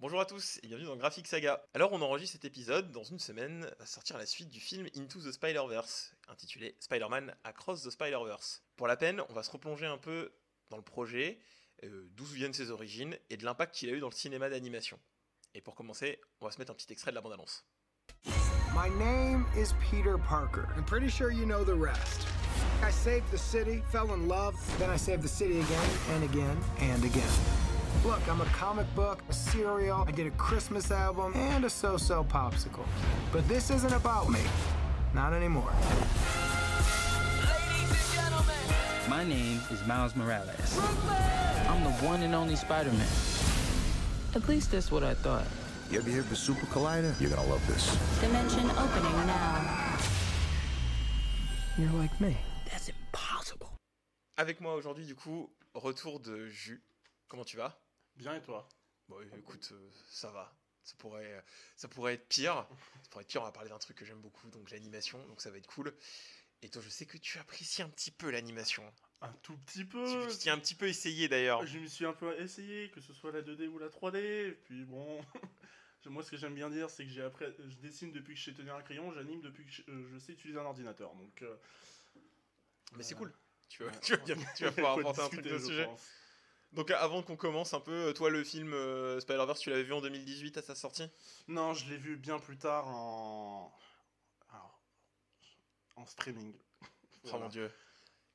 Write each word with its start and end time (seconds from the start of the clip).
Bonjour 0.00 0.20
à 0.20 0.26
tous 0.26 0.58
et 0.62 0.68
bienvenue 0.68 0.86
dans 0.86 0.96
Graphic 0.96 1.26
Saga. 1.26 1.62
Alors 1.74 1.92
on 1.92 2.00
enregistre 2.02 2.32
cet 2.32 2.44
épisode, 2.44 2.90
dans 2.92 3.04
une 3.04 3.18
semaine 3.18 3.70
va 3.78 3.86
sortir 3.86 4.16
la 4.16 4.26
suite 4.26 4.48
du 4.48 4.60
film 4.60 4.86
Into 4.96 5.20
the 5.20 5.32
Spider-Verse, 5.32 6.14
intitulé 6.28 6.76
Spider-Man 6.80 7.34
Across 7.44 7.82
the 7.82 7.90
Spider-Verse. 7.90 8.62
Pour 8.76 8.86
la 8.86 8.96
peine, 8.96 9.20
on 9.28 9.32
va 9.32 9.42
se 9.42 9.50
replonger 9.50 9.86
un 9.86 9.98
peu 9.98 10.32
dans 10.70 10.76
le 10.76 10.82
projet, 10.82 11.38
euh, 11.84 12.08
d'où 12.12 12.24
viennent 12.24 12.54
ses 12.54 12.70
origines 12.70 13.16
et 13.30 13.36
de 13.36 13.44
l'impact 13.44 13.74
qu'il 13.74 13.90
a 13.90 13.92
eu 13.92 14.00
dans 14.00 14.08
le 14.08 14.14
cinéma 14.14 14.48
d'animation. 14.48 14.98
Et 15.54 15.60
pour 15.60 15.74
commencer, 15.74 16.20
on 16.40 16.46
va 16.46 16.52
se 16.52 16.58
mettre 16.58 16.72
un 16.72 16.74
petit 16.74 16.92
extrait 16.92 17.10
de 17.10 17.16
la 17.16 17.20
bande-annonce. 17.20 17.64
My 18.74 18.88
name 18.98 19.46
is 19.56 19.72
Peter 19.90 20.16
Parker. 20.28 20.68
I'm 20.76 20.84
pretty 20.84 21.08
sure 21.08 21.32
you 21.32 21.44
know 21.44 21.64
the 21.64 21.74
rest. 21.74 22.37
I 22.82 22.90
saved 22.90 23.30
the 23.30 23.38
city, 23.38 23.82
fell 23.90 24.12
in 24.14 24.28
love, 24.28 24.54
then 24.78 24.88
I 24.88 24.96
saved 24.96 25.22
the 25.22 25.28
city 25.28 25.60
again 25.60 25.90
and 26.10 26.24
again 26.24 26.56
and 26.80 27.04
again. 27.04 27.28
Look, 28.04 28.26
I'm 28.28 28.40
a 28.40 28.46
comic 28.46 28.86
book, 28.94 29.22
a 29.28 29.32
cereal, 29.32 30.04
I 30.06 30.12
did 30.12 30.26
a 30.26 30.30
Christmas 30.32 30.90
album, 30.90 31.32
and 31.34 31.64
a 31.64 31.70
so 31.70 31.96
so 31.96 32.22
popsicle. 32.24 32.86
But 33.32 33.46
this 33.48 33.70
isn't 33.70 33.92
about 33.92 34.30
me. 34.30 34.40
Not 35.12 35.32
anymore. 35.32 35.72
Ladies 37.40 37.90
and 37.90 38.14
gentlemen, 38.14 39.10
my 39.10 39.24
name 39.24 39.60
is 39.70 39.84
Miles 39.86 40.14
Morales. 40.14 40.78
I'm 41.68 41.82
the 41.82 41.90
one 42.06 42.22
and 42.22 42.34
only 42.34 42.56
Spider 42.56 42.92
Man. 42.92 43.08
At 44.34 44.48
least 44.48 44.70
that's 44.70 44.92
what 44.92 45.02
I 45.02 45.14
thought. 45.14 45.46
You 45.90 45.98
ever 45.98 46.10
hear 46.10 46.20
of 46.20 46.30
the 46.30 46.36
Super 46.36 46.66
Collider? 46.66 47.18
You're 47.20 47.30
gonna 47.30 47.48
love 47.48 47.66
this. 47.66 47.96
Dimension 48.20 48.70
opening 48.70 49.26
now. 49.26 49.98
You're 51.76 51.90
like 51.92 52.20
me. 52.20 52.36
Avec 54.38 54.60
moi 54.60 54.76
aujourd'hui 54.76 55.04
du 55.04 55.16
coup, 55.16 55.52
retour 55.74 56.20
de 56.20 56.46
Jus. 56.46 56.80
Comment 57.26 57.44
tu 57.44 57.56
vas? 57.56 57.82
Bien 58.14 58.36
et 58.36 58.40
toi? 58.40 58.68
Bon 59.08 59.20
écoute, 59.36 59.70
euh, 59.72 59.90
ça 60.08 60.30
va. 60.30 60.56
Ça 60.84 60.94
pourrait, 60.96 61.44
ça 61.74 61.88
pourrait 61.88 62.14
être 62.14 62.28
pire. 62.28 62.54
Ça 63.02 63.10
pourrait 63.10 63.22
être 63.24 63.28
pire, 63.30 63.42
on 63.42 63.46
va 63.46 63.50
parler 63.50 63.68
d'un 63.68 63.80
truc 63.80 63.96
que 63.96 64.04
j'aime 64.04 64.20
beaucoup, 64.20 64.48
donc 64.50 64.70
l'animation, 64.70 65.18
donc 65.26 65.40
ça 65.40 65.50
va 65.50 65.58
être 65.58 65.66
cool. 65.66 65.92
Et 66.62 66.68
toi, 66.68 66.80
je 66.80 66.88
sais 66.88 67.04
que 67.04 67.18
tu 67.18 67.40
apprécies 67.40 67.82
un 67.82 67.88
petit 67.88 68.12
peu 68.12 68.30
l'animation. 68.30 68.84
Un 69.22 69.32
tout 69.42 69.56
petit 69.58 69.84
peu. 69.84 70.28
tu 70.30 70.36
t'y 70.38 70.50
as 70.50 70.52
un 70.52 70.58
petit 70.60 70.76
peu 70.76 70.86
essayé 70.86 71.26
d'ailleurs. 71.26 71.66
Je 71.66 71.80
me 71.80 71.86
suis 71.88 72.06
un 72.06 72.12
peu 72.12 72.40
essayé, 72.40 72.92
que 72.92 73.00
ce 73.00 73.12
soit 73.12 73.32
la 73.32 73.42
2D 73.42 73.66
ou 73.66 73.80
la 73.80 73.88
3D. 73.88 74.18
Et 74.18 74.52
puis 74.52 74.84
bon, 74.84 75.20
moi 76.06 76.22
ce 76.22 76.30
que 76.30 76.36
j'aime 76.36 76.54
bien 76.54 76.70
dire, 76.70 76.90
c'est 76.90 77.02
que 77.04 77.10
j'ai 77.10 77.22
appris, 77.22 77.44
je 77.58 77.76
dessine 77.78 78.12
depuis 78.12 78.34
que 78.34 78.40
je 78.40 78.44
sais 78.44 78.54
tenir 78.54 78.76
un 78.76 78.82
crayon, 78.82 79.12
j'anime 79.12 79.40
depuis 79.40 79.66
que 79.66 79.72
je, 79.72 79.82
euh, 79.88 80.08
je 80.12 80.18
sais 80.18 80.32
utiliser 80.32 80.60
un 80.60 80.64
ordinateur. 80.64 81.12
Donc, 81.16 81.42
euh, 81.42 81.56
Mais 82.92 83.02
c'est 83.02 83.16
Euh, 83.16 83.18
cool. 83.18 83.32
Tu 83.68 83.84
vas, 83.84 83.90
ouais. 83.90 84.00
tu 84.02 84.16
vas, 84.16 84.24
bien- 84.24 84.36
tu 84.56 84.64
vas 84.64 84.72
pouvoir 84.72 84.98
apporter 84.98 85.20
un 85.22 85.28
truc 85.28 85.42
de 85.42 85.58
je 85.58 85.64
sujet. 85.66 85.84
pense. 85.84 86.08
Donc 86.72 86.90
avant 86.90 87.22
qu'on 87.22 87.36
commence 87.36 87.72
un 87.74 87.80
peu, 87.80 88.12
toi 88.14 88.28
le 88.30 88.44
film 88.44 88.74
euh, 88.74 89.20
Spider-Verse, 89.20 89.60
tu 89.60 89.70
l'avais 89.70 89.84
vu 89.84 89.92
en 89.94 90.00
2018 90.02 90.58
à 90.58 90.62
sa 90.62 90.74
sortie? 90.74 91.08
Non, 91.48 91.72
je 91.74 91.88
l'ai 91.88 91.96
vu 91.96 92.16
bien 92.16 92.38
plus 92.38 92.58
tard 92.58 92.86
en. 92.88 93.74
Alors, 94.50 94.80
en 95.96 96.04
streaming. 96.06 96.54
Oh 97.32 97.38
mon 97.38 97.48
dieu. 97.48 97.70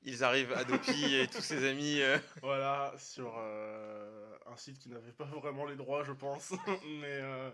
Ils 0.05 0.23
arrivent, 0.23 0.51
Adopi 0.53 1.15
et 1.15 1.27
tous 1.27 1.41
ses 1.41 1.67
amis. 1.69 2.01
euh. 2.01 2.17
Voilà, 2.41 2.93
sur 2.97 3.33
euh, 3.37 4.37
un 4.47 4.57
site 4.57 4.77
qui 4.79 4.89
n'avait 4.89 5.13
pas 5.13 5.25
vraiment 5.25 5.65
les 5.65 5.75
droits, 5.75 6.03
je 6.03 6.11
pense. 6.11 6.51
Mais 6.85 7.19
euh, 7.21 7.49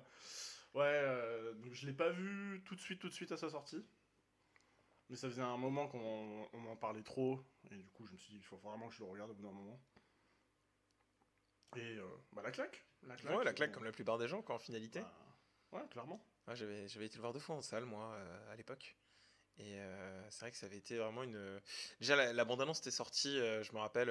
ouais, 0.74 0.84
euh, 0.86 1.54
donc 1.56 1.74
je 1.74 1.86
l'ai 1.86 1.94
pas 1.94 2.10
vu 2.10 2.64
tout 2.66 2.76
de 2.76 2.80
suite, 2.82 3.00
tout 3.00 3.10
de 3.10 3.14
suite 3.14 3.32
à 3.32 3.38
sa 3.38 3.50
sortie. 3.50 3.86
Mais 5.10 5.16
ça 5.16 5.28
faisait 5.28 5.42
un 5.42 5.58
moment 5.58 5.88
qu'on 5.88 6.48
on 6.54 6.66
en 6.68 6.76
parlait 6.76 7.02
trop, 7.04 7.44
et 7.72 7.76
du 7.76 7.90
coup 7.92 8.06
je 8.06 8.14
me 8.14 8.18
suis 8.18 8.30
dit 8.34 8.38
il 8.38 8.44
faut 8.44 8.58
vraiment 8.58 8.88
que 8.90 8.94
je 8.94 9.00
le 9.00 9.10
regarde 9.10 9.32
au 9.32 9.34
bout 9.34 9.44
d'un 9.44 9.52
moment. 9.52 9.80
Et 11.76 11.98
euh, 11.98 12.06
bah 12.34 12.42
la 12.44 12.52
claque, 12.52 12.84
la 13.04 13.16
claque. 13.16 13.38
Ouais, 13.38 13.44
la 13.44 13.54
claque 13.54 13.70
euh, 13.70 13.74
comme 13.74 13.84
la 13.84 13.92
plupart 13.92 14.18
des 14.18 14.28
gens, 14.28 14.42
quoi, 14.42 14.56
en 14.56 14.60
finalité. 14.60 15.02
bah, 15.02 15.12
ouais, 15.74 15.88
clairement. 15.90 16.20
Ouais, 16.48 16.56
j'avais, 16.56 16.88
j'avais 16.88 17.06
été 17.06 17.16
le 17.16 17.22
voir 17.22 17.34
deux 17.34 17.40
fois 17.40 17.56
en 17.56 17.62
salle, 17.62 17.86
moi, 17.86 18.12
euh, 18.14 18.52
à 18.54 18.56
l'époque. 18.56 18.96
Et 19.58 19.80
euh, 19.80 20.30
c'est 20.32 20.40
vrai 20.42 20.52
que 20.52 20.58
ça 20.58 20.66
avait 20.66 20.78
été 20.78 20.98
vraiment 20.98 21.24
une. 21.24 21.60
Déjà, 22.00 22.16
la, 22.16 22.34
la 22.34 22.46
bande-annonce 22.46 22.80
était 22.80 22.92
sortie, 22.92 23.36
je 23.38 23.72
me 23.74 23.80
rappelle. 23.80 24.10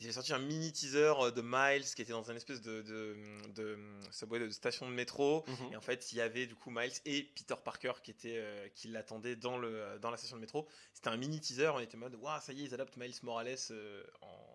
Euh, 0.00 0.02
ils 0.02 0.06
avaient 0.06 0.12
sorti 0.12 0.32
un 0.32 0.38
mini 0.38 0.72
teaser 0.72 1.12
euh, 1.20 1.30
de 1.30 1.42
Miles 1.44 1.84
qui 1.94 2.02
était 2.02 2.12
dans 2.12 2.28
une 2.28 2.36
espèce 2.36 2.60
de, 2.62 2.82
de, 2.82 3.16
de, 3.54 3.78
subway, 4.10 4.40
de 4.40 4.50
station 4.50 4.88
de 4.88 4.94
métro. 4.94 5.44
Mhm. 5.46 5.72
Et 5.72 5.76
en 5.76 5.80
fait, 5.80 6.12
il 6.12 6.18
y 6.18 6.20
avait 6.20 6.46
du 6.46 6.54
coup 6.54 6.70
Miles 6.70 6.92
et 7.04 7.22
Peter 7.22 7.54
Parker 7.62 7.92
qui, 8.02 8.10
était, 8.10 8.36
euh, 8.36 8.68
qui 8.74 8.88
l'attendaient 8.88 9.36
dans, 9.36 9.58
le, 9.58 9.98
dans 10.00 10.10
la 10.10 10.16
station 10.16 10.36
de 10.36 10.40
métro. 10.40 10.66
C'était 10.94 11.08
un 11.08 11.16
mini 11.16 11.40
teaser, 11.40 11.68
on 11.68 11.80
était 11.80 11.96
en 11.96 12.00
mode, 12.00 12.14
waouh, 12.16 12.40
ça 12.40 12.52
y 12.52 12.62
est, 12.62 12.64
ils 12.64 12.74
adaptent 12.74 12.96
Miles 12.96 13.14
Morales 13.22 13.56
euh, 13.70 14.02
en, 14.22 14.49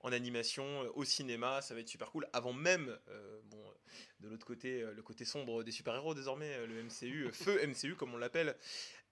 en 0.00 0.12
animation 0.12 0.84
euh, 0.84 0.90
au 0.94 1.04
cinéma, 1.04 1.62
ça 1.62 1.74
va 1.74 1.80
être 1.80 1.88
super 1.88 2.10
cool. 2.10 2.26
Avant 2.32 2.52
même, 2.52 2.96
euh, 3.08 3.40
bon, 3.44 3.60
euh, 3.60 3.72
de 4.20 4.28
l'autre 4.28 4.46
côté, 4.46 4.80
le 4.80 5.02
côté 5.02 5.24
sombre 5.24 5.62
des 5.62 5.72
super-héros 5.72 6.14
désormais, 6.14 6.66
le 6.66 6.82
MCU, 6.82 7.30
feu 7.32 7.60
MCU 7.66 7.94
comme 7.96 8.14
on 8.14 8.18
l'appelle, 8.18 8.56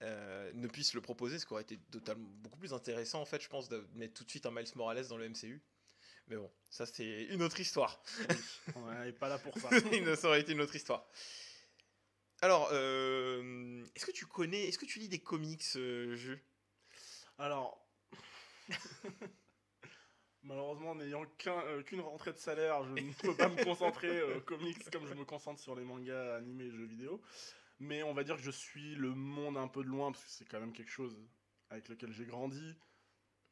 euh, 0.02 0.50
ne 0.54 0.68
puisse 0.68 0.94
le 0.94 1.00
proposer, 1.00 1.38
ce 1.38 1.46
qui 1.46 1.52
aurait 1.54 1.62
été 1.62 1.78
totalement 1.90 2.28
beaucoup 2.42 2.58
plus 2.58 2.74
intéressant 2.74 3.20
en 3.20 3.24
fait, 3.24 3.40
je 3.40 3.48
pense, 3.48 3.68
de 3.68 3.86
mettre 3.94 4.14
tout 4.14 4.24
de 4.24 4.30
suite 4.30 4.44
un 4.46 4.50
Miles 4.50 4.66
Morales 4.74 5.06
dans 5.08 5.16
le 5.16 5.28
MCU. 5.28 5.62
Mais 6.28 6.36
bon, 6.36 6.50
ça 6.70 6.86
c'est 6.86 7.24
une 7.30 7.42
autre 7.42 7.58
histoire. 7.60 8.02
On 8.74 8.92
n'est 8.92 9.12
pas 9.12 9.28
là 9.28 9.38
pour 9.38 9.56
ça. 9.58 9.70
ça 10.16 10.28
aurait 10.28 10.40
été 10.40 10.52
une 10.52 10.60
autre 10.60 10.76
histoire. 10.76 11.08
Alors, 12.42 12.68
euh, 12.72 13.82
est-ce 13.94 14.04
que 14.04 14.12
tu 14.12 14.26
connais, 14.26 14.64
est-ce 14.64 14.78
que 14.78 14.84
tu 14.84 14.98
lis 14.98 15.08
des 15.08 15.20
comics, 15.20 15.64
euh, 15.76 16.14
Jus 16.16 16.44
Alors, 17.38 17.82
malheureusement, 20.46 20.94
n'ayant 20.94 21.24
euh, 21.46 21.82
qu'une 21.82 22.00
rentrée 22.00 22.32
de 22.32 22.38
salaire, 22.38 22.84
je 22.84 23.02
ne 23.02 23.12
peux 23.12 23.36
pas 23.36 23.48
me 23.48 23.62
concentrer 23.64 24.08
euh, 24.08 24.40
comics 24.40 24.90
comme 24.90 25.06
je 25.06 25.14
me 25.14 25.24
concentre 25.24 25.60
sur 25.60 25.74
les 25.74 25.84
mangas, 25.84 26.36
animés 26.36 26.64
et 26.64 26.70
jeux 26.70 26.86
vidéo. 26.86 27.20
Mais 27.78 28.02
on 28.02 28.14
va 28.14 28.24
dire 28.24 28.36
que 28.36 28.42
je 28.42 28.50
suis 28.50 28.94
le 28.94 29.14
monde 29.14 29.56
un 29.56 29.68
peu 29.68 29.82
de 29.82 29.88
loin, 29.88 30.12
parce 30.12 30.24
que 30.24 30.30
c'est 30.30 30.46
quand 30.46 30.60
même 30.60 30.72
quelque 30.72 30.90
chose 30.90 31.18
avec 31.68 31.88
lequel 31.88 32.12
j'ai 32.12 32.24
grandi. 32.24 32.74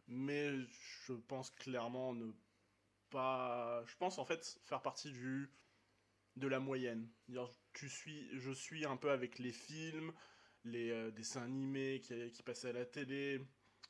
Mais 0.06 0.50
je 1.06 1.12
pense 1.12 1.50
clairement 1.50 2.14
ne 2.14 2.32
pas... 3.10 3.84
Je 3.86 3.96
pense 3.96 4.18
en 4.18 4.24
fait 4.24 4.58
faire 4.62 4.82
partie 4.82 5.12
du 5.12 5.50
de 6.36 6.48
la 6.48 6.58
moyenne. 6.58 7.08
Tu 7.74 7.88
suis, 7.88 8.28
je 8.40 8.50
suis 8.50 8.84
un 8.84 8.96
peu 8.96 9.10
avec 9.10 9.38
les 9.38 9.52
films, 9.52 10.12
les 10.64 10.90
euh, 10.90 11.12
dessins 11.12 11.42
animés 11.42 12.00
qui 12.00 12.42
passaient 12.42 12.70
à 12.70 12.72
la 12.72 12.84
télé. 12.84 13.40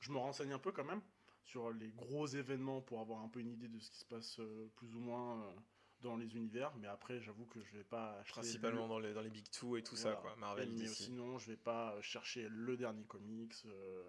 Je 0.01 0.13
me 0.13 0.19
renseigne 0.19 0.53
un 0.53 0.59
peu 0.59 0.71
quand 0.71 0.85
même 0.85 1.01
sur 1.45 1.71
les 1.73 1.91
gros 1.93 2.27
événements 2.27 2.81
pour 2.81 3.01
avoir 3.01 3.21
un 3.21 3.29
peu 3.29 3.41
une 3.41 3.51
idée 3.53 3.69
de 3.69 3.79
ce 3.79 3.91
qui 3.91 3.99
se 3.99 4.05
passe 4.05 4.39
euh, 4.41 4.69
plus 4.77 4.95
ou 4.95 5.01
moins 5.01 5.43
euh, 5.45 5.53
dans 6.01 6.17
les 6.17 6.35
univers. 6.37 6.75
Mais 6.77 6.87
après, 6.89 7.21
j'avoue 7.21 7.47
que 7.47 7.63
je 7.63 7.73
vais 7.77 7.85
pas 7.85 8.19
acheter 8.19 8.33
Principalement 8.33 8.83
le- 8.85 8.89
dans 8.89 8.99
les, 8.99 9.13
dans 9.15 9.21
les 9.23 9.31
Big 9.31 9.49
Two 9.51 9.77
et 9.77 9.83
tout 9.83 9.97
ça, 9.97 10.15
quoi. 10.17 10.35
Marvel, 10.37 10.71
mais 10.73 10.81
DC. 10.85 10.95
sinon, 10.95 11.39
je 11.39 11.51
vais 11.51 11.57
pas 11.57 12.01
chercher 12.03 12.49
le 12.51 12.77
dernier 12.77 13.05
comics. 13.05 13.55
euh, 13.67 14.03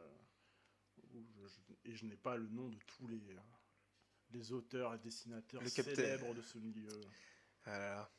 où 1.13 1.23
je- 1.47 1.47
je- 1.47 1.89
et 1.91 1.95
je 1.95 2.05
n'ai 2.05 2.15
pas 2.17 2.35
le 2.37 2.47
nom 2.47 2.69
de 2.69 2.77
tous 2.87 3.07
les, 3.07 3.21
les 4.31 4.51
auteurs 4.53 4.93
et 4.93 4.97
dessinateurs 4.97 5.61
Le 5.61 5.69
célèbres 5.69 6.33
de 6.33 6.41
ce 6.41 6.57
milieu. 6.57 6.89
Ah 7.65 7.77
là 7.77 7.89
là. 7.95 8.11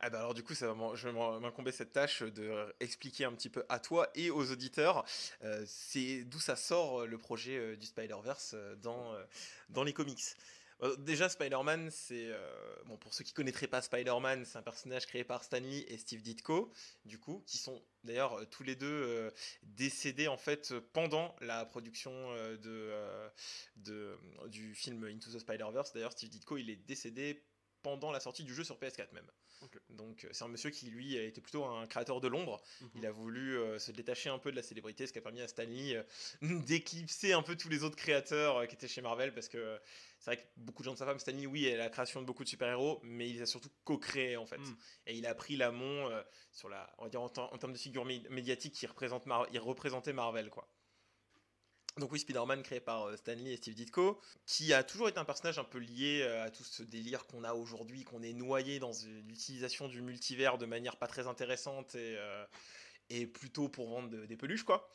Ah 0.00 0.10
bah 0.10 0.18
alors 0.18 0.34
du 0.34 0.42
coup, 0.42 0.54
ça 0.54 0.72
va 0.72 0.94
je 0.94 1.08
vais 1.08 1.40
m'incomber 1.40 1.72
cette 1.72 1.92
tâche 1.92 2.22
de 2.22 2.74
expliquer 2.80 3.24
un 3.24 3.32
petit 3.32 3.48
peu 3.48 3.64
à 3.70 3.78
toi 3.80 4.10
et 4.14 4.30
aux 4.30 4.52
auditeurs 4.52 5.06
euh, 5.42 5.64
c'est 5.66 6.24
d'où 6.24 6.38
ça 6.38 6.54
sort 6.54 7.00
euh, 7.00 7.06
le 7.06 7.16
projet 7.16 7.56
euh, 7.56 7.76
du 7.76 7.86
Spider-Verse 7.86 8.54
dans, 8.82 9.16
dans 9.70 9.84
les 9.84 9.92
comics. 9.92 10.22
Déjà, 10.98 11.30
Spider-Man, 11.30 11.90
c'est... 11.90 12.30
bon, 12.84 12.98
pour 12.98 13.14
ceux 13.14 13.24
qui 13.24 13.32
connaîtraient 13.32 13.66
pas 13.66 13.80
Spider-Man, 13.80 14.44
c'est 14.44 14.58
un 14.58 14.62
personnage 14.62 15.06
créé 15.06 15.24
par 15.24 15.42
Stan 15.42 15.58
Lee 15.58 15.86
et 15.88 15.96
Steve 15.96 16.20
Ditko, 16.20 16.70
du 17.06 17.18
coup, 17.18 17.42
qui 17.46 17.56
sont 17.56 17.82
d'ailleurs 18.04 18.46
tous 18.50 18.62
les 18.62 18.76
deux 18.76 19.32
décédés 19.62 20.28
en 20.28 20.36
fait 20.36 20.74
pendant 20.92 21.34
la 21.40 21.64
production 21.64 22.12
de, 22.58 22.92
du 24.48 24.74
film 24.74 25.02
Into 25.04 25.30
the 25.30 25.38
Spider-Verse. 25.38 25.94
D'ailleurs, 25.94 26.12
Steve 26.12 26.28
Ditko, 26.28 26.58
il 26.58 26.68
est 26.68 26.76
décédé 26.76 27.42
pendant 27.86 28.10
la 28.10 28.18
sortie 28.18 28.42
du 28.42 28.52
jeu 28.52 28.64
sur 28.64 28.76
PS4 28.80 29.12
même. 29.12 29.30
Donc 29.90 30.24
euh, 30.24 30.28
c'est 30.32 30.42
un 30.44 30.48
monsieur 30.48 30.70
qui 30.70 30.86
lui 30.86 31.16
a 31.16 31.22
été 31.22 31.40
plutôt 31.40 31.64
un 31.64 31.86
créateur 31.86 32.20
de 32.20 32.26
l'ombre. 32.26 32.60
Mhm. 32.80 32.90
Il 32.96 33.06
a 33.06 33.12
voulu 33.12 33.56
euh, 33.58 33.78
se 33.78 33.92
détacher 33.92 34.28
un 34.28 34.40
peu 34.40 34.50
de 34.50 34.56
la 34.56 34.62
célébrité, 34.64 35.06
ce 35.06 35.12
qui 35.12 35.18
a 35.20 35.22
permis 35.22 35.40
à 35.40 35.46
Stanley 35.46 35.94
euh, 35.94 36.02
d'éclipser 36.66 37.32
un 37.32 37.42
peu 37.42 37.54
tous 37.56 37.68
les 37.68 37.84
autres 37.84 37.94
créateurs 37.96 38.56
euh, 38.58 38.66
qui 38.66 38.74
étaient 38.74 38.88
chez 38.88 39.02
Marvel, 39.02 39.32
parce 39.32 39.48
que 39.48 39.78
c'est 40.18 40.30
vrai 40.32 40.36
que 40.38 40.42
beaucoup 40.56 40.82
de 40.82 40.86
gens 40.86 40.94
de 40.94 40.98
sa 40.98 41.06
femme, 41.06 41.18
Stanley, 41.20 41.46
oui, 41.46 41.66
est 41.66 41.76
la 41.76 41.88
création 41.88 42.20
de 42.20 42.26
beaucoup 42.26 42.42
de 42.42 42.48
super-héros, 42.48 42.98
mais 43.04 43.30
il 43.30 43.40
a 43.40 43.46
surtout 43.46 43.70
co-créé 43.84 44.36
en 44.36 44.46
fait. 44.46 44.58
Mm. 44.58 44.76
Et 45.06 45.14
il 45.16 45.26
a 45.26 45.34
pris 45.36 45.56
l'amont 45.56 46.10
sur 46.52 46.68
la, 46.68 46.92
on 46.98 47.04
va 47.04 47.08
dire 47.10 47.22
en, 47.22 47.28
ter- 47.28 47.52
en 47.52 47.58
termes 47.58 47.72
de 47.72 47.78
figure 47.78 48.04
mé- 48.04 48.28
médiatique, 48.30 48.74
qui 48.74 48.86
représente 48.86 49.26
Mar- 49.26 49.46
il 49.52 49.58
représentait 49.60 50.12
Marvel 50.12 50.50
quoi. 50.50 50.68
Donc 51.98 52.12
oui, 52.12 52.18
Spider-Man 52.18 52.62
créé 52.62 52.78
par 52.78 53.04
euh, 53.08 53.16
Stan 53.16 53.32
Lee 53.32 53.52
et 53.52 53.56
Steve 53.56 53.74
Ditko, 53.74 54.20
qui 54.44 54.74
a 54.74 54.82
toujours 54.82 55.08
été 55.08 55.18
un 55.18 55.24
personnage 55.24 55.58
un 55.58 55.64
peu 55.64 55.78
lié 55.78 56.20
euh, 56.22 56.44
à 56.44 56.50
tout 56.50 56.62
ce 56.62 56.82
délire 56.82 57.26
qu'on 57.26 57.42
a 57.42 57.54
aujourd'hui, 57.54 58.04
qu'on 58.04 58.22
est 58.22 58.34
noyé 58.34 58.78
dans 58.78 58.90
euh, 58.90 59.22
l'utilisation 59.26 59.88
du 59.88 60.02
multivers 60.02 60.58
de 60.58 60.66
manière 60.66 60.96
pas 60.96 61.06
très 61.06 61.26
intéressante 61.26 61.94
et, 61.94 62.18
et 63.10 63.26
plutôt 63.26 63.68
pour 63.68 63.88
vendre 63.88 64.26
des 64.26 64.36
peluches, 64.36 64.64
quoi. 64.64 64.90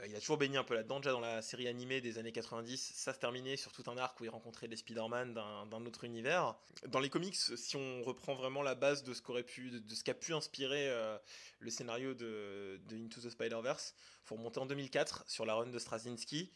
Euh, 0.00 0.06
il 0.06 0.14
a 0.14 0.20
toujours 0.20 0.38
baigné 0.38 0.56
un 0.56 0.64
peu 0.64 0.74
là-dedans, 0.74 1.00
déjà 1.00 1.12
dans 1.12 1.20
la 1.20 1.42
série 1.42 1.68
animée 1.68 2.00
des 2.00 2.18
années 2.18 2.32
90, 2.32 2.92
ça 2.94 3.12
se 3.12 3.18
terminait 3.18 3.56
sur 3.56 3.72
tout 3.72 3.84
un 3.90 3.96
arc 3.96 4.20
où 4.20 4.24
il 4.24 4.30
rencontrait 4.30 4.66
les 4.66 4.76
Spider-Man 4.76 5.34
d'un 5.34 5.86
autre 5.86 6.04
univers. 6.04 6.56
Dans 6.86 7.00
les 7.00 7.10
comics, 7.10 7.36
si 7.36 7.76
on 7.76 8.02
reprend 8.02 8.34
vraiment 8.34 8.62
la 8.62 8.74
base 8.74 9.02
de 9.02 9.14
ce 9.14 9.22
qu'aurait 9.22 9.42
pu, 9.42 9.70
de, 9.70 9.94
ce 9.94 10.04
qu'a 10.04 10.14
pu 10.14 10.32
inspirer 10.32 10.88
euh, 10.88 11.18
le 11.58 11.70
scénario 11.70 12.14
de, 12.14 12.80
Into 12.92 13.20
the 13.20 13.30
Spider-Verse, 13.30 13.94
faut 14.24 14.36
remonter 14.36 14.60
en 14.60 14.66
2004 14.66 15.24
sur 15.28 15.44
la 15.44 15.54
run 15.54 15.66
de 15.66 15.78
Straczynski, 15.78 16.50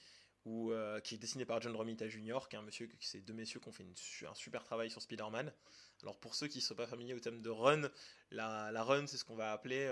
où, 0.44 0.72
euh, 0.72 1.00
qui 1.00 1.14
est 1.14 1.18
dessiné 1.18 1.46
par 1.46 1.60
John 1.60 1.74
Romita 1.74 2.06
Jr., 2.06 2.40
qui 2.48 2.56
est 2.56 2.58
un 2.58 2.62
monsieur, 2.62 2.88
c'est 3.00 3.22
deux 3.22 3.32
messieurs 3.32 3.60
qui 3.60 3.68
ont 3.68 3.72
fait 3.72 3.84
un 4.28 4.34
super 4.34 4.62
travail 4.62 4.90
sur 4.90 5.00
Spider-Man. 5.00 5.52
Alors 6.02 6.18
pour 6.18 6.34
ceux 6.34 6.48
qui 6.48 6.58
ne 6.58 6.62
sont 6.62 6.74
pas 6.74 6.86
familiers 6.86 7.14
au 7.14 7.20
thème 7.20 7.40
de 7.40 7.48
run, 7.48 7.88
la, 8.30 8.70
la 8.70 8.82
run 8.84 9.06
c'est 9.06 9.16
ce 9.16 9.24
qu'on 9.24 9.36
va 9.36 9.52
appeler 9.52 9.90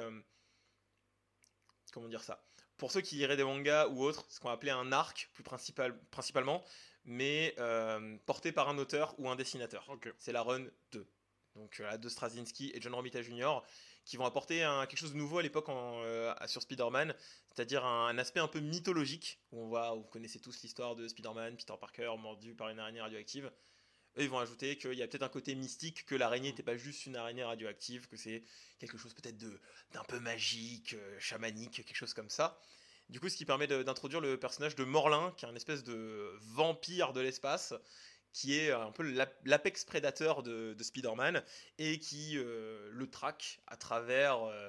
comment 1.92 2.08
dire 2.08 2.22
ça 2.22 2.42
Pour 2.76 2.90
ceux 2.90 3.00
qui 3.00 3.16
liraient 3.16 3.36
des 3.36 3.44
mangas 3.44 3.88
ou 3.88 4.02
autres, 4.02 4.24
ce 4.28 4.40
qu'on 4.40 4.48
va 4.48 4.54
appeler 4.54 4.72
un 4.72 4.90
arc, 4.90 5.30
plus 5.34 5.44
principal, 5.44 5.96
principalement, 6.10 6.64
mais 7.04 7.54
euh, 7.58 8.16
porté 8.26 8.52
par 8.52 8.68
un 8.68 8.78
auteur 8.78 9.14
ou 9.18 9.28
un 9.28 9.36
dessinateur. 9.36 9.88
C'est 10.18 10.32
la 10.32 10.42
run 10.42 10.64
2. 10.92 11.06
Donc 11.56 11.78
la 11.78 11.98
de 11.98 12.08
Straczynski 12.08 12.72
et 12.74 12.80
John 12.80 12.94
Romita 12.94 13.20
Jr. 13.20 13.60
qui 14.04 14.16
vont 14.16 14.24
apporter 14.24 14.62
un, 14.62 14.86
quelque 14.86 14.98
chose 14.98 15.12
de 15.12 15.18
nouveau 15.18 15.38
à 15.38 15.42
l'époque 15.42 15.66
euh, 15.68 16.34
sur 16.46 16.62
Spider-Man, 16.62 17.14
c'est-à-dire 17.54 17.84
un, 17.84 18.16
aspect 18.18 18.40
un 18.40 18.48
peu 18.48 18.60
mythologique, 18.60 19.38
où 19.52 19.60
on 19.60 19.66
voit, 19.66 19.94
vous 19.94 20.04
connaissez 20.04 20.40
tous 20.40 20.62
l'histoire 20.62 20.96
de 20.96 21.06
Spider-Man, 21.06 21.56
Peter 21.56 21.74
Parker 21.78 22.14
mordu 22.18 22.54
par 22.54 22.70
une 22.70 22.78
araignée 22.78 23.02
radioactive. 23.02 23.52
Eux, 24.18 24.24
ils 24.24 24.28
vont 24.28 24.38
ajouter 24.38 24.76
qu'il 24.76 24.92
y 24.94 25.02
a 25.02 25.08
peut-être 25.08 25.22
un 25.22 25.28
côté 25.28 25.54
mystique, 25.54 26.04
que 26.04 26.14
l'araignée 26.14 26.50
n'était 26.50 26.62
pas 26.62 26.76
juste 26.76 27.06
une 27.06 27.16
araignée 27.16 27.44
radioactive, 27.44 28.08
que 28.08 28.16
c'est 28.16 28.44
quelque 28.78 28.98
chose 28.98 29.14
peut-être 29.14 29.38
d'un 29.38 30.04
peu 30.04 30.20
magique, 30.20 30.94
euh, 30.94 31.18
chamanique, 31.18 31.82
quelque 31.84 31.96
chose 31.96 32.12
comme 32.12 32.28
ça. 32.28 32.60
Du 33.08 33.20
coup, 33.20 33.28
ce 33.28 33.36
qui 33.36 33.46
permet 33.46 33.66
d'introduire 33.66 34.20
le 34.20 34.38
personnage 34.38 34.74
de 34.76 34.84
Morlin, 34.84 35.32
qui 35.36 35.44
est 35.44 35.48
un 35.48 35.56
espèce 35.56 35.82
de 35.82 36.38
vampire 36.40 37.12
de 37.12 37.20
l'espace, 37.20 37.74
qui 38.32 38.58
est 38.58 38.70
un 38.70 38.92
peu 38.92 39.02
l'apex 39.44 39.84
prédateur 39.84 40.42
de, 40.42 40.76
Spider-Man, 40.78 41.42
et 41.78 41.98
qui 41.98 42.38
euh, 42.38 42.88
le 42.92 43.10
traque 43.10 43.60
à 43.66 43.76
travers 43.76 44.42
euh, 44.44 44.68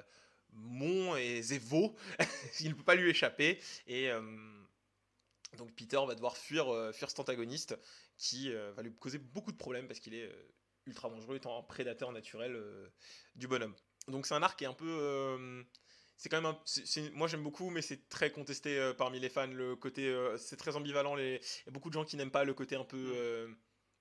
Mont 0.52 1.16
et 1.16 1.42
Zévo. 1.42 1.96
Il 2.60 2.70
ne 2.70 2.74
peut 2.74 2.84
pas 2.84 2.94
lui 2.94 3.10
échapper. 3.10 3.60
Et 3.86 4.10
donc 5.56 5.74
Peter 5.74 6.00
va 6.06 6.14
devoir 6.14 6.36
fuir, 6.36 6.66
fuir 6.92 7.08
cet 7.08 7.20
antagoniste 7.20 7.78
qui 8.16 8.52
euh, 8.52 8.72
va 8.72 8.82
lui 8.82 8.94
causer 8.94 9.18
beaucoup 9.18 9.52
de 9.52 9.56
problèmes 9.56 9.86
parce 9.86 10.00
qu'il 10.00 10.14
est 10.14 10.26
euh, 10.26 10.52
ultra 10.86 11.08
dangereux 11.08 11.36
étant 11.36 11.58
un 11.58 11.62
prédateur 11.62 12.12
naturel 12.12 12.54
euh, 12.54 12.88
du 13.34 13.48
bonhomme. 13.48 13.74
Donc 14.08 14.26
c'est 14.26 14.34
un 14.34 14.42
arc 14.42 14.58
qui 14.58 14.64
est 14.64 14.68
un 14.68 14.74
peu 14.74 15.64
c'est 16.16 16.28
quand 16.28 16.40
même 16.40 16.52
un, 16.52 17.10
moi 17.14 17.26
j'aime 17.26 17.42
beaucoup 17.42 17.70
mais 17.70 17.80
c'est 17.80 18.08
très 18.08 18.30
contesté 18.30 18.92
parmi 18.98 19.18
les 19.18 19.30
fans 19.30 19.46
le 19.46 19.76
côté 19.76 20.14
c'est 20.36 20.58
très 20.58 20.76
ambivalent 20.76 21.14
les 21.14 21.40
il 21.42 21.66
y 21.66 21.68
a 21.70 21.72
beaucoup 21.72 21.88
de 21.88 21.94
gens 21.94 22.04
qui 22.04 22.16
n'aiment 22.16 22.30
pas 22.30 22.44
le 22.44 22.52
côté 22.52 22.76
un 22.76 22.84
peu 22.84 23.48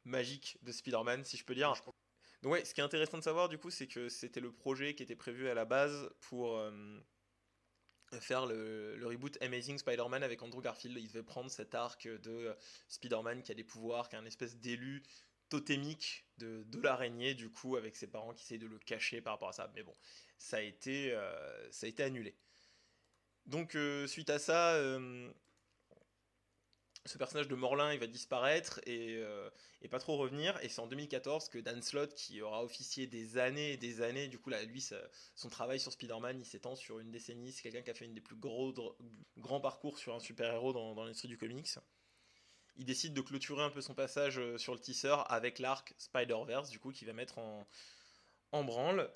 magique 0.03 0.57
de 0.61 0.73
Spider-Man 0.73 1.23
si 1.23 1.37
je 1.37 1.45
peux 1.45 1.55
dire. 1.55 1.73
Donc 2.41 2.51
ouais 2.51 2.65
ce 2.65 2.73
qui 2.73 2.81
est 2.81 2.83
intéressant 2.83 3.17
de 3.17 3.23
savoir 3.23 3.47
du 3.47 3.57
coup 3.57 3.69
c'est 3.69 3.87
que 3.87 4.09
c'était 4.09 4.41
le 4.41 4.51
projet 4.51 4.93
qui 4.93 5.03
était 5.03 5.15
prévu 5.15 5.47
à 5.47 5.53
la 5.53 5.63
base 5.63 6.09
pour 6.19 6.61
faire 8.19 8.45
le, 8.45 8.99
reboot 9.03 9.37
Amazing 9.41 9.77
Spider-Man 9.77 10.23
avec 10.23 10.41
Andrew 10.41 10.61
Garfield. 10.61 10.97
Il 10.97 11.07
devait 11.07 11.23
prendre 11.23 11.49
cet 11.49 11.75
arc 11.75 12.07
de 12.07 12.55
Spider-Man 12.87 13.41
qui 13.43 13.51
a 13.51 13.55
des 13.55 13.63
pouvoirs, 13.63 14.09
qui 14.09 14.15
a 14.15 14.19
une 14.19 14.27
espèce 14.27 14.57
d'élu 14.57 15.03
totémique 15.49 16.25
de, 16.39 16.81
l'araignée, 16.81 17.35
du 17.35 17.49
coup, 17.49 17.75
avec 17.75 17.95
ses 17.95 18.07
parents 18.07 18.33
qui 18.33 18.43
essayent 18.43 18.59
de 18.59 18.67
le 18.67 18.79
cacher 18.79 19.21
par 19.21 19.33
rapport 19.33 19.49
à 19.49 19.53
ça. 19.53 19.71
Mais 19.75 19.83
bon, 19.83 19.95
ça 20.37 20.57
a 20.57 20.61
été, 20.61 21.11
euh, 21.13 21.71
ça 21.71 21.85
a 21.85 21.89
été 21.89 22.03
annulé. 22.03 22.35
Donc, 23.45 23.75
euh, 23.75 24.07
suite 24.07 24.29
à 24.29 24.39
ça, 24.39 24.73
euh, 24.73 25.31
ce 27.05 27.17
personnage 27.17 27.47
de 27.47 27.55
Morlin 27.55 27.93
il 27.93 27.99
va 27.99 28.07
disparaître 28.07 28.79
euh, 28.87 29.49
et, 29.81 29.87
pas 29.87 29.99
trop 29.99 30.17
revenir. 30.17 30.57
Et 30.63 30.69
c'est 30.69 30.79
en 30.79 30.87
2014 30.87 31.49
que 31.49 31.57
Dan 31.57 31.81
Slott, 31.81 32.13
qui 32.15 32.41
aura 32.41 32.63
officié 32.63 33.07
des 33.07 33.37
années 33.37 33.73
et 33.73 33.77
des 33.77 34.01
années, 34.01 34.27
du 34.27 34.39
coup, 34.39 34.49
là, 34.49 34.63
lui, 34.63 34.85
son 35.35 35.49
travail 35.49 35.79
sur 35.79 35.91
Spider-Man, 35.91 36.39
il 36.39 36.45
s'étend 36.45 36.75
sur 36.75 36.99
une 36.99 37.11
décennie. 37.11 37.51
C'est 37.51 37.63
quelqu'un 37.63 37.81
qui 37.81 37.89
a 37.89 37.93
fait 37.93 38.05
une 38.05 38.13
des 38.13 38.21
plus 38.21 38.37
gros, 38.37 38.73
grands 39.37 39.61
parcours 39.61 39.97
sur 39.97 40.15
un 40.15 40.19
super-héros 40.19 40.73
dans, 40.73 40.95
dans 40.95 41.03
l'industrie 41.03 41.27
du 41.27 41.37
comics. 41.37 41.69
Il 42.75 42.85
décide 42.85 43.13
de 43.13 43.21
clôturer 43.21 43.63
un 43.63 43.69
peu 43.69 43.81
son 43.81 43.93
passage 43.93 44.39
euh, 44.39 44.57
sur 44.57 44.73
le 44.73 44.79
tisseur 44.79 45.31
avec 45.31 45.59
l'arc 45.59 45.93
Spider-Verse, 45.97 46.69
du 46.69 46.79
coup, 46.79 46.91
qui 46.91 47.05
va 47.05 47.13
mettre 47.13 47.37
en, 47.37 47.67
en 48.51 48.63
branle. 48.63 49.11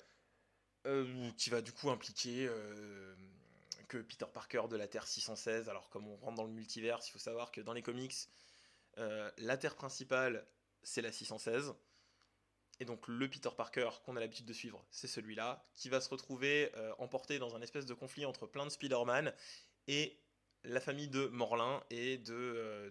Euh, 0.86 1.30
qui 1.36 1.50
va 1.50 1.60
du 1.60 1.72
coup 1.72 1.90
impliquer 1.90 2.48
que 3.88 3.98
Peter 3.98 4.26
Parker 4.32 4.62
de 4.70 4.76
la 4.76 4.86
Terre 4.86 5.06
616. 5.06 5.68
Alors, 5.68 5.88
comme 5.90 6.06
on 6.06 6.16
rentre 6.16 6.36
dans 6.36 6.44
le 6.44 6.52
multivers, 6.52 7.00
il 7.06 7.10
faut 7.10 7.18
savoir 7.18 7.50
que 7.50 7.60
dans 7.60 7.72
les 7.72 7.82
comics, 7.82 8.14
euh, 8.98 9.30
la 9.38 9.56
Terre 9.56 9.74
principale, 9.74 10.46
c'est 10.82 11.02
la 11.02 11.10
616. 11.10 11.74
Et 12.80 12.84
donc, 12.84 13.08
le 13.08 13.28
Peter 13.28 13.50
Parker 13.56 13.90
qu'on 14.04 14.16
a 14.16 14.20
l'habitude 14.20 14.46
de 14.46 14.52
suivre, 14.52 14.84
c'est 14.90 15.08
celui-là, 15.08 15.64
qui 15.74 15.88
va 15.88 16.00
se 16.00 16.08
retrouver 16.10 16.70
euh, 16.76 16.92
emporté 16.98 17.38
dans 17.40 17.56
un 17.56 17.62
espèce 17.62 17.86
de 17.86 17.94
conflit 17.94 18.24
entre 18.24 18.46
plein 18.46 18.64
de 18.64 18.70
Spider-Man 18.70 19.32
et 19.88 20.16
la 20.62 20.80
famille 20.80 21.08
de 21.08 21.26
Morlin 21.26 21.82
et 21.90 22.18
de. 22.18 22.34
Euh, 22.34 22.90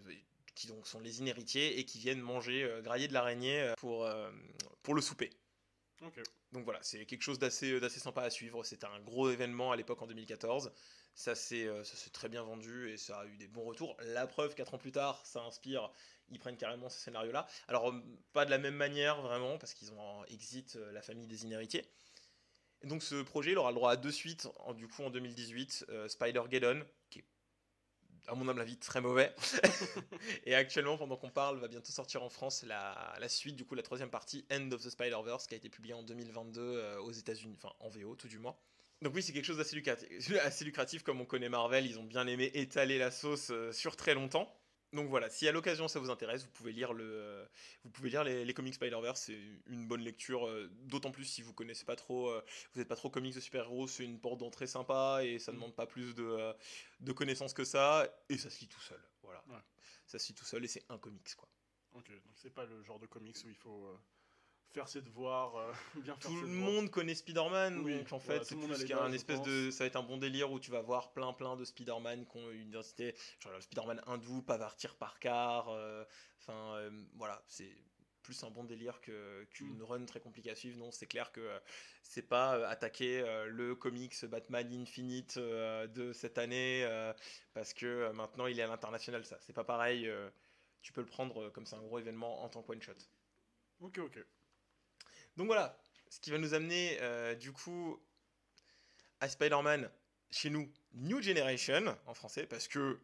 qui 0.56 0.66
donc 0.66 0.88
sont 0.88 1.00
les 1.00 1.20
inhéritiers 1.20 1.78
et 1.78 1.86
qui 1.86 2.00
viennent 2.00 2.20
manger, 2.20 2.68
grailler 2.82 3.08
de 3.08 3.14
l'araignée 3.14 3.76
pour, 3.78 4.10
pour 4.82 4.96
le 4.96 5.02
souper. 5.02 5.30
Donc 6.54 6.64
voilà, 6.64 6.80
c'est 6.82 7.06
quelque 7.06 7.22
chose 7.22 7.40
d'assez 7.40 7.80
d'assez 7.80 8.00
sympa 8.00 8.22
à 8.22 8.30
suivre. 8.30 8.64
C'était 8.64 8.86
un 8.86 9.00
gros 9.02 9.30
événement 9.30 9.72
à 9.72 9.76
l'époque 9.76 10.02
en 10.02 10.08
2014. 10.08 10.72
Ça 11.14 11.34
s'est 11.34 11.66
euh, 11.66 11.84
très 12.14 12.30
bien 12.30 12.44
vendu 12.44 12.92
et 12.92 12.98
ça 12.98 13.22
a 13.22 13.26
eu 13.26 13.38
des 13.38 13.48
bons 13.48 13.64
retours. 13.64 13.98
La 14.02 14.28
preuve, 14.28 14.54
4 14.54 14.76
ans 14.76 14.78
plus 14.78 14.92
tard, 14.92 15.26
ça 15.26 15.42
inspire. 15.42 15.92
Ils 16.30 16.40
prennent 16.40 16.58
carrément 16.58 16.90
ce 16.90 17.00
scénario-là. 17.00 17.48
Alors, 17.68 17.90
euh, 17.90 18.04
pas 18.34 18.46
de 18.46 18.52
la 18.52 18.60
même 18.60 18.76
manière 18.76 19.22
vraiment, 19.22 19.58
parce 19.58 19.74
qu'ils 19.74 19.92
ont 19.94 20.00
en 20.00 20.26
exit 20.26 20.76
euh, 20.76 20.92
la 20.92 21.02
famille 21.02 21.26
des 21.26 21.44
inhéritiés. 21.44 21.84
donc 22.84 23.02
ce 23.02 23.24
projet, 23.24 23.54
il 23.54 23.58
aura 23.58 23.72
le 23.72 23.76
droit 23.76 23.92
à 23.92 23.96
deux 23.96 24.12
suites, 24.12 24.48
du 24.76 24.88
coup 24.88 25.04
en 25.04 25.10
2018, 25.10 25.88
Spider-Geddon, 26.08 26.86
à 28.28 28.36
mon 28.36 28.48
humble 28.48 28.62
avis, 28.62 28.78
très 28.78 29.02
mauvais. 29.02 29.34
et 30.46 30.54
actuellement, 30.54 30.98
pendant 30.98 31.16
qu'on 31.16 31.30
parle, 31.30 31.60
va 31.60 31.68
bientôt 31.68 31.92
sortir 31.92 32.24
en 32.24 32.30
France 32.30 32.64
la, 32.68 33.30
suite, 33.30 33.56
du 33.56 33.66
coup, 33.66 33.76
la 33.76 33.84
troisième 33.84 34.10
partie, 34.10 34.46
End 34.52 34.70
of 34.72 34.84
the 34.84 34.90
Spider-Verse, 34.90 35.48
qui 35.48 35.54
a 35.54 35.58
été 35.58 35.70
publiée 35.70 35.94
en 35.94 36.04
2022 36.04 36.62
euh, 36.62 37.00
aux 37.00 37.12
États-Unis, 37.12 37.58
enfin 37.58 37.74
en 37.80 37.90
VO 37.90 38.16
tout 38.16 38.28
du 38.28 38.40
moins. 38.40 38.56
Donc 39.02 39.14
oui, 39.16 39.22
c'est 39.22 39.32
quelque 39.32 39.46
chose 39.46 39.58
d'assez 39.58 39.76
lucratif, 39.76 40.10
assez 40.44 40.66
lucratif, 40.66 41.04
comme 41.04 41.22
on 41.22 41.26
connaît 41.26 41.50
Marvel, 41.50 41.86
ils 41.86 42.00
ont 42.00 42.04
bien 42.04 42.28
aimé 42.28 42.52
étaler 42.54 42.98
la 42.98 43.12
sauce 43.12 43.50
euh, 43.52 43.72
sur 43.72 43.96
très 43.96 44.14
longtemps. 44.14 44.54
Donc 44.94 45.10
voilà, 45.10 45.30
si 45.30 45.48
à 45.48 45.52
l'occasion 45.52 45.88
ça 45.88 46.00
vous 46.00 46.10
intéresse, 46.10 46.44
vous 46.44 46.52
pouvez 46.52 46.72
lire, 46.72 46.94
le, 46.94 47.04
euh, 47.04 47.46
vous 47.84 47.90
pouvez 47.90 48.10
lire 48.10 48.24
les, 48.24 48.54
comics 48.54 48.74
Spider-Verse, 48.74 49.20
c'est 49.20 49.38
une 49.68 49.86
bonne 49.86 50.02
lecture, 50.02 50.48
euh, 50.48 50.72
d'autant 50.84 51.12
plus 51.12 51.26
si 51.26 51.42
vous 51.42 51.54
connaissez 51.54 51.84
pas 51.84 51.98
trop, 51.98 52.30
euh, 52.30 52.42
vous 52.74 52.80
n'êtes 52.80 52.88
pas 52.88 52.96
trop 52.96 53.10
comics 53.10 53.36
de 53.36 53.42
super-héros, 53.42 53.88
c'est 53.88 54.06
une 54.06 54.20
porte 54.20 54.40
d'entrée 54.40 54.66
sympa 54.66 55.20
et 55.24 55.40
ça 55.40 55.52
ne 55.52 55.58
mm. 55.58 55.60
demande 55.60 55.76
pas 55.76 55.88
plus 55.88 56.16
de, 56.16 56.54
de 57.02 57.12
connaissances 57.12 57.54
que 57.54 57.66
ça, 57.66 58.08
et 58.30 58.38
ça 58.38 58.50
se 58.50 58.62
lit 58.62 58.68
tout 58.68 58.82
seul, 58.82 59.02
voilà. 59.24 59.44
Ça 60.06 60.20
se 60.20 60.30
lit 60.30 60.36
tout 60.36 60.46
seul 60.46 60.64
et 60.64 60.70
c'est 60.70 60.86
un 60.88 60.98
comics 60.98 61.36
quoi. 61.36 61.50
Ok, 61.94 62.10
donc 62.10 62.36
c'est 62.36 62.54
pas 62.54 62.64
le 62.64 62.82
genre 62.82 63.00
de 63.00 63.08
comics 63.08 63.36
où 63.44 63.50
il 63.50 63.56
faut 63.56 64.00
faire 64.74 64.88
ses 64.88 65.02
devoirs, 65.02 65.56
euh, 65.56 65.72
bien 66.02 66.16
Tout 66.20 66.42
le 66.42 66.48
monde 66.48 66.90
connaît 66.90 67.16
Spider-Man, 67.16 67.84
donc 67.84 68.14
en 68.14 68.20
fait, 68.20 68.44
c'est 68.44 68.56
plus 68.56 68.86
qu'un 68.86 69.12
espèce 69.12 69.42
de. 69.42 69.72
Ça 69.72 69.84
va 69.84 69.88
être 69.88 69.96
un 69.96 70.04
bon 70.04 70.18
délire 70.18 70.52
où 70.52 70.60
tu 70.60 70.72
vas 70.72 70.82
voir 70.82 71.12
plein 71.14 71.34
plein 71.34 71.56
de 71.56 71.66
Spider-Man 71.66 72.26
qui 72.26 72.38
ont 72.38 72.52
une 72.52 72.70
identité. 72.70 73.16
Genre 73.40 73.54
le 73.54 73.62
Spider-Man 73.62 74.02
hindou, 74.08 74.42
Pavartir 74.42 74.96
par 74.96 75.20
car. 75.20 75.70
Euh, 75.70 76.04
enfin, 76.42 76.76
euh, 76.78 76.90
voilà, 77.16 77.44
c'est 77.48 77.72
plus 78.22 78.44
un 78.44 78.50
bon 78.50 78.66
délire 78.66 79.00
qu'une 79.00 79.78
mm. 79.78 79.84
run 79.84 80.06
très 80.06 80.20
compliquée 80.20 80.52
à 80.52 80.56
suivre. 80.56 80.78
Non, 80.78 80.92
c'est 80.92 81.08
clair 81.08 81.32
que 81.32 81.50
c'est 82.04 82.28
pas 82.28 82.68
attaquer 82.68 83.24
le 83.48 83.74
comics 83.74 84.26
Batman 84.26 84.68
Infinite 84.74 85.38
de 85.40 86.12
cette 86.12 86.38
année 86.38 86.86
parce 87.54 87.74
que 87.74 88.12
maintenant 88.12 88.48
il 88.48 88.60
est 88.60 88.64
à 88.64 88.68
l'international. 88.68 89.26
Ça, 89.26 89.38
c'est 89.40 89.54
pas 89.54 89.64
pareil. 89.64 90.12
tu 90.82 90.92
peux 90.92 91.00
le 91.00 91.08
prendre 91.08 91.50
comme 91.52 91.66
c'est 91.66 91.78
un 91.78 91.82
gros 91.82 92.00
événement 92.00 92.44
en 92.44 92.50
tant 92.50 92.62
que 92.64 92.74
one 92.74 92.82
shot. 92.82 92.92
Ok, 93.80 94.00
ok. 94.00 94.20
Donc 95.38 95.46
voilà, 95.46 95.78
ce 96.10 96.20
qui 96.20 96.32
va 96.32 96.40
nous 96.40 96.56
amener 96.56 96.98
euh, 97.02 97.36
du 97.36 97.52
coup 97.52 98.02
à 99.20 99.30
Spider-Man 99.30 99.90
chez 100.32 100.50
nous, 100.50 100.70
New 100.94 101.22
Generation 101.22 101.96
en 102.08 102.14
français, 102.16 102.48
parce 102.48 102.68
que 102.68 103.00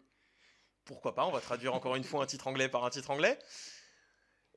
pourquoi 0.84 1.14
pas, 1.14 1.26
on 1.26 1.32
va 1.32 1.40
traduire 1.40 1.76
encore 1.76 1.96
une 1.96 2.04
fois 2.04 2.24
un 2.24 2.26
titre 2.26 2.48
anglais 2.48 2.70
par 2.70 2.84
un 2.86 2.90
titre 2.90 3.12
anglais. 3.12 3.38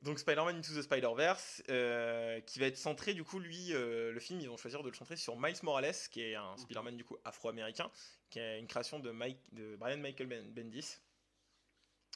Donc 0.01 0.19
Spider-Man 0.19 0.57
Into 0.57 0.73
the 0.73 0.81
Spider-Verse, 0.81 1.63
euh, 1.69 2.41
qui 2.41 2.59
va 2.59 2.65
être 2.65 2.77
centré 2.77 3.13
du 3.13 3.23
coup, 3.23 3.39
lui, 3.39 3.73
euh, 3.73 4.11
le 4.11 4.19
film, 4.19 4.39
ils 4.39 4.49
vont 4.49 4.57
choisir 4.57 4.81
de 4.81 4.89
le 4.89 4.95
centrer 4.95 5.15
sur 5.15 5.39
Miles 5.39 5.55
Morales, 5.61 5.95
qui 6.11 6.21
est 6.21 6.35
un 6.35 6.57
Spider-Man 6.57 6.97
du 6.97 7.05
coup 7.05 7.17
afro-américain, 7.25 7.91
qui 8.31 8.39
est 8.39 8.59
une 8.59 8.67
création 8.67 8.99
de, 8.99 9.11
Mike, 9.11 9.39
de 9.53 9.75
Brian 9.75 9.97
Michael 9.97 10.27
Bendis, 10.51 10.97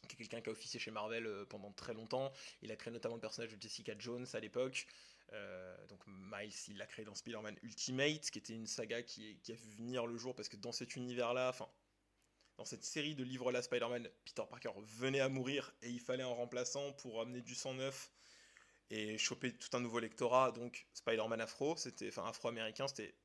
qui 0.07 0.15
est 0.15 0.17
quelqu'un 0.17 0.41
qui 0.41 0.49
a 0.49 0.51
officié 0.51 0.79
chez 0.79 0.91
Marvel 0.91 1.27
pendant 1.49 1.71
très 1.71 1.93
longtemps. 1.93 2.31
Il 2.63 2.71
a 2.71 2.75
créé 2.75 2.91
notamment 2.91 3.15
le 3.15 3.21
personnage 3.21 3.51
de 3.51 3.61
Jessica 3.61 3.93
Jones 3.97 4.25
à 4.33 4.39
l'époque. 4.39 4.87
Euh, 5.33 5.87
donc 5.87 6.01
Miles, 6.07 6.53
il 6.67 6.77
l'a 6.77 6.85
créé 6.85 7.05
dans 7.05 7.15
Spider-Man 7.15 7.57
Ultimate, 7.63 8.29
qui 8.29 8.39
était 8.39 8.53
une 8.53 8.67
saga 8.67 9.01
qui, 9.01 9.39
a 9.47 9.53
vu 9.53 9.71
venir 9.75 10.05
le 10.05 10.17
jour 10.17 10.35
parce 10.35 10.49
que 10.49 10.57
dans 10.57 10.71
cet 10.71 10.95
univers-là, 10.95 11.49
enfin, 11.49 11.69
dans 12.57 12.65
cette 12.65 12.83
série 12.83 13.15
de 13.15 13.23
livres-là, 13.23 13.61
Spider-Man, 13.61 14.09
Peter 14.25 14.43
Parker 14.49 14.71
venait 14.83 15.21
à 15.21 15.29
mourir 15.29 15.73
et 15.81 15.89
il 15.89 15.99
fallait 15.99 16.23
un 16.23 16.27
remplaçant 16.27 16.93
pour 16.93 17.21
amener 17.21 17.41
du 17.41 17.55
sang 17.55 17.73
neuf 17.73 18.11
et 18.89 19.17
choper 19.17 19.57
tout 19.57 19.69
un 19.75 19.79
nouveau 19.79 19.99
lectorat. 19.99 20.51
Donc 20.51 20.87
Spider-Man 20.93 21.39
afro, 21.39 21.77
c'était, 21.77 22.09
enfin 22.09 22.25
afro-américain, 22.27 22.87
c'était 22.87 23.15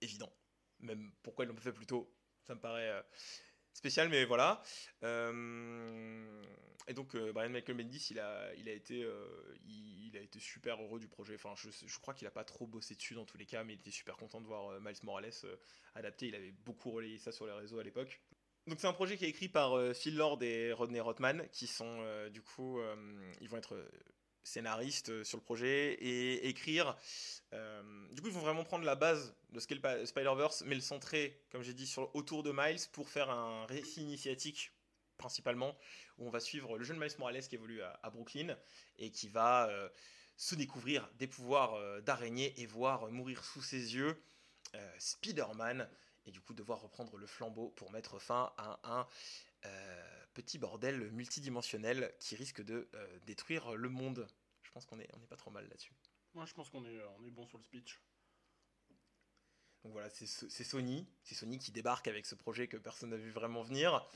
évident. 0.00 0.32
Même 0.78 1.12
pourquoi 1.22 1.44
ils 1.44 1.48
l'ont 1.48 1.56
fait 1.56 1.72
plus 1.72 1.86
tôt, 1.86 2.14
ça 2.44 2.54
me 2.54 2.60
paraît 2.60 2.90
euh, 2.90 3.02
spécial, 3.84 4.08
mais 4.08 4.24
voilà. 4.24 4.62
Euh, 5.02 6.42
et 6.88 6.94
donc 6.94 7.14
euh, 7.14 7.34
Brian 7.34 7.50
Michael 7.50 7.76
Bendis, 7.76 8.08
il 8.12 8.18
a, 8.18 8.54
il 8.54 8.66
a 8.66 8.72
été, 8.72 9.06
il, 9.68 10.16
a 10.16 10.20
été 10.20 10.40
super 10.40 10.80
heureux 10.82 10.98
du 10.98 11.06
projet. 11.06 11.34
Enfin, 11.34 11.52
je, 11.54 11.68
je 11.86 11.98
crois 11.98 12.14
qu'il 12.14 12.26
a 12.26 12.30
pas 12.30 12.44
trop 12.44 12.66
bossé 12.66 12.94
dessus 12.94 13.12
dans 13.12 13.26
tous 13.26 13.36
les 13.36 13.44
cas, 13.44 13.62
mais 13.62 13.74
il 13.74 13.80
était 13.80 13.90
super 13.90 14.16
content 14.16 14.40
de 14.40 14.46
voir 14.46 14.80
Miles 14.80 14.96
Morales 15.02 15.32
adapté. 15.94 16.28
Il 16.28 16.34
avait 16.34 16.54
beaucoup 16.64 16.92
relayé 16.92 17.18
ça 17.18 17.30
sur 17.30 17.46
les 17.46 17.52
réseaux 17.52 17.78
à 17.78 17.82
l'époque. 17.84 18.22
Donc 18.66 18.80
c'est 18.80 18.86
un 18.86 18.94
projet 18.94 19.18
qui 19.18 19.26
est 19.26 19.28
écrit 19.28 19.50
par 19.50 19.94
Phil 19.94 20.16
Lord 20.16 20.42
et 20.42 20.72
Rodney 20.72 21.00
Rothman, 21.00 21.46
qui 21.52 21.66
sont 21.66 22.02
du 22.30 22.40
coup, 22.40 22.80
ils 23.42 23.50
vont 23.50 23.58
être 23.58 23.76
scénaristes 24.44 25.08
euh, 25.08 25.24
sur 25.24 25.38
le 25.38 25.42
projet 25.42 25.94
et 25.94 26.48
écrire. 26.48 26.96
Euh, 27.52 27.82
du 28.12 28.22
coup, 28.22 28.28
ils 28.28 28.34
vont 28.34 28.40
vraiment 28.40 28.64
prendre 28.64 28.84
la 28.84 28.94
base 28.94 29.34
de 29.50 29.58
ce 29.58 29.66
qu'est 29.66 29.74
le 29.74 30.06
Spider-Verse, 30.06 30.62
mais 30.66 30.74
le 30.74 30.80
centrer, 30.80 31.42
comme 31.50 31.62
j'ai 31.62 31.74
dit, 31.74 31.86
sur, 31.86 32.14
autour 32.14 32.42
de 32.42 32.52
Miles 32.52 32.80
pour 32.92 33.08
faire 33.08 33.30
un 33.30 33.66
récit 33.66 34.02
initiatique 34.02 34.72
principalement, 35.16 35.76
où 36.18 36.26
on 36.26 36.30
va 36.30 36.40
suivre 36.40 36.76
le 36.76 36.84
jeune 36.84 36.98
Miles 36.98 37.14
Morales 37.18 37.46
qui 37.46 37.54
évolue 37.54 37.80
à, 37.82 38.10
Brooklyn 38.10 38.56
et 38.98 39.10
qui 39.10 39.28
va 39.28 39.68
euh, 39.68 39.88
se 40.36 40.54
découvrir 40.54 41.08
des 41.14 41.28
pouvoirs 41.28 42.02
d'araignée 42.02 42.52
et 42.60 42.66
voir 42.66 43.10
mourir 43.10 43.44
sous 43.44 43.62
ses 43.62 43.94
yeux 43.94 44.20
Spider-Man 44.98 45.88
et 46.26 46.32
du 46.32 46.40
coup 46.40 46.52
devoir 46.52 46.80
reprendre 46.80 47.16
le 47.16 47.26
flambeau 47.28 47.68
pour 47.76 47.92
mettre 47.92 48.18
fin 48.18 48.52
à 48.58 48.80
un 48.82 49.06
petit 50.34 50.58
bordel 50.58 51.10
multidimensionnel 51.12 52.12
qui 52.20 52.36
risque 52.36 52.62
de 52.62 52.88
euh, 52.94 53.18
détruire 53.26 53.74
le 53.74 53.88
monde. 53.88 54.28
Je 54.62 54.70
pense 54.72 54.84
qu'on 54.86 54.98
est, 54.98 55.08
on 55.14 55.22
est 55.22 55.26
pas 55.26 55.36
trop 55.36 55.50
mal 55.50 55.66
là-dessus. 55.68 55.94
Moi, 56.34 56.44
je 56.46 56.52
pense 56.52 56.68
qu'on 56.68 56.84
est, 56.84 57.00
on 57.18 57.24
est 57.24 57.30
bon 57.30 57.46
sur 57.46 57.58
le 57.58 57.64
speech. 57.64 58.00
Donc 59.84 59.92
voilà, 59.92 60.08
c'est 60.08 60.26
Sony, 60.26 61.06
c'est 61.22 61.34
Sony 61.34 61.58
qui 61.58 61.70
débarque 61.70 62.08
avec 62.08 62.24
ce 62.24 62.34
projet 62.34 62.68
que 62.68 62.78
personne 62.78 63.10
n'a 63.10 63.18
vu 63.18 63.30
vraiment 63.30 63.62
venir 63.62 64.08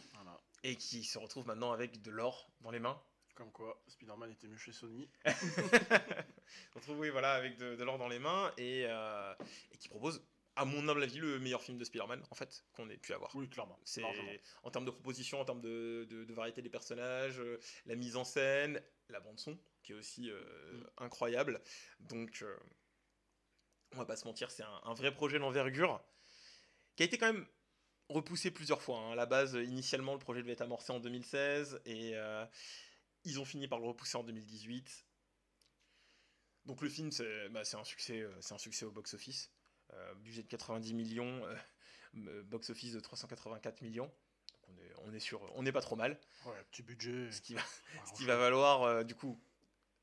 et 0.63 0.77
qui 0.77 1.05
se 1.05 1.19
retrouve 1.19 1.47
maintenant 1.47 1.73
avec 1.73 2.01
de 2.01 2.11
l'or 2.11 2.51
dans 2.63 2.71
les 2.71 2.79
mains. 2.79 2.99
Comme 3.35 3.53
quoi, 3.53 3.81
Spider-Man 3.87 4.31
était 4.33 4.49
mieux 4.49 4.57
chez 4.57 4.73
Sony. 4.73 5.11
On 6.75 6.79
retrouve 6.79 6.99
oui 6.99 7.11
voilà 7.11 7.35
avec 7.35 7.59
de, 7.59 7.85
l'or 7.85 7.99
dans 7.99 8.09
les 8.09 8.19
mains 8.19 8.51
et, 8.57 8.87
euh, 8.87 9.35
et 9.71 9.77
qui 9.77 9.91
propose 9.91 10.23
à 10.59 10.65
mon 10.65 10.89
humble 10.89 11.05
avis, 11.05 11.19
le 11.19 11.39
meilleur 11.39 11.63
film 11.63 11.79
de 11.79 11.85
Spider-Man, 11.85 12.21
en 12.31 12.35
fait, 12.35 12.65
qu'on 12.73 12.91
ait 12.91 12.97
pu 12.97 13.15
avoir. 13.15 13.35
Oui, 13.37 13.49
clairement. 13.49 13.79
C'est 13.85 14.03
en 14.65 14.71
termes 14.71 14.85
de 14.85 14.91
proposition, 14.91 15.41
en 15.41 15.45
termes 15.45 15.61
de, 15.61 16.05
de, 16.11 16.35
variété 16.35 16.63
des 16.63 16.69
personnages, 16.69 17.39
euh, 17.39 17.61
la 17.87 17.95
mise 17.95 18.17
en 18.17 18.25
scène, 18.25 18.83
la 19.09 19.21
bande 19.21 19.39
son, 19.39 19.57
qui 19.85 19.93
est 19.93 19.95
aussi 19.95 20.29
euh, 20.29 20.43
mm. 20.73 20.87
incroyable. 21.05 21.63
Donc, 22.01 22.43
euh, 22.43 22.59
on 23.93 23.99
va 23.99 24.05
pas 24.05 24.17
se 24.17 24.25
mentir, 24.25 24.51
c'est 24.51 24.65
un, 24.65 24.95
vrai 24.95 25.15
projet 25.15 25.39
d'envergure 25.39 26.03
qui 26.97 27.05
a 27.05 27.07
été 27.07 27.19
quand 27.19 27.33
même 27.33 27.47
repoussé 28.09 28.51
plusieurs 28.51 28.83
fois. 28.83 28.99
Hein. 28.99 29.13
À 29.13 29.15
la 29.15 29.27
base, 29.27 29.55
initialement, 29.55 30.15
le 30.15 30.19
projet 30.19 30.43
devait 30.43 30.55
être 30.55 30.63
amorcé 30.63 30.93
en 30.93 30.99
2016 30.99 31.83
et 31.87 32.15
ils 33.25 33.39
ont 33.39 33.45
fini 33.45 33.69
par 33.69 33.79
le 33.79 33.87
repousser 33.87 34.19
en 34.19 34.25
2018. 34.25 35.07
Donc 36.67 36.83
le 36.83 36.89
film, 36.89 37.13
c'est 37.13 37.49
bah, 37.51 37.63
un 37.73 37.85
succès, 37.85 38.27
c'est 38.41 38.55
un 38.55 38.59
succès 38.59 38.85
au 38.85 38.91
box-office. 38.91 39.53
Euh, 39.95 40.15
budget 40.17 40.43
de 40.43 40.49
90 40.49 40.95
millions, 40.95 41.43
euh, 42.17 42.43
box-office 42.43 42.93
de 42.93 43.01
384 43.01 43.81
millions. 43.81 44.13
on 44.69 44.77
est, 44.77 44.93
on 45.05 45.15
est 45.15 45.21
sur, 45.21 45.41
on 45.57 45.63
n'est 45.63 45.73
pas 45.73 45.81
trop 45.81 45.97
mal. 45.97 46.19
Ouais, 46.45 46.63
petit 46.71 46.83
budget. 46.83 47.31
Ce 47.33 47.41
qui 47.41 47.55
va, 47.55 47.63
ce 48.07 48.13
qui 48.13 48.25
va 48.25 48.37
valoir 48.37 48.83
euh, 48.83 49.05
du 49.05 49.15
coup 49.15 49.41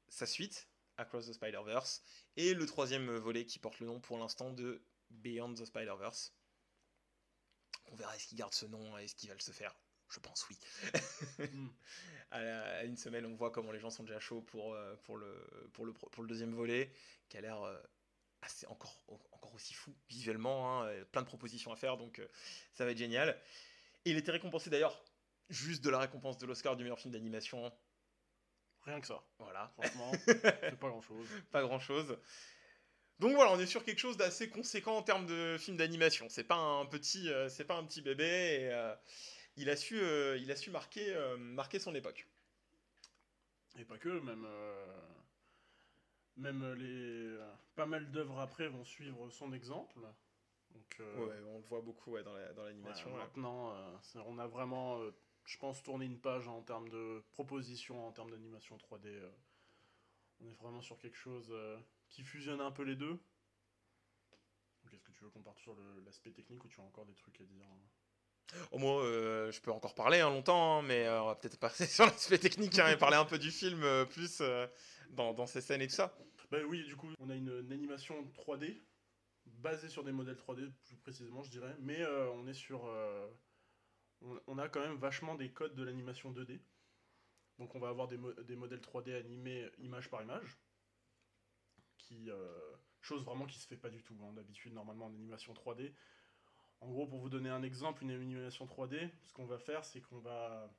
sa 0.08 0.26
suite, 0.26 0.68
Across 0.98 1.28
the 1.28 1.34
Spider-Verse, 1.34 2.04
et 2.38 2.54
le 2.54 2.66
troisième 2.66 3.16
volet 3.16 3.46
qui 3.46 3.60
porte 3.60 3.80
le 3.80 3.88
nom 3.88 4.00
pour 4.00 4.18
l'instant 4.18 4.52
de 4.52 4.82
Beyond 5.12 5.54
the 5.54 5.66
Spider-Verse. 5.66 6.34
On 7.92 7.96
verra 7.96 8.16
est-ce 8.16 8.28
qu'il 8.28 8.38
garde 8.38 8.54
ce 8.54 8.66
nom 8.66 8.98
et 8.98 9.04
est-ce 9.04 9.16
qu'il 9.16 9.30
va 9.30 9.36
le 9.36 9.42
se 9.42 9.52
faire? 9.52 9.76
Je 10.10 10.20
pense 10.20 10.48
oui. 10.50 10.58
Hmm. 11.38 11.68
à, 12.32 12.84
une 12.86 12.96
semaine, 12.96 13.26
on 13.26 13.36
voit 13.36 13.52
comment 13.52 13.72
les 13.72 13.80
gens 13.80 13.90
sont 13.90 14.04
déjà 14.04 14.20
chauds 14.20 14.42
pour, 14.42 14.76
pour, 15.04 15.18
le, 15.18 15.70
pour, 15.74 15.86
le, 15.86 15.94
pour 15.94 16.24
le 16.24 16.28
deuxième 16.28 16.54
volet, 16.54 16.92
qui 17.30 17.38
a 17.38 17.42
l'air 17.42 17.62
c'est 18.48 18.68
encore, 18.68 19.02
encore 19.32 19.54
aussi 19.54 19.74
fou 19.74 19.96
visuellement, 20.10 20.84
hein, 20.84 20.90
plein 21.12 21.22
de 21.22 21.28
propositions 21.28 21.72
à 21.72 21.76
faire, 21.76 21.98
donc 21.98 22.20
euh, 22.20 22.28
ça 22.74 22.86
va 22.86 22.92
être 22.92 22.98
génial. 22.98 23.40
Et 24.06 24.12
il 24.12 24.18
était 24.18 24.32
récompensé 24.32 24.70
d'ailleurs 24.70 25.04
juste 25.50 25.84
de 25.84 25.90
la 25.90 26.00
récompense 26.00 26.38
de 26.38 26.46
l'Oscar 26.46 26.76
du 26.76 26.84
meilleur 26.84 27.00
film 27.00 27.14
d'animation. 27.14 27.72
Rien 28.84 29.02
que 29.02 29.08
ça. 29.08 29.24
Voilà. 29.40 29.72
Franchement, 29.76 30.12
c'est 30.26 30.80
pas 30.80 30.90
grand 30.90 31.02
chose. 31.02 31.28
Pas 31.52 31.62
grand 31.62 31.80
chose. 31.80 32.18
Donc 33.20 33.34
voilà, 33.34 33.52
on 33.52 33.60
est 33.60 33.66
sur 33.66 33.84
quelque 33.84 34.00
chose 34.00 34.18
d'assez 34.18 34.50
conséquent 34.50 34.98
en 34.98 35.04
termes 35.04 35.26
de 35.26 35.58
film 35.58 35.78
d'animation. 35.78 36.28
C'est 36.30 36.44
pas 36.44 36.58
un 36.58 36.86
petit, 36.86 37.30
euh, 37.30 37.50
c'est 37.50 37.66
pas 37.66 37.76
un 37.76 37.84
petit 37.84 38.02
bébé. 38.02 38.26
Et, 38.26 38.72
euh, 38.72 38.94
il 39.58 39.70
a 39.70 39.78
su, 39.78 39.98
il 40.38 40.52
a 40.52 40.56
su 40.58 40.70
marquer, 40.70 41.16
marquer 41.38 41.80
son 41.80 41.96
époque. 41.96 42.28
Et 43.78 43.86
pas 43.86 43.98
que, 43.98 44.10
même 44.20 44.46
même 46.38 46.74
les 46.74 47.28
euh, 47.28 47.54
pas 47.76 47.86
mal 47.86 48.10
d'œuvres 48.12 48.40
après 48.40 48.68
vont 48.68 48.84
suivre 48.84 49.30
son 49.30 49.54
exemple. 49.54 50.00
Donc, 50.72 50.98
euh, 51.00 51.26
ouais, 51.26 51.36
on 51.48 51.58
le 51.58 51.64
voit 51.64 51.82
beaucoup 51.82 52.12
ouais, 52.12 52.24
dans 52.24 52.34
l'animation. 52.64 53.16
maintenant, 53.16 53.74
euh, 53.74 54.22
on 54.26 54.38
a 54.40 54.48
vraiment, 54.48 55.00
je 55.46 55.58
pense, 55.58 55.82
tourné 55.84 56.06
une 56.06 56.20
page 56.20 56.48
en 56.48 56.62
termes 56.62 56.90
de 56.90 57.24
propositions, 57.32 58.06
en 58.06 58.12
termes 58.12 58.32
d'animation 58.32 58.78
3D. 58.78 59.10
on 60.42 60.48
est 60.48 60.54
vraiment 60.54 60.82
sur 60.82 60.98
quelque 60.98 61.18
chose 61.18 61.54
qui 62.10 62.24
fusionne 62.24 62.60
un 62.60 62.72
peu 62.72 62.84
les 62.84 62.96
deux. 62.96 63.18
Est-ce 64.94 65.04
que 65.04 65.12
tu 65.12 65.24
veux 65.24 65.30
qu'on 65.30 65.42
parte 65.42 65.60
sur 65.60 65.76
l'aspect 66.06 66.32
technique 66.32 66.64
ou 66.64 66.68
tu 66.68 66.80
as 66.80 66.84
encore 66.84 67.06
des 67.06 67.16
trucs 67.16 67.40
à 67.42 67.46
dire 67.46 67.68
au 68.72 68.78
moins, 68.78 69.02
je 69.02 69.60
peux 69.60 69.72
encore 69.72 69.96
parler 69.96 70.20
hein, 70.20 70.30
longtemps, 70.30 70.78
hein, 70.78 70.82
mais 70.84 71.10
on 71.10 71.26
va 71.26 71.36
peut-être 71.36 71.58
passer 71.60 71.88
sur 71.88 72.06
l'aspect 72.06 72.38
technique 72.38 72.78
hein, 72.78 72.90
et 72.90 72.98
parler 72.98 73.18
un 73.18 73.26
peu 73.26 73.40
du 73.40 73.50
film 73.50 73.84
plus 74.12 74.42
dans, 75.16 75.48
ces 75.48 75.62
scènes 75.62 75.82
et 75.82 75.88
tout 75.88 75.96
ça. 75.96 76.18
Bah 76.52 76.58
oui, 76.68 76.84
du 76.84 76.96
coup, 76.96 77.08
on 77.20 77.30
a 77.30 77.36
une, 77.36 77.50
animation 77.72 78.16
3D, 78.34 78.82
basée 79.46 79.90
sur 79.90 80.04
des 80.04 80.12
modèles 80.12 80.36
3D, 80.36 80.72
plus 80.84 80.96
précisément, 80.98 81.44
je 81.44 81.52
dirais, 81.52 81.76
mais 81.80 82.02
euh, 82.02 82.30
on 82.32 82.48
est 82.48 82.54
sur. 82.54 82.86
Euh, 82.86 83.28
on, 84.48 84.58
a 84.58 84.70
quand 84.70 84.80
même 84.80 84.98
vachement 84.98 85.36
des 85.36 85.52
codes 85.52 85.76
de 85.76 85.84
l'animation 85.84 86.32
2D. 86.32 86.60
Donc 87.58 87.74
on 87.76 87.80
va 87.80 87.90
avoir 87.90 88.08
des, 88.08 88.18
modèles 88.18 88.82
3D 88.82 89.16
animés 89.16 89.70
image 89.80 90.10
par 90.10 90.22
image, 90.22 90.58
qui. 91.98 92.30
Euh, 92.30 92.76
chose 93.02 93.24
vraiment 93.24 93.46
qui 93.46 93.60
se 93.60 93.68
fait 93.68 93.78
pas 93.78 93.90
du 93.90 94.02
tout, 94.02 94.18
hein, 94.24 94.34
d'habitude, 94.34 94.74
normalement 94.74 95.06
en 95.06 95.14
animation 95.14 95.54
3D. 95.54 95.94
En 96.82 96.90
gros, 96.90 97.08
pour 97.08 97.20
vous 97.20 97.30
donner 97.30 97.50
un 97.50 97.64
exemple, 97.64 98.04
une 98.04 98.12
animation 98.12 98.66
3D, 98.66 99.10
ce 99.24 99.34
qu'on 99.34 99.46
va 99.46 99.60
faire, 99.60 99.86
c'est 99.86 100.02
qu'on 100.02 100.20
va, 100.20 100.74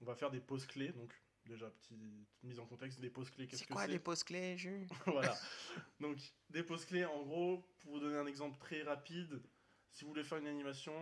on 0.00 0.04
va 0.04 0.14
faire 0.14 0.30
des 0.30 0.40
poses 0.40 0.66
clés, 0.66 0.92
donc 0.92 1.14
déjà 1.46 1.70
petite 1.70 1.96
mise 2.42 2.58
en 2.58 2.66
contexte 2.66 3.00
des 3.00 3.10
poses 3.10 3.30
clés. 3.30 3.46
Qu'est-ce 3.46 3.64
c'est 3.64 3.72
quoi 3.72 3.86
les 3.86 3.98
poses 3.98 4.24
clés, 4.24 4.56
Jules 4.56 4.86
Voilà. 5.06 5.36
Donc 6.00 6.18
des 6.50 6.62
poses 6.62 6.84
clés, 6.84 7.04
en 7.04 7.22
gros, 7.22 7.66
pour 7.80 7.92
vous 7.92 8.00
donner 8.00 8.16
un 8.16 8.26
exemple 8.26 8.58
très 8.58 8.82
rapide, 8.82 9.40
si 9.90 10.04
vous 10.04 10.10
voulez 10.10 10.24
faire 10.24 10.38
une 10.38 10.46
animation 10.46 10.94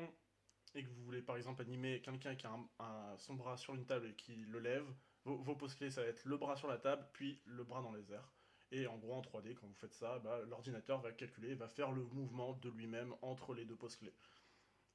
et 0.75 0.83
que 0.83 0.89
vous 0.89 1.05
voulez 1.05 1.23
par 1.23 1.37
exemple 1.37 1.63
animer 1.63 2.01
quelqu'un 2.01 2.35
qui 2.35 2.47
a 2.47 2.57
un, 2.81 3.17
son 3.19 3.35
bras 3.35 3.57
sur 3.57 3.75
une 3.75 3.87
table 3.87 4.07
et 4.07 4.15
qui 4.15 4.35
le 4.35 4.59
lève, 4.59 4.87
vos, 5.25 5.37
vos 5.37 5.55
poses 5.55 5.75
clés 5.75 5.91
ça 5.91 6.03
va 6.03 6.09
être 6.09 6.25
le 6.25 6.37
bras 6.37 6.57
sur 6.57 6.69
la 6.69 6.79
table 6.79 7.07
puis 7.13 7.41
le 7.47 7.65
bras 7.65 7.83
dans 7.83 7.93
les 7.93 8.13
airs. 8.13 8.31
Et 8.71 8.87
en 8.87 8.99
gros 8.99 9.15
en 9.15 9.21
3D, 9.21 9.55
quand 9.55 9.67
vous 9.69 9.75
faites 9.75 9.95
ça, 9.95 10.19
bah, 10.19 10.41
l'ordinateur 10.49 11.01
va 11.01 11.13
calculer, 11.13 11.55
va 11.55 11.69
faire 11.69 11.93
le 11.93 12.03
mouvement 12.05 12.55
de 12.55 12.71
lui-même 12.71 13.15
entre 13.23 13.55
les 13.55 13.65
deux 13.65 13.77
poses 13.77 13.97
clés. 13.97 14.15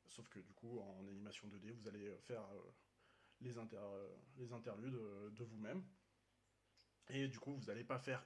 Sauf 0.08 0.28
que 0.28 0.40
du 0.40 0.54
coup 0.54 0.80
en 0.80 1.08
animation 1.08 1.48
2D, 1.48 1.72
vous 1.72 1.88
allez 1.88 2.18
faire 2.18 2.42
euh, 2.42 2.72
les, 3.42 3.58
euh, 3.58 4.18
les 4.38 4.54
interludes 4.54 4.96
euh, 4.96 5.30
de 5.32 5.44
vous-même. 5.44 5.84
Et 7.10 7.28
du 7.28 7.40
coup, 7.40 7.54
vous 7.54 7.66
n'allez 7.66 7.84
pas 7.84 8.00
faire 8.00 8.26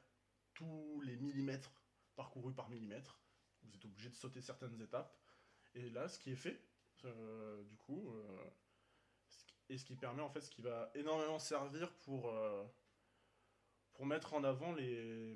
tous 0.53 1.01
les 1.01 1.15
millimètres 1.17 1.71
parcourus 2.15 2.53
par 2.53 2.69
millimètre. 2.69 3.19
Vous 3.63 3.73
êtes 3.75 3.85
obligé 3.85 4.09
de 4.09 4.15
sauter 4.15 4.41
certaines 4.41 4.79
étapes. 4.81 5.17
Et 5.73 5.89
là, 5.89 6.07
ce 6.07 6.19
qui 6.19 6.31
est 6.31 6.35
fait, 6.35 6.61
euh, 7.05 7.63
du 7.63 7.75
coup, 7.77 8.13
et 9.69 9.77
ce 9.77 9.85
qui 9.85 9.95
permet 9.95 10.21
en 10.21 10.29
fait, 10.29 10.41
ce 10.41 10.51
qui 10.51 10.61
va 10.61 10.91
énormément 10.93 11.39
servir 11.39 11.91
pour, 11.99 12.31
pour 13.93 14.05
mettre 14.05 14.33
en 14.33 14.43
avant 14.43 14.73
les, 14.73 15.35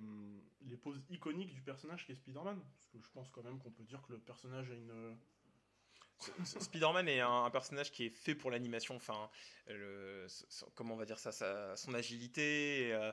les 0.61 0.77
poses 0.77 1.01
iconiques 1.09 1.53
du 1.53 1.61
personnage 1.61 2.05
qui 2.05 2.11
est 2.11 2.15
Spider-Man. 2.15 2.61
Parce 2.75 2.87
que 2.87 2.99
je 3.01 3.09
pense 3.11 3.31
quand 3.31 3.43
même 3.43 3.57
qu'on 3.59 3.71
peut 3.71 3.85
dire 3.85 4.01
que 4.03 4.11
le 4.11 4.19
personnage 4.19 4.69
a 4.69 4.75
une 4.75 5.17
Spider-Man 6.43 7.07
est 7.07 7.19
un, 7.19 7.49
personnage 7.49 7.91
qui 7.91 8.05
est 8.05 8.09
fait 8.09 8.35
pour 8.35 8.51
l'animation, 8.51 8.95
enfin, 8.95 9.29
comment 10.75 10.95
on 10.95 10.97
va 10.97 11.05
dire 11.05 11.19
ça, 11.19 11.75
son 11.75 11.93
agilité 11.93 12.87
et, 12.87 12.93
euh, 12.93 13.11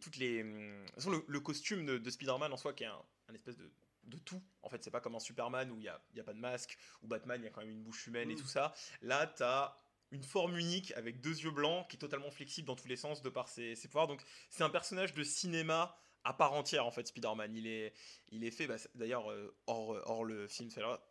toutes 0.00 0.16
les. 0.16 0.42
Hum, 0.42 0.86
le, 1.26 1.40
costume 1.40 1.84
de, 1.84 2.10
Spider-Man 2.10 2.52
en 2.52 2.56
soi 2.56 2.72
qui 2.72 2.84
est 2.84 2.88
un, 2.88 3.34
espèce 3.34 3.56
de, 3.56 4.18
tout. 4.24 4.42
En 4.62 4.68
fait, 4.68 4.82
c'est 4.84 4.90
pas 4.90 5.00
comme 5.00 5.14
un 5.14 5.20
Superman 5.20 5.70
où 5.70 5.76
il 5.76 5.82
n'y 5.82 5.88
a, 5.88 6.00
y 6.14 6.20
a, 6.20 6.24
pas 6.24 6.34
de 6.34 6.38
masque, 6.38 6.76
ou 7.02 7.08
Batman, 7.08 7.40
il 7.40 7.44
y 7.44 7.48
a 7.48 7.50
quand 7.50 7.62
même 7.62 7.70
une 7.70 7.82
bouche 7.82 8.06
humaine 8.06 8.30
et 8.30 8.34
mm. 8.34 8.38
tout 8.38 8.46
ça. 8.46 8.72
Là, 9.02 9.26
tu 9.26 9.42
as 9.42 9.76
une 10.10 10.22
forme 10.22 10.56
unique 10.56 10.92
avec 10.92 11.20
deux 11.20 11.36
yeux 11.40 11.50
blancs 11.50 11.88
qui 11.88 11.96
est 11.96 11.98
totalement 11.98 12.30
flexible 12.30 12.66
dans 12.66 12.76
tous 12.76 12.86
les 12.86 12.96
sens 12.96 13.22
de 13.22 13.28
par 13.28 13.48
ses, 13.48 13.74
ses 13.74 13.88
pouvoirs. 13.88 14.06
Donc, 14.06 14.22
c'est 14.48 14.62
un 14.62 14.70
personnage 14.70 15.14
de 15.14 15.24
cinéma 15.24 15.96
à 16.24 16.32
part 16.32 16.52
entière 16.54 16.86
en 16.86 16.90
fait 16.90 17.06
Spider-Man. 17.06 17.54
Il 17.54 17.66
est, 17.66 17.92
il 18.30 18.44
est 18.44 18.50
fait, 18.50 18.66
bah, 18.66 18.76
d'ailleurs 18.94 19.30
euh, 19.30 19.54
hors, 19.66 19.90
hors, 20.06 20.24
le 20.24 20.48
film, 20.48 20.70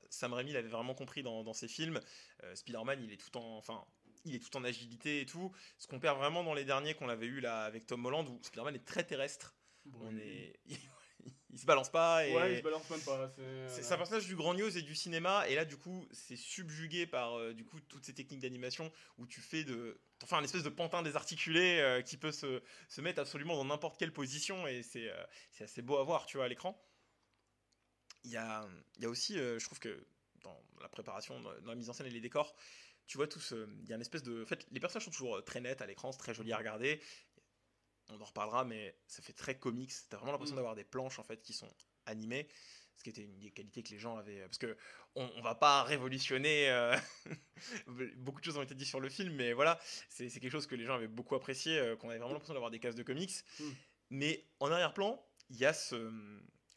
Sam 0.10 0.34
Raimi 0.34 0.52
l'avait 0.52 0.68
vraiment 0.68 0.94
compris 0.96 1.24
dans, 1.24 1.44
dans 1.44 1.54
ses 1.54 1.68
films. 1.68 2.00
Euh, 2.44 2.56
Spider-Man, 2.56 3.00
il 3.02 3.12
est 3.12 3.18
tout 3.18 3.38
en, 3.38 3.58
enfin, 3.58 3.86
il 4.26 4.36
est 4.36 4.40
tout 4.40 4.56
en 4.58 4.64
agilité 4.64 5.22
et 5.22 5.26
tout. 5.26 5.52
Ce 5.78 5.88
qu'on 5.88 6.00
perd 6.00 6.18
vraiment 6.18 6.44
dans 6.44 6.54
les 6.54 6.66
derniers 6.66 6.96
qu'on 6.96 7.10
avait 7.10 7.28
eu 7.28 7.40
là 7.40 7.64
avec 7.64 7.86
Tom 7.86 8.06
Holland 8.06 8.28
où 8.28 8.40
Spider-Man 8.44 8.76
est 8.76 8.86
très 8.86 9.04
terrestre. 9.04 9.56
On 10.02 10.18
est, 10.18 10.60
il 11.54 11.60
se 11.60 11.66
balance 11.66 11.90
pas. 11.90 12.26
Et... 12.26 12.36
Ouais, 12.36 12.54
il 12.54 12.58
se 12.58 12.64
balance 12.64 12.90
même 12.90 13.02
pas. 13.02 13.32
C'est 13.70 13.92
un 13.92 13.98
personnage 13.98 14.26
du 14.26 14.36
grand 14.36 14.56
news 14.56 14.76
et 14.76 14.82
du 14.82 14.96
cinéma, 14.96 15.48
et 15.48 15.56
là, 15.56 15.66
du 15.66 15.78
coup, 15.78 16.06
c'est 16.12 16.36
subjugué 16.36 17.06
par 17.06 17.38
euh, 17.38 17.54
du 17.54 17.64
coup 17.64 17.80
toutes 17.80 18.04
ces 18.04 18.14
techniques 18.14 18.42
d'animation 18.42 18.92
où 19.18 19.28
tu 19.28 19.40
fais 19.40 19.64
de. 19.64 20.02
Enfin, 20.24 20.38
un 20.38 20.44
espèce 20.44 20.64
de 20.64 20.70
pantin 20.70 21.04
désarticulé 21.04 21.80
euh, 21.80 22.02
qui 22.02 22.18
peut 22.18 22.32
se, 22.32 22.62
se, 22.90 23.02
mettre 23.02 23.20
absolument 23.20 23.56
dans 23.56 23.66
n'importe 23.66 23.98
quelle 23.98 24.12
position, 24.12 24.68
et 24.68 24.82
c'est 24.82 25.10
euh, 25.10 25.24
assez 25.60 25.82
beau 25.82 25.98
à 25.98 26.04
voir, 26.04 26.26
tu 26.26 26.38
vois, 26.38 26.46
à 26.46 26.50
l'écran. 26.50 26.82
Il 28.24 28.32
y 28.32 28.38
a, 28.38 28.66
y 29.00 29.06
a 29.06 29.10
aussi, 29.10 29.36
je 29.36 29.64
trouve 29.66 29.80
que 29.80 30.08
dans 30.44 30.58
la 30.82 30.88
préparation, 30.88 31.40
dans 31.42 31.52
la 31.66 31.76
mise 31.76 31.90
en 31.90 31.94
scène 31.94 32.08
et 32.08 32.10
les 32.10 32.22
décors, 32.22 32.56
tu 33.06 33.18
vois 33.18 33.28
tous, 33.28 33.54
il 33.82 33.90
y 33.90 33.92
a 33.92 33.96
une 33.96 34.02
espèce 34.02 34.24
de. 34.24 34.44
En 34.44 34.46
fait, 34.46 34.66
les 34.72 34.80
personnages 34.80 35.04
sont 35.04 35.12
toujours 35.12 35.44
très 35.44 35.60
nets 35.60 35.82
à 35.82 35.86
l'écran, 35.86 36.14
c'est 36.14 36.20
très 36.20 36.34
joli 36.34 36.54
à 36.54 36.58
regarder 36.58 37.02
on 38.14 38.22
en 38.22 38.26
reparlera, 38.26 38.64
mais 38.66 38.96
ça 39.08 39.22
fait 39.22 39.34
très 39.34 39.58
comics. 39.58 39.92
T'as 40.10 40.18
vraiment 40.18 40.34
l'impression 40.34 40.56
mm. 40.56 40.58
d'avoir 40.58 40.76
des 40.76 40.84
planches 40.84 41.20
en 41.20 41.24
fait 41.24 41.42
qui 41.42 41.54
sont 41.54 41.70
animées, 42.06 42.48
ce 42.96 43.04
qui 43.04 43.10
était 43.10 43.24
une 43.24 43.40
des 43.40 43.52
qualités 43.52 43.84
que 43.84 43.90
les 43.90 44.00
gens 44.00 44.18
avaient. 44.18 44.42
Parce 44.42 44.58
que 44.58 44.78
on, 45.16 45.42
va 45.42 45.56
pas 45.56 45.84
révolutionner. 45.84 46.70
Euh, 46.70 46.98
beaucoup 48.18 48.40
de 48.40 48.46
choses 48.46 48.58
ont 48.58 48.64
été 48.64 48.76
dites 48.76 48.88
sur 48.88 49.00
le 49.00 49.10
film, 49.10 49.34
mais 49.34 49.54
voilà, 49.54 49.80
c'est 50.10 50.30
quelque 50.30 50.50
chose 50.50 50.68
que 50.68 50.76
les 50.76 50.86
gens 50.86 50.96
avaient 50.96 51.08
beaucoup 51.08 51.36
apprécié, 51.36 51.78
euh, 51.78 51.96
qu'on 51.96 52.10
avait 52.10 52.18
vraiment 52.18 52.34
l'impression 52.34 52.54
d'avoir 52.54 52.72
des 52.72 52.80
cases 52.80 52.96
de 52.96 53.04
comics. 53.04 53.44
Mm. 53.60 53.64
Mais 54.10 54.46
en 54.60 54.72
arrière-plan, 54.72 55.24
il 55.50 55.58
y 55.58 55.66
a 55.66 55.74
ce, 55.74 56.12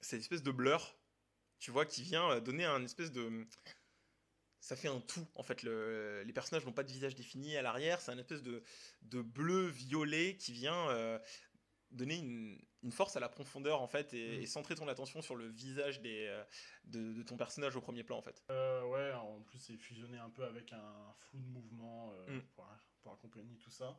cette 0.00 0.20
espèce 0.20 0.42
de 0.42 0.50
blur, 0.50 0.96
tu 1.58 1.70
vois, 1.70 1.86
qui 1.86 2.02
vient 2.02 2.40
donner 2.40 2.64
un 2.64 2.84
espèce 2.84 3.12
de 3.12 3.46
ça 4.66 4.74
fait 4.74 4.88
un 4.88 5.00
tout 5.00 5.24
en 5.36 5.44
fait. 5.44 5.62
Le, 5.62 6.24
les 6.24 6.32
personnages 6.32 6.66
n'ont 6.66 6.72
pas 6.72 6.82
de 6.82 6.90
visage 6.90 7.14
défini 7.14 7.56
à 7.56 7.62
l'arrière, 7.62 8.00
c'est 8.00 8.10
un 8.10 8.18
espèce 8.18 8.42
de, 8.42 8.64
de 9.02 9.22
bleu 9.22 9.68
violet 9.68 10.36
qui 10.36 10.52
vient 10.52 10.90
euh, 10.90 11.20
donner 11.92 12.16
une, 12.16 12.60
une, 12.82 12.90
force 12.90 13.14
à 13.16 13.20
la 13.20 13.28
profondeur 13.28 13.80
en 13.80 13.86
fait 13.86 14.12
et, 14.12 14.40
mm. 14.40 14.46
centrer 14.46 14.74
ton 14.74 14.88
attention 14.88 15.22
sur 15.22 15.36
le 15.36 15.46
visage 15.46 16.00
des, 16.00 16.26
euh, 16.26 16.42
de, 16.82 17.22
ton 17.22 17.36
personnage 17.36 17.76
au 17.76 17.80
premier 17.80 18.02
plan 18.02 18.18
en 18.18 18.22
fait. 18.22 18.42
Euh, 18.50 18.84
ouais, 18.86 19.12
en 19.12 19.40
plus 19.42 19.60
c'est 19.60 19.76
fusionné 19.76 20.18
un 20.18 20.30
peu 20.30 20.44
avec 20.44 20.72
un 20.72 21.14
flou 21.20 21.38
de 21.38 21.46
mouvement 21.46 22.10
mm. 22.26 22.40
pour, 22.56 22.66
pour, 23.02 23.12
accompagner 23.12 23.56
tout 23.58 23.70
ça. 23.70 23.96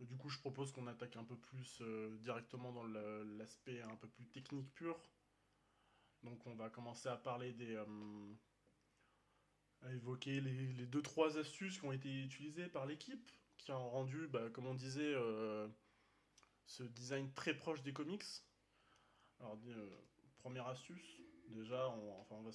du 0.00 0.16
coup, 0.16 0.28
je 0.28 0.40
propose 0.40 0.72
qu'on 0.72 0.88
attaque 0.88 1.14
un 1.14 1.24
peu 1.24 1.36
plus 1.36 1.80
directement 2.18 2.72
dans 2.72 2.86
l'aspect 3.38 3.80
un 3.80 3.94
peu 3.94 4.08
plus 4.08 4.26
technique 4.26 4.74
pur. 4.74 5.00
Donc, 6.24 6.44
on 6.46 6.54
va 6.54 6.68
commencer 6.68 7.08
à 7.08 7.16
parler 7.16 7.52
des, 7.52 7.76
à 9.82 9.92
évoquer 9.92 10.40
les, 10.40 10.72
les 10.72 10.86
deux 10.86 11.02
trois 11.02 11.38
astuces 11.38 11.78
qui 11.78 11.84
ont 11.84 11.92
été 11.92 12.22
utilisées 12.22 12.68
par 12.68 12.86
l'équipe, 12.86 13.30
qui 13.62 13.72
ont 13.72 13.90
rendu, 13.90 14.26
bah, 14.28 14.50
comme 14.52 14.66
on 14.66 14.74
disait, 14.74 15.14
euh, 15.14 15.68
ce 16.66 16.82
design 16.82 17.32
très 17.32 17.54
proche 17.54 17.82
des 17.82 17.92
comics. 17.92 18.24
Alors, 19.40 19.58
euh, 19.68 19.90
première 20.38 20.66
astuce, 20.66 21.20
déjà, 21.48 21.88
on, 21.88 22.20
enfin, 22.20 22.36
on 22.36 22.42
va 22.42 22.50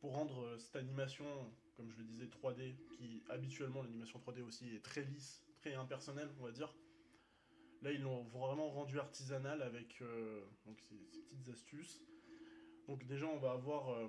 pour 0.00 0.14
rendre 0.14 0.44
euh, 0.44 0.58
cette 0.58 0.74
animation, 0.74 1.24
comme 1.76 1.88
je 1.90 1.98
le 1.98 2.04
disais, 2.04 2.26
3D, 2.26 2.76
qui 2.96 3.22
habituellement 3.28 3.82
l'animation 3.82 4.18
3D 4.18 4.42
aussi 4.42 4.74
est 4.74 4.84
très 4.84 5.02
lisse, 5.02 5.44
très 5.60 5.74
impersonnelle, 5.74 6.30
on 6.40 6.44
va 6.44 6.52
dire. 6.52 6.74
Là, 7.82 7.92
ils 7.92 8.02
l'ont 8.02 8.24
vraiment 8.24 8.70
rendu 8.70 8.98
artisanal 9.00 9.60
avec 9.60 10.00
donc 10.66 10.80
ces, 10.88 11.20
petites 11.20 11.48
astuces. 11.48 12.00
Donc 12.86 13.04
déjà, 13.06 13.26
on 13.26 13.38
va 13.38 13.50
avoir 13.50 14.08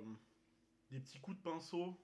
des 0.94 1.00
petits 1.00 1.18
coups 1.18 1.36
de 1.36 1.42
pinceau, 1.42 2.00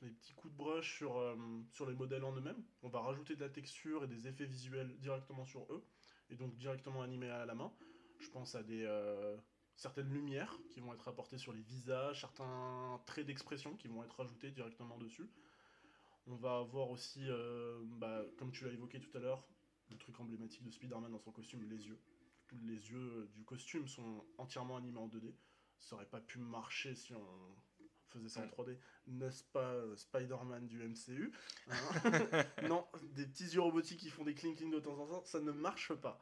des 0.00 0.10
petits 0.10 0.34
coups 0.34 0.52
de 0.52 0.58
brush 0.58 0.96
sur, 0.96 1.16
euh, 1.16 1.36
sur 1.70 1.88
les 1.88 1.94
modèles 1.94 2.24
en 2.24 2.34
eux-mêmes. 2.34 2.62
On 2.82 2.88
va 2.88 3.00
rajouter 3.00 3.36
de 3.36 3.40
la 3.40 3.48
texture 3.48 4.02
et 4.02 4.08
des 4.08 4.26
effets 4.26 4.46
visuels 4.46 4.98
directement 4.98 5.44
sur 5.44 5.72
eux, 5.72 5.84
et 6.28 6.34
donc 6.34 6.56
directement 6.56 7.02
animés 7.02 7.30
à 7.30 7.46
la 7.46 7.54
main. 7.54 7.72
Je 8.18 8.28
pense 8.30 8.56
à 8.56 8.64
des, 8.64 8.84
euh, 8.84 9.36
certaines 9.76 10.12
lumières 10.12 10.58
qui 10.70 10.80
vont 10.80 10.92
être 10.92 11.06
apportées 11.06 11.38
sur 11.38 11.52
les 11.52 11.62
visages, 11.62 12.20
certains 12.20 13.00
traits 13.06 13.26
d'expression 13.26 13.76
qui 13.76 13.86
vont 13.86 14.02
être 14.02 14.20
ajoutés 14.20 14.50
directement 14.50 14.98
dessus. 14.98 15.30
On 16.26 16.34
va 16.34 16.58
avoir 16.58 16.90
aussi, 16.90 17.22
euh, 17.28 17.80
bah, 17.84 18.24
comme 18.38 18.50
tu 18.50 18.64
l'as 18.64 18.72
évoqué 18.72 19.00
tout 19.00 19.16
à 19.16 19.20
l'heure, 19.20 19.46
le 19.88 19.96
truc 19.98 20.18
emblématique 20.18 20.64
de 20.64 20.70
Spider-Man 20.70 21.12
dans 21.12 21.18
son 21.20 21.30
costume, 21.30 21.62
les 21.68 21.86
yeux. 21.86 22.00
Tous 22.48 22.58
les 22.64 22.90
yeux 22.90 23.30
du 23.34 23.44
costume 23.44 23.86
sont 23.86 24.24
entièrement 24.36 24.76
animés 24.76 24.98
en 24.98 25.08
2D. 25.08 25.32
Ça 25.78 25.94
aurait 25.94 26.06
pas 26.08 26.20
pu 26.20 26.38
marcher 26.38 26.94
si 26.94 27.14
on 27.14 27.56
faisait 28.12 28.28
ça 28.28 28.40
en 28.40 28.46
3D, 28.46 28.76
n'est-ce 29.06 29.44
pas 29.44 29.72
euh, 29.72 29.96
Spider-Man 29.96 30.66
du 30.66 30.78
MCU 30.78 31.32
hein 31.70 31.76
Non, 32.68 32.86
des 33.14 33.26
petits 33.26 33.44
yeux 33.44 33.60
robotiques 33.60 34.00
qui 34.00 34.10
font 34.10 34.24
des 34.24 34.34
clink 34.34 34.58
de 34.58 34.80
temps 34.80 34.98
en 34.98 35.06
temps, 35.06 35.24
ça 35.24 35.40
ne 35.40 35.52
marche 35.52 35.92
pas. 35.94 36.20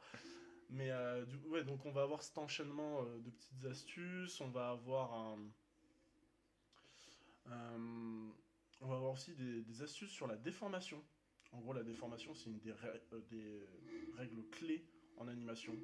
Mais 0.69 0.89
euh, 0.91 1.25
du, 1.25 1.37
ouais, 1.47 1.63
donc 1.63 1.85
on 1.85 1.91
va 1.91 2.03
avoir 2.03 2.23
cet 2.23 2.37
enchaînement 2.37 3.01
euh, 3.01 3.19
de 3.19 3.29
petites 3.29 3.65
astuces, 3.65 4.39
on 4.41 4.49
va 4.49 4.69
avoir 4.69 5.13
un... 5.13 5.37
on 8.81 8.87
va 8.87 8.95
avoir 8.95 9.11
aussi 9.11 9.33
des, 9.35 9.81
astuces 9.81 10.11
sur 10.11 10.27
la 10.27 10.37
déformation. 10.37 11.03
En 11.51 11.59
gros, 11.59 11.73
la 11.73 11.83
déformation, 11.83 12.33
c'est 12.33 12.49
une 12.49 12.59
des, 12.59 12.73
des, 13.29 13.67
règles 14.17 14.47
clés 14.51 14.85
en 15.17 15.27
animation. 15.27 15.75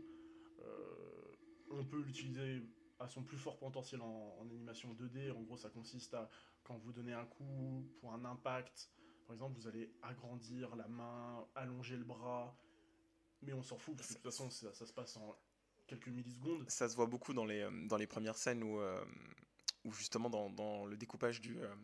on 1.69 1.83
peut 1.83 2.01
l'utiliser 2.01 2.63
à 2.99 3.07
son 3.07 3.23
plus 3.23 3.37
fort 3.37 3.57
potentiel 3.57 4.01
en, 4.01 4.37
animation 4.41 4.93
2D. 4.93 5.31
En 5.31 5.41
gros, 5.41 5.57
ça 5.57 5.69
consiste 5.69 6.13
à, 6.13 6.29
quand 6.63 6.77
vous 6.77 6.91
donnez 6.91 7.13
un 7.13 7.25
coup 7.25 7.87
pour 7.99 8.13
un 8.13 8.25
impact, 8.25 8.89
par 9.25 9.33
exemple, 9.33 9.59
vous 9.59 9.67
allez 9.67 9.91
agrandir 10.01 10.75
la 10.75 10.87
main, 10.87 11.45
allonger 11.55 11.97
le 11.97 12.05
bras, 12.05 12.57
mais 13.41 13.53
on 13.53 13.61
s'en 13.61 13.77
fout, 13.77 13.95
parce 13.95 14.09
que 14.09 14.13
de 14.13 14.19
toute 14.19 14.31
façon, 14.31 14.49
ça, 14.49 14.73
se 14.73 14.93
passe 14.93 15.17
en 15.17 15.35
quelques 15.85 16.07
millisecondes. 16.07 16.69
Ça 16.69 16.87
se 16.87 16.95
voit 16.95 17.07
beaucoup 17.07 17.33
dans 17.33 17.45
les, 17.45 17.61
euh, 17.61 17.87
dans 17.87 17.97
les 17.97 18.07
premières 18.07 18.37
scènes 18.37 18.63
euh, 18.63 19.03
où 19.83 19.91
justement, 19.91 20.29
dans, 20.29 20.49
dans, 20.49 20.85
le 20.85 20.95
découpage 20.97 21.41
du... 21.41 21.59
Euh, 21.59 21.75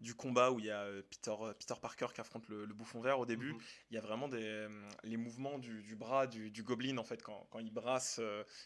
du 0.00 0.14
combat 0.14 0.50
où 0.50 0.58
il 0.58 0.66
y 0.66 0.70
a 0.70 0.82
euh, 0.82 1.02
Peter, 1.10 1.34
euh, 1.40 1.52
Peter 1.52 1.74
Parker 1.80 2.06
qui 2.14 2.20
affronte 2.20 2.48
le, 2.48 2.66
bouffon 2.66 3.00
vert 3.00 3.18
au 3.18 3.26
début, 3.26 3.52
mhm. 3.52 3.60
il 3.90 3.94
y 3.94 3.98
a 3.98 4.00
vraiment 4.00 4.28
des, 4.28 4.42
euh, 4.42 4.88
les 5.04 5.16
mouvements 5.16 5.58
du, 5.58 5.94
bras 5.96 6.26
du, 6.26 6.50
du, 6.50 6.62
Goblin 6.62 6.96
en 6.98 7.04
fait 7.04 7.22
quand, 7.22 7.46
quand, 7.50 7.58
il 7.58 7.70
brasse, 7.70 8.20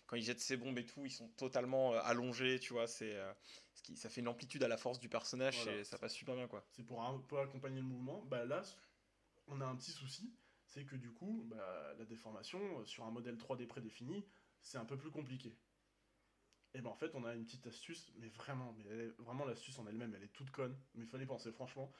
quand 0.06 0.16
il 0.16 0.22
jette 0.22 0.40
ses 0.40 0.56
bombes 0.56 0.78
et 0.78 0.86
tout, 0.86 1.04
ils 1.04 1.10
sont 1.10 1.28
totalement 1.30 1.92
allongés, 1.94 2.60
tu 2.60 2.72
vois, 2.72 2.86
c'est 2.86 3.16
ce 3.74 3.82
qui, 3.82 3.96
ça 3.96 4.08
fait 4.08 4.20
une 4.20 4.28
amplitude 4.28 4.62
à 4.62 4.68
la 4.68 4.76
force 4.76 5.00
du 5.00 5.08
personnage 5.08 5.66
et 5.66 5.84
ça 5.84 5.98
passe 5.98 6.12
super 6.12 6.34
bien 6.34 6.46
quoi. 6.46 6.64
C'est 6.70 6.84
pour 6.84 7.02
un 7.02 7.18
peu 7.18 7.38
accompagner 7.38 7.80
le 7.80 7.86
mouvement. 7.86 8.24
Bah 8.26 8.44
là, 8.44 8.62
on 9.48 9.60
a 9.60 9.66
un 9.66 9.74
petit 9.76 9.90
souci, 9.90 10.32
c'est 10.66 10.84
que 10.84 10.96
du 10.96 11.10
coup, 11.12 11.44
bah, 11.46 11.94
la 11.98 12.04
déformation 12.04 12.84
sur 12.84 13.04
un 13.04 13.10
modèle 13.10 13.36
3D 13.36 13.66
prédéfini, 13.66 14.24
c'est 14.60 14.78
un 14.78 14.84
peu 14.84 14.96
plus 14.96 15.10
compliqué. 15.10 15.56
Et 16.74 16.80
ben 16.80 16.90
en 16.90 16.96
fait, 16.96 17.14
on 17.14 17.24
a 17.24 17.34
une 17.34 17.44
petite 17.44 17.66
astuce, 17.68 18.12
mais 18.18 18.28
vraiment, 18.28 18.74
mais 18.78 19.06
vraiment 19.18 19.44
l'astuce 19.44 19.78
en 19.78 19.86
elle-même, 19.86 20.12
elle 20.14 20.24
est 20.24 20.32
toute 20.32 20.50
conne, 20.50 20.76
mais 20.94 21.04
il 21.04 21.08
fallait 21.08 21.26
penser 21.26 21.52
franchement. 21.52 21.92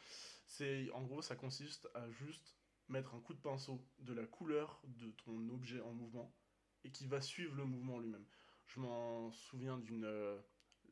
C'est 0.46 0.90
en 0.92 1.02
gros, 1.02 1.22
ça 1.22 1.36
consiste 1.36 1.88
à 1.94 2.10
juste 2.10 2.56
mettre 2.88 3.14
un 3.14 3.20
coup 3.20 3.34
de 3.34 3.40
pinceau 3.40 3.86
de 4.00 4.12
la 4.12 4.26
couleur 4.26 4.82
de 4.84 5.10
ton 5.24 5.48
objet 5.50 5.80
en 5.80 5.92
mouvement 5.92 6.34
et 6.82 6.90
qui 6.90 7.06
va 7.06 7.20
suivre 7.20 7.54
le 7.54 7.64
mouvement 7.64 7.98
lui-même. 8.00 8.26
Je 8.66 8.80
m'en 8.80 9.30
souviens 9.30 9.78
d'une 9.78 10.04
euh, 10.04 10.40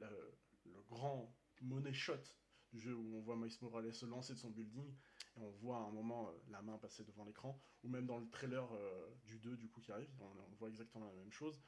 le 0.01 0.83
grand 0.89 1.35
money 1.61 1.93
shot 1.93 2.23
du 2.73 2.81
jeu 2.81 2.95
où 2.95 3.17
on 3.17 3.21
voit 3.21 3.37
Miles 3.37 3.53
Morales 3.61 3.93
se 3.93 4.07
lancer 4.07 4.33
de 4.35 4.39
son 4.39 4.51
building 4.51 4.95
et 5.37 5.41
on 5.41 5.51
voit 5.51 5.79
à 5.79 5.81
un 5.81 5.91
moment 5.91 6.29
euh, 6.29 6.33
la 6.51 6.63
main 6.63 6.79
passer 6.79 7.05
devant 7.05 7.25
l'écran 7.25 7.61
ou 7.83 7.89
même 7.89 8.07
dans 8.07 8.19
le 8.19 8.29
trailer 8.31 8.67
euh, 8.73 9.15
du 9.25 9.39
2 9.39 9.57
du 9.57 9.69
coup 9.69 9.81
qui 9.81 9.93
arrive, 9.93 10.09
on 10.21 10.55
voit 10.57 10.69
exactement 10.69 11.07
la 11.07 11.13
même 11.13 11.33
chose 11.33 11.61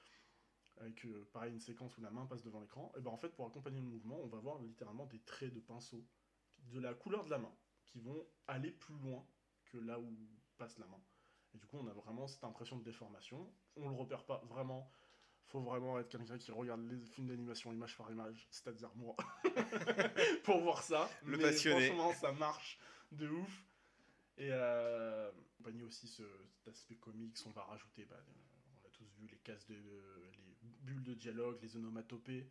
avec 0.78 1.04
euh, 1.06 1.28
pareil 1.32 1.52
une 1.52 1.60
séquence 1.60 1.96
où 1.96 2.00
la 2.00 2.10
main 2.10 2.26
passe 2.26 2.42
devant 2.42 2.60
l'écran, 2.60 2.92
et 2.96 3.00
ben 3.00 3.10
en 3.10 3.16
fait 3.16 3.30
pour 3.30 3.46
accompagner 3.46 3.80
le 3.80 3.86
mouvement, 3.86 4.18
on 4.22 4.26
va 4.26 4.38
voir 4.38 4.60
littéralement 4.60 5.06
des 5.06 5.20
traits 5.20 5.52
de 5.54 5.60
pinceau 5.60 6.04
de 6.72 6.80
la 6.80 6.94
couleur 6.94 7.24
de 7.24 7.30
la 7.30 7.38
main 7.38 7.52
qui 7.84 8.00
vont 8.00 8.26
aller 8.46 8.70
plus 8.70 8.98
loin 8.98 9.24
que 9.66 9.78
là 9.78 9.98
où 10.00 10.16
passe 10.56 10.78
la 10.78 10.86
main. 10.86 11.00
Et 11.54 11.58
du 11.58 11.66
coup, 11.66 11.78
on 11.78 11.86
a 11.86 11.92
vraiment 11.92 12.26
cette 12.26 12.44
impression 12.44 12.76
de 12.76 12.84
déformation. 12.84 13.52
On 13.76 13.88
le 13.88 13.94
repère 13.94 14.24
pas 14.24 14.42
vraiment. 14.48 14.90
faut 15.46 15.60
vraiment 15.60 15.98
être 15.98 16.08
quelqu'un 16.08 16.38
qui 16.38 16.50
regarde 16.50 16.80
les 16.88 16.98
films 17.06 17.28
d'animation 17.28 17.72
image 17.72 17.96
par 17.96 18.10
image, 18.10 18.48
c'est-à-dire 18.50 18.90
moi, 18.96 19.14
pour 20.44 20.60
voir 20.60 20.82
ça. 20.82 21.08
Le 21.24 21.36
Mais 21.36 21.44
passionné. 21.44 21.88
Franchement, 21.88 22.12
ça 22.14 22.32
marche 22.32 22.78
de 23.12 23.28
ouf. 23.28 23.64
Et 24.36 24.48
euh, 24.50 25.30
accompagner 25.30 25.84
aussi 25.84 26.08
ce, 26.08 26.24
cet 26.48 26.68
aspect 26.68 26.96
comics, 26.96 27.36
on 27.46 27.50
va 27.50 27.62
rajouter, 27.62 28.04
bah, 28.04 28.16
on 28.26 28.86
a 28.88 28.90
tous 28.90 29.08
vu 29.20 29.28
les 29.28 29.38
cases 29.38 29.66
de, 29.68 29.74
les 29.74 30.53
bulles 30.84 31.02
de 31.02 31.14
dialogue, 31.14 31.58
les 31.62 31.76
onomatopées, 31.76 32.46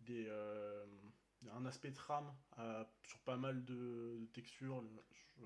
des, 0.00 0.26
euh, 0.28 0.84
un 1.52 1.66
aspect 1.66 1.92
trame 1.92 2.32
euh, 2.58 2.84
sur 3.02 3.18
pas 3.20 3.36
mal 3.36 3.64
de, 3.64 4.18
de 4.20 4.26
textures. 4.32 4.82
Je- 5.12 5.44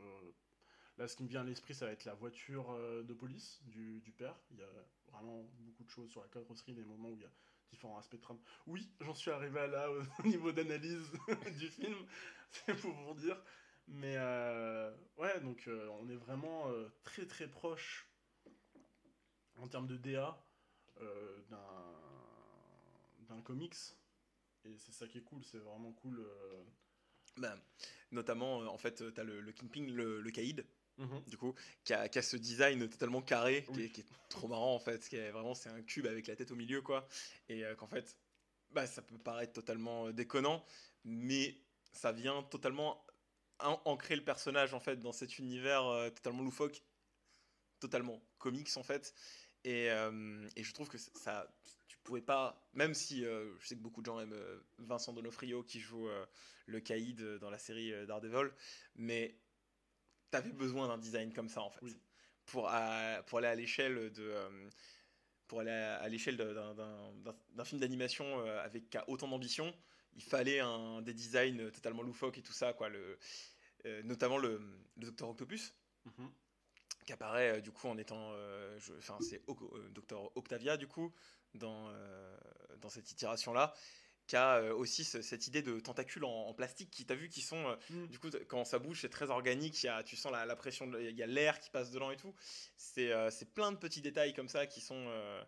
là, 0.98 1.08
ce 1.08 1.16
qui 1.16 1.22
me 1.24 1.28
vient 1.28 1.40
à 1.42 1.44
l'esprit, 1.44 1.74
ça 1.74 1.86
va 1.86 1.92
être 1.92 2.04
la 2.04 2.14
voiture 2.14 2.70
euh, 2.72 3.02
de 3.02 3.14
police 3.14 3.62
du, 3.64 4.00
père. 4.16 4.36
Il 4.50 4.58
y 4.58 4.62
a 4.62 4.68
vraiment 5.12 5.44
beaucoup 5.58 5.84
de 5.84 5.90
choses 5.90 6.10
sur 6.10 6.22
la 6.22 6.28
carrosserie, 6.28 6.74
des 6.74 6.84
moments 6.84 7.10
où 7.10 7.16
il 7.16 7.22
y 7.22 7.26
a 7.26 7.32
différents 7.70 7.98
aspects 7.98 8.16
de 8.16 8.20
trame. 8.20 8.38
Oui, 8.66 8.88
j'en 9.00 9.14
suis 9.14 9.30
arrivé 9.30 9.60
à 9.60 9.66
là 9.66 9.90
au 9.90 10.22
niveau 10.26 10.52
d'analyse 10.52 11.10
du 11.58 11.68
film, 11.68 11.96
c'est 12.50 12.74
pour 12.76 12.92
vous 12.92 13.14
dire. 13.14 13.40
Mais 13.88 14.14
euh, 14.16 14.92
ouais, 15.16 15.40
donc 15.40 15.64
euh, 15.68 15.88
on 16.00 16.08
est 16.08 16.16
vraiment 16.16 16.68
euh, 16.70 16.88
très 17.04 17.26
très 17.26 17.48
proche 17.48 18.08
en 19.58 19.68
termes 19.68 19.86
de 19.86 19.96
DA 19.96 20.42
euh, 21.00 21.40
d'un 21.50 21.58
d'un 23.28 23.40
comics. 23.42 23.76
Et 24.64 24.76
c'est 24.78 24.92
ça 24.92 25.06
qui 25.06 25.18
est 25.18 25.22
cool, 25.22 25.44
c'est 25.44 25.58
vraiment 25.58 25.92
cool. 25.92 26.20
euh. 26.20 26.64
Bah, 27.36 27.56
notamment, 28.10 28.62
euh, 28.62 28.66
en 28.66 28.78
fait, 28.78 29.12
tu 29.12 29.20
as 29.20 29.24
le, 29.24 29.40
le 29.40 29.52
Kingpin, 29.52 29.86
le, 29.90 30.20
le 30.20 30.30
Caïd, 30.30 30.66
Mhm. 30.98 31.22
du 31.26 31.36
coup, 31.36 31.54
qui 31.84 31.92
a, 31.92 32.08
qui 32.08 32.18
a 32.18 32.22
ce 32.22 32.36
design 32.38 32.88
totalement 32.88 33.20
carré, 33.20 33.64
qui, 33.64 33.70
est, 33.72 33.84
Oui. 33.84 33.92
qui 33.92 34.00
est 34.00 34.06
trop 34.30 34.48
marrant 34.48 34.74
en 34.74 34.78
fait, 34.78 35.06
qui 35.06 35.16
est 35.16 35.30
vraiment 35.30 35.54
c'est 35.54 35.68
un 35.68 35.82
cube 35.82 36.06
avec 36.06 36.26
la 36.26 36.34
tête 36.36 36.50
au 36.50 36.56
milieu 36.56 36.80
quoi, 36.80 37.06
et 37.50 37.64
euh, 37.66 37.74
qu'en 37.74 37.86
fait, 37.86 38.16
bah 38.70 38.86
ça 38.86 39.02
peut 39.02 39.18
paraître 39.18 39.52
totalement 39.52 40.10
déconnant, 40.10 40.64
mais 41.04 41.60
ça 41.92 42.12
vient 42.12 42.42
totalement 42.44 43.06
an- 43.58 43.82
ancrer 43.84 44.16
le 44.16 44.24
personnage 44.24 44.72
en 44.72 44.80
fait 44.80 44.96
dans 44.96 45.12
cet 45.12 45.38
univers 45.38 45.84
euh, 45.86 46.08
totalement 46.08 46.42
loufoque, 46.42 46.82
totalement 47.78 48.22
comics 48.38 48.74
en 48.76 48.82
fait, 48.82 49.14
et, 49.64 49.90
euh, 49.90 50.48
et 50.56 50.64
je 50.64 50.72
trouve 50.72 50.88
que 50.88 50.96
ça, 50.98 51.54
pouvais 52.06 52.22
pas, 52.22 52.56
même 52.74 52.94
si 52.94 53.24
euh, 53.24 53.52
je 53.60 53.66
sais 53.66 53.76
que 53.76 53.80
beaucoup 53.82 54.00
de 54.00 54.06
gens 54.06 54.20
aiment 54.20 54.32
euh, 54.32 54.60
Vincent 54.78 55.12
Donofrio 55.12 55.62
qui 55.62 55.80
joue 55.80 56.08
euh, 56.08 56.24
le 56.66 56.80
Caïd 56.80 57.20
dans 57.38 57.50
la 57.50 57.58
série 57.58 57.92
Daredevil, 58.06 58.50
mais 58.94 59.36
t'avais 60.30 60.52
besoin 60.52 60.88
d'un 60.88 60.98
design 60.98 61.32
comme 61.32 61.48
ça 61.48 61.62
en 61.62 61.70
fait 61.70 61.80
Oui. 61.82 61.96
pour, 62.46 62.68
à- 62.68 63.22
pour 63.26 63.38
aller 63.38 63.48
à 63.48 63.54
l'échelle 63.54 64.10
de 64.12 64.32
pour 65.48 65.60
aller 65.60 65.70
à, 65.70 65.96
à 65.96 66.08
l'échelle 66.08 66.36
d'un- 66.36 67.64
film 67.64 67.80
d'animation 67.80 68.40
avec 68.58 68.90
qui 68.90 68.96
a 68.98 69.08
autant 69.08 69.28
d'ambition 69.28 69.72
il 70.14 70.22
fallait 70.22 70.60
un 70.60 71.02
des 71.02 71.14
designs 71.14 71.70
totalement 71.70 72.02
loufoques 72.02 72.38
et 72.38 72.42
tout 72.42 72.52
ça 72.52 72.72
quoi 72.72 72.88
le 72.88 73.18
notamment 74.04 74.38
le, 74.38 74.60
le 74.96 75.06
Docteur 75.06 75.28
Octopus 75.28 75.74
Mhm. 76.04 76.30
qui 77.04 77.12
apparaît 77.12 77.58
euh, 77.58 77.60
du 77.60 77.70
coup 77.72 77.86
en 77.88 77.96
étant 77.98 78.32
euh, 78.32 78.78
enfin 78.98 79.18
c'est 79.20 79.42
Oc- 79.48 79.90
Docteur 79.92 80.36
Octavia 80.36 80.76
du 80.76 80.86
coup 80.88 81.12
dans 81.56 81.88
euh, 81.90 82.36
dans 82.78 82.88
cette 82.90 83.10
itération 83.12 83.52
là 83.52 83.74
qui 84.26 84.34
a 84.36 84.56
euh, 84.56 84.74
aussi 84.74 85.04
ce- 85.04 85.22
cette 85.22 85.46
idée 85.46 85.62
de 85.62 85.78
tentacules 85.78 86.24
en, 86.24 86.48
en 86.48 86.54
plastique 86.54 86.90
qui 86.90 87.06
t'as 87.06 87.14
vu 87.14 87.28
qui 87.28 87.40
sont 87.42 87.64
euh, 87.68 87.76
Mm. 87.90 88.06
du 88.08 88.18
coup 88.18 88.28
quand 88.48 88.64
ça 88.64 88.78
bouge 88.78 89.00
c'est 89.02 89.08
très 89.08 89.30
organique 89.30 89.82
y 89.84 89.88
a, 89.88 90.02
tu 90.02 90.16
sens 90.16 90.32
la, 90.32 90.44
la 90.46 90.56
pression 90.56 90.90
il 90.98 91.16
y 91.16 91.22
a 91.22 91.26
l'air 91.26 91.60
qui 91.60 91.70
passe 91.70 91.90
dedans 91.92 92.10
et 92.10 92.16
tout. 92.16 92.34
C'est 92.76 93.12
euh, 93.12 93.30
plein 93.54 93.72
de 93.72 93.76
petits 93.78 94.02
détails 94.02 94.34
comme 94.34 94.48
ça 94.48 94.66
qui 94.66 94.80
sont 94.80 95.04
euh, 95.08 95.42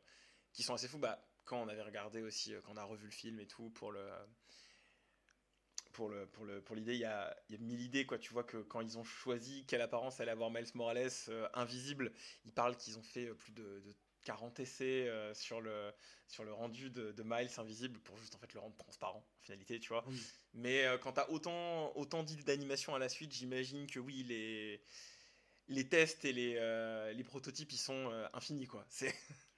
qui 0.53 0.62
sont 0.62 0.75
assez 0.75 0.88
fous. 0.88 0.99
Bah 0.99 1.18
quand 1.44 1.61
on 1.62 1.68
avait 1.68 1.83
regardé 1.83 2.23
aussi 2.23 2.53
quand 2.64 2.73
on 2.75 2.77
a 2.77 2.85
revu 2.85 3.07
le 3.07 3.11
film 3.12 3.40
et 3.40 3.47
tout 3.47 3.71
pour 3.71 3.90
le 3.92 4.01
pour 5.92 6.09
le 6.09 6.27
pour 6.27 6.44
le 6.44 6.61
pour 6.62 6.77
l'idée 6.77 6.94
il 6.94 7.01
y 7.01 7.05
a 7.05 7.37
y 7.51 7.55
a 7.55 7.59
mille 7.59 7.81
idées 7.81 8.07
quoi. 8.07 8.18
Tu 8.18 8.33
vois 8.33 8.44
que 8.44 8.59
quand 8.59 8.81
ils 8.81 8.99
ont 8.99 9.05
choisi 9.05 9.64
quelle 9.66 9.81
apparence 9.81 10.21
allait 10.21 10.31
avoir 10.31 10.51
Miles 10.51 10.71
Morales 10.75 11.11
euh, 11.29 11.49
invisible 11.55 12.12
ils 12.44 12.53
parlent 12.53 12.77
qu'ils 12.77 12.99
ont 12.99 13.03
fait 13.03 13.27
plus 13.35 13.53
de, 13.53 13.81
de 13.81 13.94
40 14.29 14.61
essais 14.61 15.09
euh, 15.09 15.33
sur 15.33 15.61
le 15.62 15.91
sur 16.27 16.45
le 16.45 16.53
rendu 16.53 16.91
de, 16.91 17.12
de 17.12 17.23
Miles 17.25 17.49
invisible 17.57 17.99
pour 18.01 18.17
juste 18.19 18.35
en 18.35 18.38
fait 18.38 18.53
le 18.53 18.61
rendre 18.61 18.77
transparent 18.77 19.19
en 19.21 19.41
finalité 19.43 19.81
tu 19.81 19.88
vois 19.88 20.05
Oui. 20.07 20.23
mais 20.53 20.85
euh, 20.85 20.99
quand 20.99 21.12
t'as 21.14 21.29
autant 21.31 21.97
autant 21.97 22.23
d'idées 22.23 22.43
d'animation 22.45 22.95
à 22.95 22.99
la 22.99 23.09
suite 23.09 23.33
j'imagine 23.33 23.87
que 23.87 23.99
oui 23.99 24.25
les 24.25 24.83
les 25.69 25.88
tests 25.88 26.25
et 26.27 26.33
les, 26.35 26.57
euh, 26.57 27.12
les 27.12 27.25
prototypes 27.25 27.73
ils 27.73 27.79
sont 27.79 28.11
infinis 28.35 28.67
quoi 28.67 28.85
c'est 28.91 29.14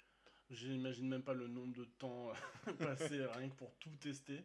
J'imagine 0.51 1.09
même 1.09 1.23
pas 1.23 1.35
le 1.35 1.47
nombre 1.49 1.75
de 1.75 1.85
temps 1.85 2.33
passé 2.79 3.25
rien 3.25 3.49
que 3.49 3.55
pour 3.57 3.73
tout 3.79 3.95
tester. 3.97 4.45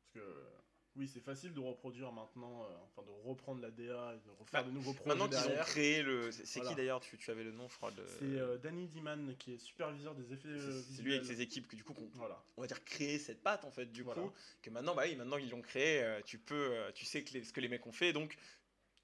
Parce 0.00 0.10
que 0.14 0.57
oui, 0.98 1.08
c'est 1.12 1.20
facile 1.22 1.52
de 1.54 1.60
reproduire 1.60 2.10
maintenant, 2.12 2.64
euh, 2.64 2.66
enfin 2.84 3.02
de 3.06 3.28
reprendre 3.28 3.62
la 3.62 3.70
DA 3.70 4.14
et 4.14 4.18
de 4.26 4.30
refaire 4.38 4.62
Bah, 4.62 4.62
de 4.64 4.70
nouveaux 4.72 4.92
projets 4.92 5.08
maintenant 5.08 5.28
qu'ils 5.28 5.52
ont 5.52 5.62
créé 5.64 6.02
le 6.02 6.30
c'est 6.32 6.44
Voilà. 6.58 6.70
qui 6.70 6.76
d'ailleurs 6.76 7.00
tu, 7.00 7.16
tu 7.16 7.30
avais 7.30 7.44
le 7.44 7.52
nom 7.52 7.68
je 7.68 7.76
crois 7.76 7.90
de 7.92 8.02
C'est 8.18 8.24
euh, 8.24 8.58
Danny 8.58 8.86
Diman 8.88 9.34
qui 9.38 9.54
est 9.54 9.58
superviseur 9.58 10.14
des 10.14 10.32
effets 10.32 10.48
euh, 10.48 10.82
c'est 10.90 11.02
lui 11.02 11.12
avec 11.12 11.22
visuels. 11.22 11.36
ses 11.36 11.42
équipes 11.42 11.68
que 11.68 11.76
du 11.76 11.84
coup 11.84 11.94
qu'on- 11.94 12.10
Voilà. 12.14 12.42
on 12.56 12.60
va 12.62 12.66
dire 12.66 12.82
créer 12.84 13.18
cette 13.18 13.42
patte 13.42 13.64
en 13.64 13.70
fait 13.70 13.86
du 13.86 14.02
Voilà. 14.02 14.22
coup 14.22 14.32
que 14.62 14.70
maintenant 14.70 14.94
bah 14.94 15.02
oui 15.06 15.14
maintenant 15.16 15.36
ils 15.36 15.48
l'ont 15.50 15.62
créé 15.62 16.02
euh, 16.02 16.20
tu 16.24 16.38
peux 16.38 16.74
tu 16.94 17.04
sais 17.04 17.22
que 17.22 17.32
les- 17.34 17.44
ce 17.44 17.52
que 17.52 17.60
les 17.60 17.68
mecs 17.68 17.86
ont 17.86 17.92
fait 17.92 18.12
donc 18.12 18.36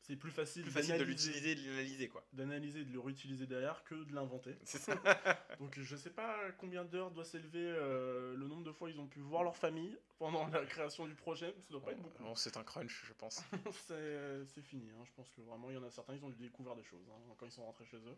C'est 0.07 0.17
plus 0.17 0.31
facile, 0.31 0.63
plus 0.63 0.71
facile 0.71 0.99
de 0.99 1.03
l'utiliser 1.03 1.53
et 1.53 1.55
de 1.55 1.67
l'analyser 1.67 2.09
quoi 2.09 2.27
d'analyser 2.35 2.81
et 2.81 2.85
de 2.85 2.93
le 2.93 3.01
réutiliser 3.01 3.47
derrière 3.47 3.83
que 3.85 3.95
de 3.95 4.15
l'inventer. 4.15 4.55
c'est 4.65 4.77
ça 4.79 4.95
Donc 5.61 5.81
je 5.81 5.97
sais 5.97 6.11
pas 6.11 6.37
combien 6.59 6.85
d'heures 6.85 7.11
doit 7.11 7.25
s'élever 7.25 7.65
euh, 7.65 8.37
le 8.37 8.47
nombre 8.47 8.65
de 8.65 8.73
fois 8.73 8.91
ils 8.91 9.01
ont 9.01 9.07
pu 9.07 9.21
voir 9.21 9.45
leur 9.45 9.57
famille 9.57 9.97
pendant 10.19 10.47
la 10.49 10.67
création 10.67 11.07
du 11.07 11.15
projet. 11.15 11.55
Ça 11.63 11.71
doit 11.71 11.83
pas 11.83 11.93
être 11.93 12.03
beaucoup. 12.03 12.23
Bon, 12.23 12.35
c'est 12.35 12.57
un 12.59 12.65
crunch 12.65 13.03
je 13.07 13.15
pense 13.15 13.43
c'est 13.87 14.63
fini. 14.63 14.91
hein. 14.91 15.05
Je 15.07 15.13
pense 15.13 15.31
que 15.31 15.41
vraiment 15.41 15.71
il 15.71 15.75
y 15.75 15.79
en 15.79 15.85
a 15.85 15.91
certains 15.91 16.15
ils 16.15 16.25
ont 16.25 16.29
découvert 16.31 16.77
des 16.77 16.85
choses 16.85 17.07
hein, 17.11 17.35
quand 17.39 17.47
ils 17.47 17.53
sont 17.53 17.65
rentrés 17.65 17.87
chez 17.87 17.97
eux. 17.97 18.17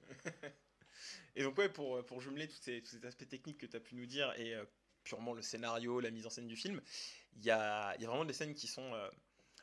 Et 1.36 1.42
donc 1.44 1.56
ouais, 1.58 1.68
pour, 1.68 2.04
pour 2.06 2.20
jumeler 2.20 2.48
tous 2.48 2.58
ces, 2.60 2.82
tous 2.82 2.90
ces 2.98 3.06
aspects 3.06 3.28
techniques 3.28 3.58
que 3.58 3.66
tu 3.66 3.76
as 3.76 3.80
pu 3.80 3.94
nous 3.94 4.06
dire 4.06 4.32
et 4.38 4.54
euh, 4.54 4.64
purement 5.04 5.34
le 5.34 5.42
scénario, 5.42 6.00
la 6.00 6.10
mise 6.10 6.26
en 6.26 6.30
scène 6.30 6.48
du 6.48 6.56
film, 6.56 6.80
il 7.36 7.44
y 7.44 7.50
a, 7.50 7.94
y 8.00 8.04
a 8.04 8.08
vraiment 8.08 8.24
des 8.24 8.32
scènes 8.32 8.54
qui 8.54 8.66
sont... 8.66 8.92
euh, 8.94 9.08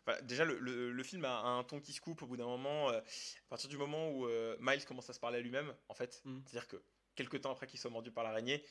enfin, 0.05 0.21
déjà, 0.23 0.45
le, 0.45 0.57
le- 0.59 0.91
le 0.91 1.03
film 1.03 1.25
a 1.25 1.39
un 1.41 1.63
ton 1.63 1.79
qui 1.79 1.93
se 1.93 2.01
coupe 2.01 2.21
au 2.21 2.27
bout 2.27 2.37
d'un 2.37 2.45
moment, 2.45 2.89
euh, 2.89 2.99
à 2.99 3.49
partir 3.49 3.69
du 3.69 3.77
moment 3.77 4.09
où 4.11 4.27
euh, 4.27 4.55
Miles 4.59 4.85
commence 4.85 5.09
à 5.09 5.13
se 5.13 5.19
parler 5.19 5.37
à 5.37 5.41
lui-même, 5.41 5.73
en 5.89 5.93
fait. 5.93 6.21
Mm. 6.25 6.39
C'est-à-dire 6.45 6.67
que 6.67 6.83
quelques 7.15 7.41
temps 7.41 7.51
après 7.51 7.67
qu'il 7.67 7.79
soit 7.79 7.91
mordu 7.91 8.11
par 8.11 8.23
l'araignée, 8.23 8.63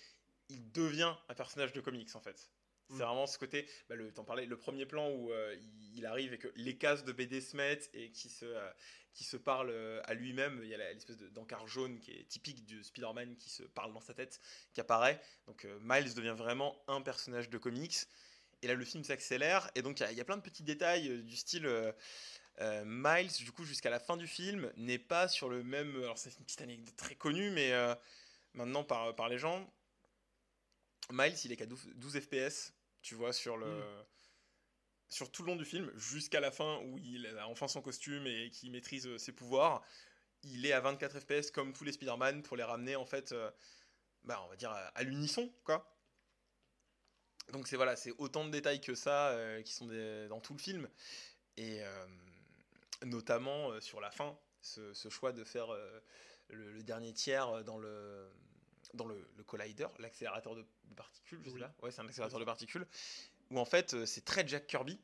il 0.48 0.70
devient 0.72 1.14
un 1.28 1.34
personnage 1.34 1.72
de 1.72 1.80
comics, 1.80 2.14
en 2.14 2.20
fait. 2.20 2.50
C'est 2.88 2.94
Mm. 2.96 3.02
vraiment 3.02 3.26
ce 3.26 3.38
côté, 3.38 3.66
bah, 3.88 3.94
le, 3.94 4.12
t'en 4.12 4.24
parlais, 4.24 4.44
le 4.44 4.56
premier 4.58 4.84
plan 4.86 5.08
où 5.10 5.30
euh, 5.32 5.56
il, 5.60 5.98
il 5.98 6.06
arrive 6.06 6.34
et 6.34 6.38
que 6.38 6.48
les 6.56 6.76
cases 6.76 7.04
de 7.04 7.12
BD 7.12 7.40
se 7.40 7.56
mettent 7.56 7.88
et 7.94 8.10
qui 8.10 8.28
se, 8.28 8.44
qui 9.14 9.24
se 9.24 9.36
parle 9.36 9.72
à 10.04 10.14
lui-même. 10.14 10.60
Il 10.62 10.68
y 10.68 10.74
a 10.74 10.78
l'espèce 10.92 11.16
de- 11.16 11.28
d'encart 11.28 11.66
jaune 11.68 12.00
qui 12.00 12.10
est 12.10 12.24
typique 12.24 12.64
du 12.66 12.82
Spider-Man 12.82 13.36
qui 13.36 13.48
se 13.50 13.62
parle 13.62 13.92
dans 13.94 14.00
sa 14.00 14.12
tête, 14.14 14.40
qui 14.72 14.80
apparaît. 14.80 15.20
Donc 15.46 15.64
Miles 15.80 16.12
devient 16.14 16.34
vraiment 16.36 16.82
un 16.88 17.00
personnage 17.02 17.48
de 17.48 17.56
comics. 17.58 17.96
Et 18.62 18.68
là, 18.68 18.74
le 18.74 18.84
film 18.84 19.04
s'accélère. 19.04 19.70
Et 19.74 19.82
donc, 19.82 20.00
il 20.00 20.04
y 20.04 20.06
a- 20.06 20.12
il 20.12 20.18
y, 20.18 20.20
a 20.20 20.24
plein 20.24 20.36
de 20.36 20.42
petits 20.42 20.62
détails 20.62 21.08
euh, 21.08 21.22
du 21.22 21.36
style. 21.36 21.66
euh, 21.66 21.92
euh, 22.60 22.82
Miles, 22.86 23.32
du 23.44 23.50
coup, 23.52 23.64
jusqu'à 23.64 23.90
la 23.90 23.98
fin 23.98 24.16
du 24.16 24.26
film, 24.26 24.70
n'est 24.76 24.98
pas 24.98 25.26
sur 25.28 25.48
le 25.48 25.62
même. 25.64 25.96
Alors, 26.02 26.18
c'est 26.18 26.30
une 26.38 26.44
petite 26.44 26.60
anecdote 26.60 26.94
très 26.96 27.14
connue, 27.14 27.50
mais 27.50 27.72
euh, 27.72 27.94
maintenant 28.54 28.84
par, 28.84 29.14
par 29.16 29.28
les 29.28 29.38
gens, 29.38 29.72
Miles, 31.10 31.34
il 31.44 31.52
est 31.52 31.56
qu'à 31.56 31.66
12, 31.66 31.90
12 31.94 32.20
FPS, 32.20 32.72
tu 33.02 33.14
vois, 33.14 33.32
sur 33.32 33.56
le. 33.56 33.66
Mm. 33.66 34.04
Sur 35.08 35.30
tout 35.30 35.42
le 35.42 35.48
long 35.48 35.56
du 35.56 35.66
film, 35.66 35.92
jusqu'à 35.94 36.40
la 36.40 36.50
fin 36.50 36.78
où 36.84 36.96
il 36.98 37.26
a 37.38 37.46
enfin 37.46 37.68
son 37.68 37.82
costume 37.82 38.26
et 38.26 38.48
qu'il 38.48 38.70
maîtrise 38.72 39.14
ses 39.18 39.32
pouvoirs, 39.32 39.82
il 40.42 40.64
est 40.64 40.72
à 40.72 40.80
24 40.80 41.20
FPS 41.20 41.50
comme 41.50 41.74
tous 41.74 41.84
les 41.84 41.92
Spider-Man 41.92 42.42
pour 42.42 42.56
les 42.56 42.62
ramener 42.62 42.96
en 42.96 43.04
fait, 43.04 43.32
euh, 43.32 43.50
bah, 44.24 44.40
on 44.46 44.48
va 44.48 44.56
dire 44.56 44.70
à, 44.70 44.78
à 44.78 45.02
l'unisson, 45.02 45.52
quoi. 45.64 45.91
Donc 47.50 47.66
c'est 47.68 47.76
voilà, 47.76 47.96
c'est 47.96 48.12
autant 48.18 48.44
de 48.44 48.50
détails 48.50 48.80
que 48.80 48.94
ça 48.94 49.30
euh, 49.30 49.62
qui 49.62 49.72
sont 49.72 49.86
des- 49.86 50.28
dans 50.28 50.40
tout 50.40 50.52
le 50.54 50.58
film 50.58 50.88
et 51.56 51.82
euh, 51.82 52.06
notamment 53.04 53.70
euh, 53.72 53.80
sur 53.80 54.00
la 54.00 54.10
fin, 54.10 54.38
ce, 54.60 54.92
ce 54.94 55.08
choix 55.08 55.32
de 55.32 55.44
faire 55.44 55.66
le, 56.48 56.72
le 56.72 56.82
dernier 56.82 57.12
tiers 57.12 57.64
dans 57.64 57.78
le 57.78 58.28
dans 58.94 59.06
le, 59.06 59.26
le 59.36 59.42
collider, 59.44 59.86
l'accélérateur 59.98 60.54
de 60.54 60.64
particules, 60.96 61.40
je 61.42 61.48
sais 61.48 61.54
Oui. 61.54 61.60
pas. 61.60 61.74
Ouais, 61.82 61.90
c'est 61.90 62.00
un 62.00 62.06
accélérateur 62.06 62.38
de 62.38 62.44
particules 62.44 62.86
où 63.50 63.58
en 63.58 63.64
fait 63.64 64.04
c'est 64.06 64.24
très 64.24 64.46
Jack 64.46 64.66
Kirby. 64.66 65.00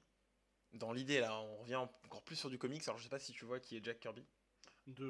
Dans 0.75 0.93
l'idée 0.93 1.21
là, 1.21 1.35
on 1.41 1.57
revient 1.57 1.77
encore 1.77 2.23
plus 2.23 2.37
sur 2.37 2.51
du 2.51 2.59
comics. 2.59 2.83
Alors 2.87 2.99
je 2.99 3.05
sais 3.05 3.09
pas 3.09 3.19
si 3.19 3.33
tu 3.33 3.45
vois 3.47 3.59
qui 3.61 3.77
est 3.77 3.85
Jack 3.85 4.01
Kirby. 4.01 4.25
De 4.87 5.05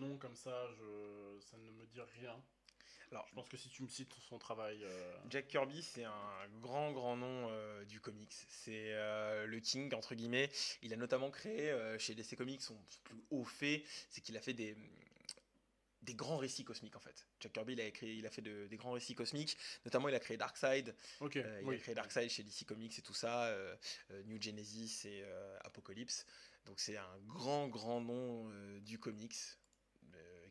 nom 0.00 0.16
comme 0.18 0.34
ça, 0.36 0.68
je... 0.76 1.40
ça 1.40 1.56
ne 1.58 1.70
me 1.70 1.86
dit 1.86 2.00
rien. 2.20 2.40
Alors, 3.12 3.26
Je 3.28 3.34
pense 3.34 3.48
que 3.48 3.56
si 3.56 3.68
tu 3.68 3.82
me 3.82 3.88
cites 3.88 4.12
son 4.28 4.38
travail, 4.38 4.82
euh, 4.84 5.16
Jack 5.30 5.48
Kirby, 5.48 5.82
c'est 5.82 6.04
un 6.04 6.48
grand, 6.60 6.90
grand 6.92 7.16
nom 7.16 7.48
euh, 7.50 7.84
du 7.84 8.00
comics. 8.00 8.32
C'est 8.48 8.92
euh, 8.94 9.46
le 9.46 9.60
king, 9.60 9.94
entre 9.94 10.14
guillemets. 10.14 10.50
Il 10.82 10.92
a 10.92 10.96
notamment 10.96 11.30
créé, 11.30 11.72
chez 11.98 12.14
DC 12.14 12.36
Comics, 12.36 12.62
son 12.62 12.76
plus 13.04 13.22
haut 13.30 13.44
fait, 13.44 13.84
c'est 14.10 14.20
qu'il 14.20 14.36
a 14.36 14.40
fait 14.40 14.54
des, 14.54 14.76
des 16.02 16.14
grands 16.14 16.36
récits 16.36 16.64
cosmiques 16.64 16.96
en 16.96 17.00
fait. 17.00 17.26
Jack 17.40 17.52
Kirby 17.52 17.74
il 17.74 17.80
a 17.80 17.84
écrit, 17.84 18.16
il 18.16 18.26
a 18.26 18.30
fait 18.30 18.42
de- 18.42 18.66
des 18.66 18.76
grands 18.76 18.92
récits 18.92 19.14
cosmiques, 19.14 19.56
notamment 19.84 20.08
il 20.08 20.14
a 20.14 20.20
créé 20.20 20.36
Darkseid, 20.36 20.94
Ok, 21.20 21.36
euh, 21.36 21.58
il 21.62 21.66
oui. 21.66 21.76
a 21.76 21.78
créé 21.78 21.94
Darkseid 21.94 22.28
chez 22.30 22.42
DC 22.42 22.64
Comics 22.66 22.98
et 22.98 23.02
tout 23.02 23.14
ça, 23.14 23.44
euh, 23.46 23.76
New 24.24 24.40
Genesis 24.40 25.02
et 25.06 25.22
euh, 25.24 25.58
Apocalypse. 25.64 26.26
Donc 26.64 26.80
c'est 26.80 26.96
un 26.96 27.18
grand 27.26 27.68
grand 27.68 28.00
nom 28.00 28.50
du 28.80 28.98
comics 28.98 29.34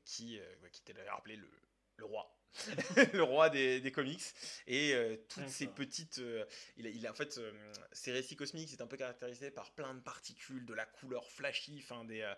qui, 0.05 0.39
qui 0.71 0.81
était 0.81 0.93
d'ailleurs 0.93 1.17
appelé 1.17 1.35
le, 1.35 1.49
le 1.97 2.05
roi. 2.05 2.34
le 3.13 3.23
roi 3.23 3.49
des, 3.49 3.81
des 3.81 3.91
comics. 3.91 4.23
Et 4.67 4.93
euh, 4.93 5.17
toutes 5.29 5.49
ces 5.49 5.67
petites 5.67 6.19
euh, 6.19 6.45
il, 6.77 6.87
a, 6.87 6.89
il 6.89 7.05
a- 7.07 7.11
en 7.11 7.15
fait 7.15 7.37
euh, 7.37 7.51
ces 7.91 8.11
récits 8.11 8.35
cosmiques 8.35 8.69
c'est 8.69 8.81
un 8.81 8.87
peu 8.87 8.97
caractérisé 8.97 9.51
par 9.51 9.71
plein 9.71 9.93
de 9.93 9.99
particules 9.99 10.65
de 10.65 10.73
la 10.73 10.85
couleur 10.85 11.29
flashy 11.31 11.79
enfin 11.83 12.03
des 12.05 12.21
euh, 12.21 12.33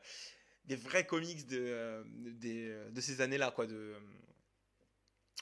des 0.65 0.75
vrais 0.75 1.05
comics 1.05 1.47
de 1.47 1.59
euh, 1.59 2.03
des, 2.07 2.69
euh, 2.69 2.89
de 2.91 3.01
ces 3.01 3.21
années 3.21 3.37
là 3.37 3.51
quoi 3.51 3.67
de 3.67 3.75
euh, 3.75 3.99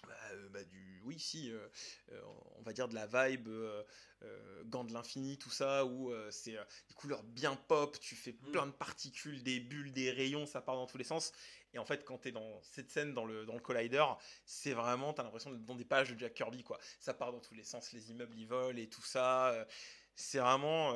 bah, 0.07 0.17
euh, 0.33 0.49
bah, 0.49 0.63
du 0.63 1.01
oui 1.05 1.19
si 1.19 1.51
euh, 1.51 1.67
euh, 2.11 2.21
on 2.57 2.61
va 2.63 2.73
dire 2.73 2.87
de 2.87 2.95
la 2.95 3.05
vibe 3.05 3.47
euh, 3.47 3.83
gants 4.65 4.83
de 4.83 4.93
l'infini 4.93 5.37
tout 5.37 5.51
ça 5.51 5.85
où 5.85 6.11
c'est 6.31 6.53
des 6.87 6.93
couleurs 6.95 7.23
bien 7.23 7.55
pop 7.55 7.99
tu 7.99 8.15
fais 8.15 8.31
Mm. 8.31 8.51
plein 8.51 8.65
de 8.67 8.71
particules 8.71 9.43
des 9.43 9.59
bulles 9.59 9.93
des 9.93 10.11
rayons 10.11 10.45
ça 10.45 10.61
part 10.61 10.75
dans 10.75 10.87
tous 10.87 10.97
les 10.97 11.03
sens. 11.03 11.31
Et 11.73 11.79
en 11.79 11.85
fait 11.85 12.03
quand 12.05 12.17
tu 12.17 12.29
es 12.29 12.31
dans 12.31 12.61
cette 12.63 12.89
scène 12.89 13.13
dans 13.13 13.25
le 13.25 13.45
dans 13.45 13.53
le 13.53 13.59
collider 13.59 14.03
c'est 14.45 14.73
vraiment 14.73 15.13
t'as 15.13 15.23
l'impression 15.23 15.51
d'être 15.51 15.65
dans 15.65 15.75
des 15.75 15.85
pages 15.85 16.11
de 16.11 16.17
Jack 16.17 16.33
Kirby 16.33 16.63
quoi. 16.63 16.79
Ça 16.99 17.13
part 17.13 17.31
dans 17.31 17.39
tous 17.39 17.53
les 17.53 17.63
sens 17.63 17.91
les 17.93 18.09
immeubles 18.11 18.35
ils 18.37 18.47
volent 18.47 18.77
et 18.79 18.87
tout 18.87 19.03
ça 19.03 19.53
c'est 20.15 20.39
vraiment 20.39 20.93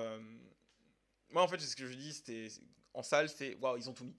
moi 1.29 1.43
en 1.43 1.47
fait 1.47 1.59
c'est 1.59 1.67
ce 1.67 1.75
que 1.75 1.85
je 1.85 1.93
dis 1.93 2.13
c'était 2.13 2.47
en 2.93 3.03
salle 3.03 3.29
c'est 3.29 3.55
waouh 3.55 3.77
ils 3.77 3.89
ont 3.89 3.93
tout 3.93 4.05
mis 4.05 4.15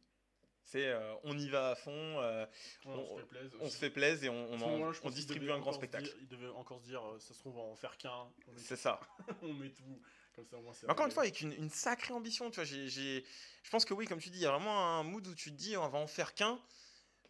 c'est 0.70 0.86
euh, 0.86 1.14
on 1.24 1.36
y 1.38 1.48
va 1.48 1.70
à 1.70 1.74
fond 1.74 1.90
euh, 1.92 2.46
Ouais, 2.86 2.92
on- 2.94 2.98
on, 2.98 3.16
se 3.16 3.20
fait 3.20 3.26
plaisir. 3.26 3.58
on 3.60 3.68
se 3.70 3.76
fait 3.76 3.90
plaisir 3.90 4.32
et 4.32 4.36
on, 4.36 4.52
on, 4.52 4.60
en- 4.88 4.92
on 5.02 5.10
distribue 5.10 5.50
un 5.50 5.58
grand 5.58 5.72
spectacle 5.72 6.04
dire- 6.04 6.16
il 6.20 6.28
devait 6.28 6.48
encore 6.48 6.78
se 6.80 6.84
dire, 6.84 7.02
euh, 7.04 7.18
ça 7.18 7.34
se 7.34 7.38
trouve, 7.40 7.56
on 7.58 7.66
va 7.66 7.72
en 7.72 7.76
faire 7.76 7.96
qu'un. 7.98 8.28
C'est 8.56 8.76
ça 8.76 9.00
on 9.42 9.52
met 9.54 9.70
tout. 9.70 10.00
Comme 10.36 10.46
ça, 10.46 10.56
au 10.58 10.62
moins, 10.62 10.72
encore 10.88 11.06
une 11.06 11.12
fois, 11.12 11.24
avec 11.24 11.40
une, 11.40 11.52
une 11.52 11.70
sacrée 11.70 12.14
ambition, 12.14 12.50
tu 12.50 12.56
vois, 12.56 12.64
j'ai, 12.64 12.88
je 12.88 13.70
pense 13.70 13.84
que 13.84 13.92
oui, 13.94 14.06
comme 14.06 14.20
tu 14.20 14.30
dis, 14.30 14.38
il 14.38 14.42
y 14.42 14.46
a 14.46 14.52
vraiment 14.52 14.98
un 14.98 15.02
mood 15.02 15.26
où 15.26 15.34
tu 15.34 15.50
te 15.50 15.56
dis, 15.56 15.76
on 15.76 15.88
va 15.88 15.98
en 15.98 16.06
faire 16.06 16.34
qu'un, 16.34 16.60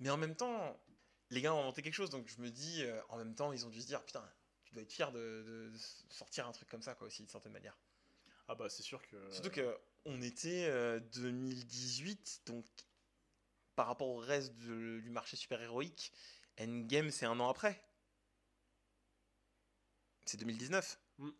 mais 0.00 0.10
en 0.10 0.18
même 0.18 0.36
temps, 0.36 0.78
les 1.30 1.40
gars 1.40 1.54
ont 1.54 1.60
inventé 1.60 1.80
quelque 1.80 1.94
chose, 1.94 2.10
donc 2.10 2.28
je 2.28 2.42
me 2.42 2.50
dis, 2.50 2.82
euh, 2.82 3.00
en 3.08 3.16
même 3.16 3.34
temps, 3.34 3.52
ils 3.54 3.64
ont 3.64 3.70
dû 3.70 3.80
se 3.80 3.86
dire, 3.86 4.04
putain, 4.04 4.22
tu 4.64 4.74
dois 4.74 4.82
être 4.82 4.92
fier 4.92 5.10
de, 5.12 5.72
sortir 6.10 6.46
un 6.46 6.52
truc 6.52 6.68
comme 6.68 6.82
ça, 6.82 6.94
quoi, 6.94 7.06
aussi, 7.06 7.22
d'une 7.22 7.30
certaine 7.30 7.52
manière. 7.52 7.76
Ah 8.48 8.54
bah, 8.54 8.68
c'est 8.68 8.82
sûr 8.82 9.00
que. 9.08 9.16
Surtout 9.32 9.50
que 9.50 9.78
on 10.04 10.20
était 10.20 10.66
euh, 10.68 11.00
2018, 11.14 12.42
donc 12.46 12.66
par 13.80 13.86
rapport 13.86 14.08
au 14.08 14.18
reste 14.18 14.52
du 14.58 15.08
marché 15.08 15.38
super-héroïque, 15.38 16.12
Endgame, 16.60 17.10
c'est 17.10 17.24
un 17.24 17.40
an 17.40 17.48
après. 17.48 17.82
C'est 20.26 20.36
2019. 20.36 21.00
Mm. 21.16 21.30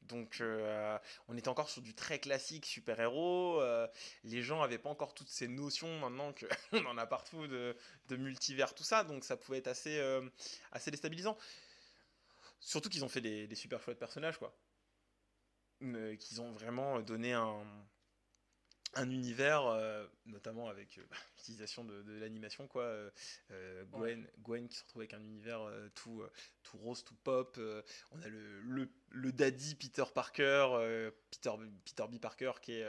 Donc 0.00 0.40
euh, 0.40 0.98
on 1.28 1.36
était 1.36 1.48
encore 1.48 1.68
sur 1.68 1.82
du 1.82 1.94
très 1.94 2.18
classique 2.18 2.64
super-héros. 2.64 3.60
euh, 3.60 3.86
les 4.24 4.40
gens 4.40 4.62
n'avaient 4.62 4.78
pas 4.78 4.88
encore 4.88 5.12
toutes 5.12 5.28
ces 5.28 5.46
notions 5.46 5.98
maintenant 5.98 6.32
qu'on 6.32 6.86
en 6.86 6.96
a 6.96 7.06
partout 7.06 7.46
de, 7.46 7.76
de 8.08 8.16
multivers, 8.16 8.74
tout 8.74 8.82
ça. 8.82 9.04
Donc 9.04 9.22
ça 9.22 9.36
pouvait 9.36 9.58
être 9.58 9.68
assez, 9.68 9.98
euh, 9.98 10.26
assez 10.72 10.90
déstabilisant. 10.90 11.36
Surtout 12.60 12.88
qu'ils 12.88 13.04
ont 13.04 13.10
fait 13.10 13.20
des, 13.20 13.46
des 13.46 13.54
super 13.54 13.82
chouettes 13.82 13.98
personnages, 13.98 14.38
quoi. 14.38 14.58
Qu'ils 15.80 16.40
ont 16.40 16.50
vraiment 16.52 16.98
donné 17.00 17.34
un, 17.34 17.62
un 18.94 19.08
univers, 19.10 19.64
euh, 19.66 20.06
notamment 20.26 20.68
avec 20.68 20.98
euh, 20.98 21.02
l'utilisation 21.38 21.84
de, 21.84 22.02
de 22.02 22.12
l'animation, 22.18 22.66
quoi. 22.66 22.82
euh, 22.82 23.84
Gwen, 23.92 24.26
Gwen 24.42 24.68
qui 24.68 24.76
se 24.78 24.82
retrouve 24.84 25.02
avec 25.02 25.14
un 25.14 25.20
univers 25.20 25.60
tout, 25.94 26.22
tout 26.62 26.76
rose, 26.78 27.04
tout 27.04 27.14
pop. 27.22 27.58
on 28.12 28.22
a 28.22 28.28
le, 28.28 28.60
le, 28.62 28.88
le 29.10 29.32
daddy 29.32 29.74
Peter 29.76 30.04
Parker, 30.14 31.10
Peter, 31.30 31.50
Peter 31.84 32.04
B. 32.10 32.18
Parker, 32.18 32.52
qui 32.62 32.72
est 32.72 32.86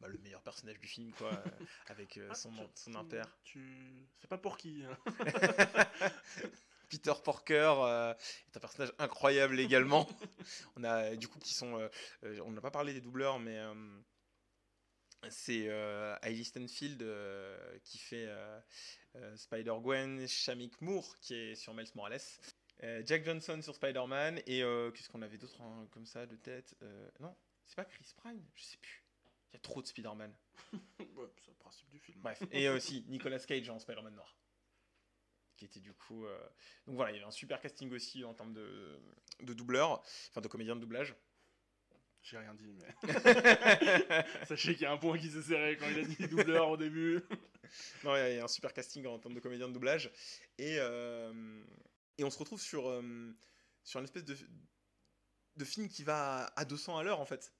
bah, 0.00 0.08
le 0.08 0.18
meilleur 0.18 0.42
personnage 0.42 0.78
du 0.80 0.88
film, 0.88 1.12
quoi, 1.12 1.30
avec 1.88 2.18
Ah, 2.30 2.34
son, 2.34 2.50
tu- 2.52 2.92
son. 2.92 3.08
Tu... 3.44 4.06
C'est 4.20 4.28
pas 4.28 4.38
pour 4.38 4.56
qui. 4.56 4.84
hein. 4.84 4.98
Peter 6.88 7.14
Parker 7.24 7.74
euh, 7.78 8.14
est 8.14 8.56
un 8.56 8.60
personnage 8.60 8.92
incroyable 8.98 9.58
également. 9.58 10.08
on 10.76 10.84
a 10.84 11.16
du 11.16 11.26
coup 11.26 11.38
qui 11.40 11.52
sont, 11.52 11.78
euh, 12.24 12.40
on 12.44 12.52
n'a 12.52 12.60
pas 12.60 12.70
parlé 12.70 12.92
des 12.92 13.00
doubleurs, 13.00 13.40
mais 13.40 13.58
c'est 15.30 15.68
euh, 15.68 16.16
Stenfield 16.44 17.02
euh, 17.02 17.78
qui 17.84 17.98
fait 17.98 18.26
euh, 18.28 18.60
euh, 19.16 19.36
Spider 19.36 19.74
Gwen, 19.80 20.26
Shamik 20.28 20.80
Moore 20.80 21.18
qui 21.20 21.34
est 21.34 21.54
sur 21.54 21.74
Miles 21.74 21.90
Morales. 21.94 22.20
euh, 22.82 23.02
Jack 23.04 23.24
Johnson 23.24 23.60
sur 23.62 23.74
Spider-Man 23.74 24.38
et 24.46 24.60
qu'est-ce 24.94 25.08
qu'on 25.08 25.22
avait 25.22 25.38
d'autre 25.38 25.60
hein, 25.62 25.88
comme 25.90 26.06
ça 26.06 26.26
de 26.26 26.36
tête 26.36 26.76
Non, 27.20 27.34
c'est 27.64 27.76
pas 27.76 27.84
Chris 27.84 28.06
Pine, 28.22 28.44
je 28.54 28.62
sais 28.62 28.78
plus. 28.78 29.02
Il 29.50 29.54
y 29.54 29.56
a 29.56 29.60
trop 29.60 29.82
de 29.82 29.86
Spider-Man. 29.86 30.34
Ouais, 31.16 31.28
c'est 31.42 31.50
le 31.50 31.56
principe 31.56 31.88
du 31.88 31.98
film. 31.98 32.20
Bref, 32.20 32.42
et 32.50 32.68
aussi 32.68 33.04
Nicolas 33.08 33.38
Cage 33.38 33.70
en 33.70 33.78
Spider-Man 33.78 34.14
noir. 34.14 34.36
Qui 35.56 35.64
était 35.64 35.80
du 35.80 35.94
coup. 35.94 36.26
euh, 36.26 36.38
Donc 36.86 36.96
voilà, 36.96 37.12
il 37.12 37.14
y 37.14 37.16
avait 37.18 37.26
un 37.26 37.30
super 37.30 37.60
casting 37.60 37.90
aussi 37.92 38.22
en 38.24 38.34
termes 38.34 38.52
de, 38.52 39.00
de 39.40 39.54
doubleurs, 39.54 40.02
enfin 40.28 40.42
de 40.42 40.48
comédiens 40.48 40.76
de 40.76 40.80
doublage. 40.82 41.14
J'ai 42.28 42.38
rien 42.38 42.54
dit, 42.54 42.74
mais. 42.74 43.14
Sachez 44.48 44.72
qu'il 44.74 44.82
y 44.82 44.86
a 44.86 44.92
un 44.92 44.96
point 44.96 45.16
qui 45.16 45.30
s'est 45.30 45.42
serré 45.42 45.76
quand 45.76 45.86
il 45.88 46.00
a 46.00 46.02
dit 46.02 46.26
doubleur 46.28 46.70
au 46.70 46.76
début. 46.76 47.22
Non, 48.04 48.14
il 48.14 48.18
y 48.18 48.22
a- 48.22 48.30
il 48.30 48.36
y 48.36 48.38
a 48.38 48.44
un 48.44 48.48
super 48.48 48.72
casting 48.72 49.04
en 49.06 49.18
termes 49.18 49.34
de 49.34 49.40
comédiens 49.40 49.66
de 49.66 49.72
doublage. 49.72 50.10
Et, 50.56 50.76
euh, 50.78 51.64
et 52.16 52.22
on 52.22 52.30
se 52.30 52.38
retrouve 52.38 52.60
sur, 52.60 52.88
euh, 52.88 53.36
sur 53.82 53.98
une 53.98 54.04
espèce 54.04 54.24
de, 54.24 54.36
de 55.56 55.64
film 55.64 55.88
qui 55.88 56.04
va 56.04 56.46
à 56.54 56.64
200 56.64 56.96
à 56.96 57.02
l'heure 57.02 57.18
en 57.20 57.26
fait. 57.26 57.52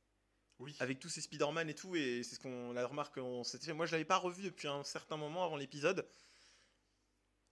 Oui. 0.60 0.76
Avec 0.78 1.00
tous 1.00 1.08
ces 1.08 1.20
Spider-Man 1.20 1.68
et 1.68 1.74
tout, 1.74 1.96
et 1.96 2.22
c'est 2.22 2.36
ce 2.36 2.40
qu'on 2.40 2.72
la 2.72 2.86
remarque 2.86 3.16
fait. 3.16 3.72
Moi, 3.72 3.86
je 3.86 3.92
l'avais 3.92 4.04
pas 4.04 4.16
revu 4.18 4.44
depuis 4.44 4.68
un 4.68 4.84
certain 4.84 5.16
moment 5.16 5.44
avant 5.44 5.56
l'épisode. 5.56 6.08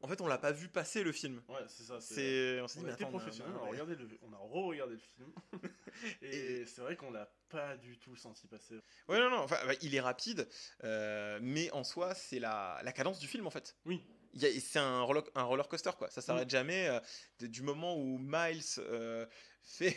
En 0.00 0.08
fait, 0.08 0.20
on 0.20 0.26
l'a 0.26 0.36
pas 0.38 0.52
vu 0.52 0.68
passer 0.68 1.02
le 1.02 1.12
film. 1.12 1.42
Ouais, 1.48 1.64
c'est 1.68 1.84
ça. 1.84 1.98
c'est- 2.00 2.60
on 2.60 2.68
s'est 2.68 2.80
dit, 2.80 2.84
mais 2.84 2.92
attends, 2.92 3.08
professionnel, 3.08 3.54
on 3.58 3.64
a, 3.64 3.68
regardé 3.70 3.94
le... 3.96 4.06
on 4.22 4.32
a 4.32 4.36
re-regardé 4.36 4.94
le 4.94 5.00
film. 5.00 5.32
et 6.22 6.66
c'est 6.66 6.82
vrai 6.82 6.96
qu'on 6.96 7.10
l'a 7.10 7.32
pas 7.48 7.76
du 7.76 7.98
tout 7.98 8.14
senti 8.16 8.46
passer. 8.46 8.74
Ouais, 9.08 9.18
non, 9.18 9.30
non, 9.30 9.38
enfin, 9.38 9.56
bah, 9.66 9.72
il 9.80 9.94
est 9.94 10.00
rapide, 10.00 10.48
euh, 10.82 11.38
mais 11.40 11.70
en 11.70 11.84
soi, 11.84 12.14
c'est 12.14 12.38
la, 12.38 12.80
la 12.82 12.92
cadence 12.92 13.18
du 13.18 13.26
film 13.26 13.46
en 13.46 13.50
fait. 13.50 13.76
Oui. 13.86 14.02
C'est 14.36 14.80
un 14.80 15.02
roller, 15.02 15.68
coaster 15.68 15.92
quoi, 15.96 16.10
ça 16.10 16.20
s'arrête 16.20 16.50
jamais. 16.50 16.88
euh, 16.88 16.98
du 17.40 17.62
moment 17.62 17.96
où 17.96 18.18
Miles 18.18 18.62
euh, 18.78 19.24
fait, 19.62 19.96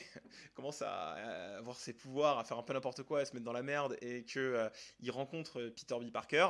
commence 0.54 0.84
à, 0.84 1.58
avoir 1.58 1.78
ses 1.78 1.92
pouvoirs, 1.94 2.38
à 2.38 2.44
faire 2.46 2.60
un 2.60 2.64
peu 2.64 2.74
n'importe 2.74 3.02
quoi, 3.04 3.22
à 3.22 3.26
se 3.26 3.34
mettre 3.34 3.46
dans 3.46 3.52
la 3.52 3.64
merde, 3.64 3.98
et 4.02 4.24
que 4.26 4.70
il 5.00 5.10
rencontre 5.10 5.70
Peter 5.76 5.96
B. 6.00 6.12
Parker, 6.12 6.48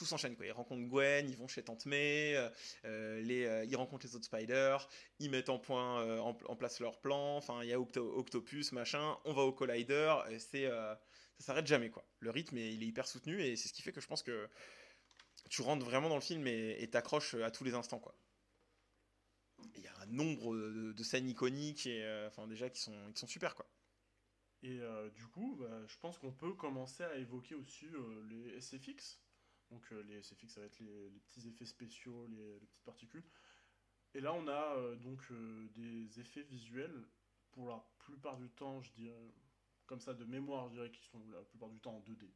tout 0.00 0.06
s'enchaîne. 0.06 0.34
Ils 0.42 0.50
rencontrent 0.50 0.88
Gwen, 0.88 1.28
ils 1.28 1.36
vont 1.36 1.46
chez 1.46 1.62
Tante 1.62 1.84
May, 1.84 2.34
euh, 2.34 2.48
euh, 2.86 3.20
les, 3.20 3.44
euh, 3.44 3.66
ils 3.66 3.76
rencontrent 3.76 4.06
les 4.06 4.16
autres 4.16 4.24
Spiders, 4.24 4.88
ils 5.18 5.30
mettent 5.30 5.50
en 5.50 5.58
point, 5.58 6.18
en, 6.20 6.56
place 6.56 6.80
leur 6.80 7.00
plan. 7.02 7.36
Enfin, 7.36 7.62
il 7.62 7.68
y 7.68 7.72
a 7.74 7.78
Octo- 7.78 8.16
Octopus, 8.16 8.72
machin. 8.72 9.18
On 9.26 9.34
va 9.34 9.42
au 9.42 9.52
Collider, 9.52 10.14
c'est, 10.38 10.64
ça 10.64 10.98
s'arrête 11.38 11.66
jamais 11.66 11.90
quoi. 11.90 12.02
Le 12.20 12.30
rythme 12.30 12.56
est- 12.56 12.72
il 12.72 12.82
est 12.82 12.86
hyper 12.86 13.06
soutenu 13.06 13.42
et 13.42 13.56
c'est 13.56 13.68
ce 13.68 13.74
qui 13.74 13.82
fait 13.82 13.92
que 13.92 14.00
je 14.00 14.06
pense 14.06 14.22
que 14.22 14.48
tu 15.50 15.60
rentres 15.60 15.84
vraiment 15.84 16.08
dans 16.08 16.14
le 16.14 16.22
film 16.22 16.46
et 16.46 16.88
t'accroches 16.90 17.34
à 17.34 17.50
tous 17.50 17.64
les 17.64 17.74
instants 17.74 17.98
quoi. 17.98 18.14
Il 19.76 19.82
y 19.82 19.86
a 19.86 19.98
un 20.00 20.06
nombre 20.06 20.56
de, 20.56 21.02
scènes 21.02 21.28
iconiques 21.28 21.86
et 21.86 22.24
enfin 22.26 22.46
déjà 22.46 22.70
qui 22.70 22.80
sont, 22.80 23.12
qui 23.12 23.20
sont 23.20 23.26
super 23.26 23.54
quoi. 23.54 23.66
Et 24.62 24.80
du 25.14 25.26
coup, 25.26 25.56
bah, 25.60 25.86
je 25.86 25.96
pense 25.98 26.18
qu'on 26.18 26.32
peut 26.32 26.54
commencer 26.54 27.04
à 27.04 27.16
évoquer 27.16 27.54
aussi 27.54 27.86
les 28.30 28.58
SFX. 28.60 29.20
Donc 29.70 29.82
euh, 29.92 30.02
les 30.02 30.20
SFX, 30.22 30.48
ça 30.54 30.60
va 30.60 30.66
être 30.66 30.78
les, 30.80 31.10
les 31.10 31.20
petits 31.20 31.46
effets 31.48 31.64
spéciaux, 31.66 32.26
les, 32.26 32.58
les 32.58 32.66
petites 32.66 32.84
particules. 32.84 33.24
Et 34.14 34.20
là, 34.20 34.32
on 34.34 34.48
a 34.48 34.76
euh, 34.76 34.96
donc 34.96 35.20
euh, 35.30 35.68
des 35.76 36.18
effets 36.20 36.42
visuels, 36.42 37.06
pour 37.52 37.68
la 37.68 37.84
plupart 37.98 38.36
du 38.36 38.48
temps, 38.50 38.80
je 38.82 38.92
dirais, 38.92 39.34
comme 39.86 40.00
ça 40.00 40.14
de 40.14 40.24
mémoire, 40.24 40.68
je 40.68 40.74
dirais 40.74 40.90
qu'ils 40.90 41.04
sont 41.04 41.20
la 41.30 41.42
plupart 41.42 41.68
du 41.68 41.80
temps 41.80 41.96
en 41.96 42.00
2D. 42.00 42.28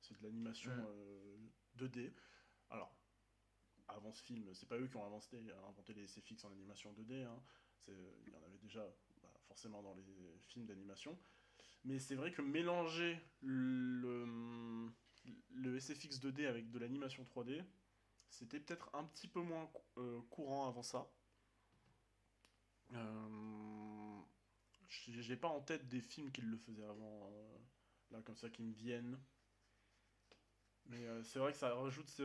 C'est 0.00 0.18
de 0.18 0.22
l'animation 0.22 0.70
Mhm. 0.72 0.84
euh, 0.86 1.36
2D. 1.76 2.12
Alors, 2.70 2.94
avant 3.88 4.12
ce 4.12 4.22
film, 4.22 4.52
c'est 4.54 4.68
pas 4.68 4.78
eux 4.78 4.88
qui 4.88 4.96
ont 4.96 5.04
inventé, 5.06 5.38
inventé 5.68 5.92
les 5.94 6.06
SFX 6.06 6.44
en 6.44 6.52
animation 6.52 6.92
2D. 6.92 7.24
hein. 7.24 7.42
Il 7.88 8.32
y 8.32 8.36
en 8.36 8.42
avait 8.44 8.58
déjà 8.58 8.86
bah, 9.22 9.32
forcément 9.46 9.82
dans 9.82 9.94
les 9.94 10.38
films 10.40 10.66
d'animation. 10.66 11.18
Mais 11.84 11.98
c'est 11.98 12.14
vrai 12.14 12.30
que 12.32 12.40
mélanger 12.42 13.18
le, 13.40 14.88
le 15.50 15.78
SFX 15.78 16.20
2D 16.20 16.46
avec 16.46 16.70
de 16.70 16.78
l'animation 16.78 17.24
3D, 17.24 17.64
c'était 18.28 18.60
peut-être 18.60 18.90
un 18.94 19.04
petit 19.04 19.28
peu 19.28 19.40
moins 19.40 19.70
euh, 19.98 20.20
courant 20.30 20.68
avant 20.68 20.82
ça. 20.82 21.10
Euh, 22.94 24.20
j'ai 24.88 25.36
pas 25.36 25.48
en 25.48 25.60
tête 25.60 25.88
des 25.88 26.00
films 26.00 26.30
qui 26.30 26.42
le 26.42 26.56
faisaient 26.56 26.84
avant, 26.84 27.30
euh, 27.32 27.58
là 28.10 28.20
comme 28.22 28.36
ça 28.36 28.50
qui 28.50 28.62
me 28.62 28.72
viennent. 28.72 29.18
Mais 30.86 31.04
euh, 31.06 31.22
c'est 31.22 31.38
vrai 31.38 31.52
que 31.52 31.58
ça 31.58 31.74
rajoute 31.74 32.20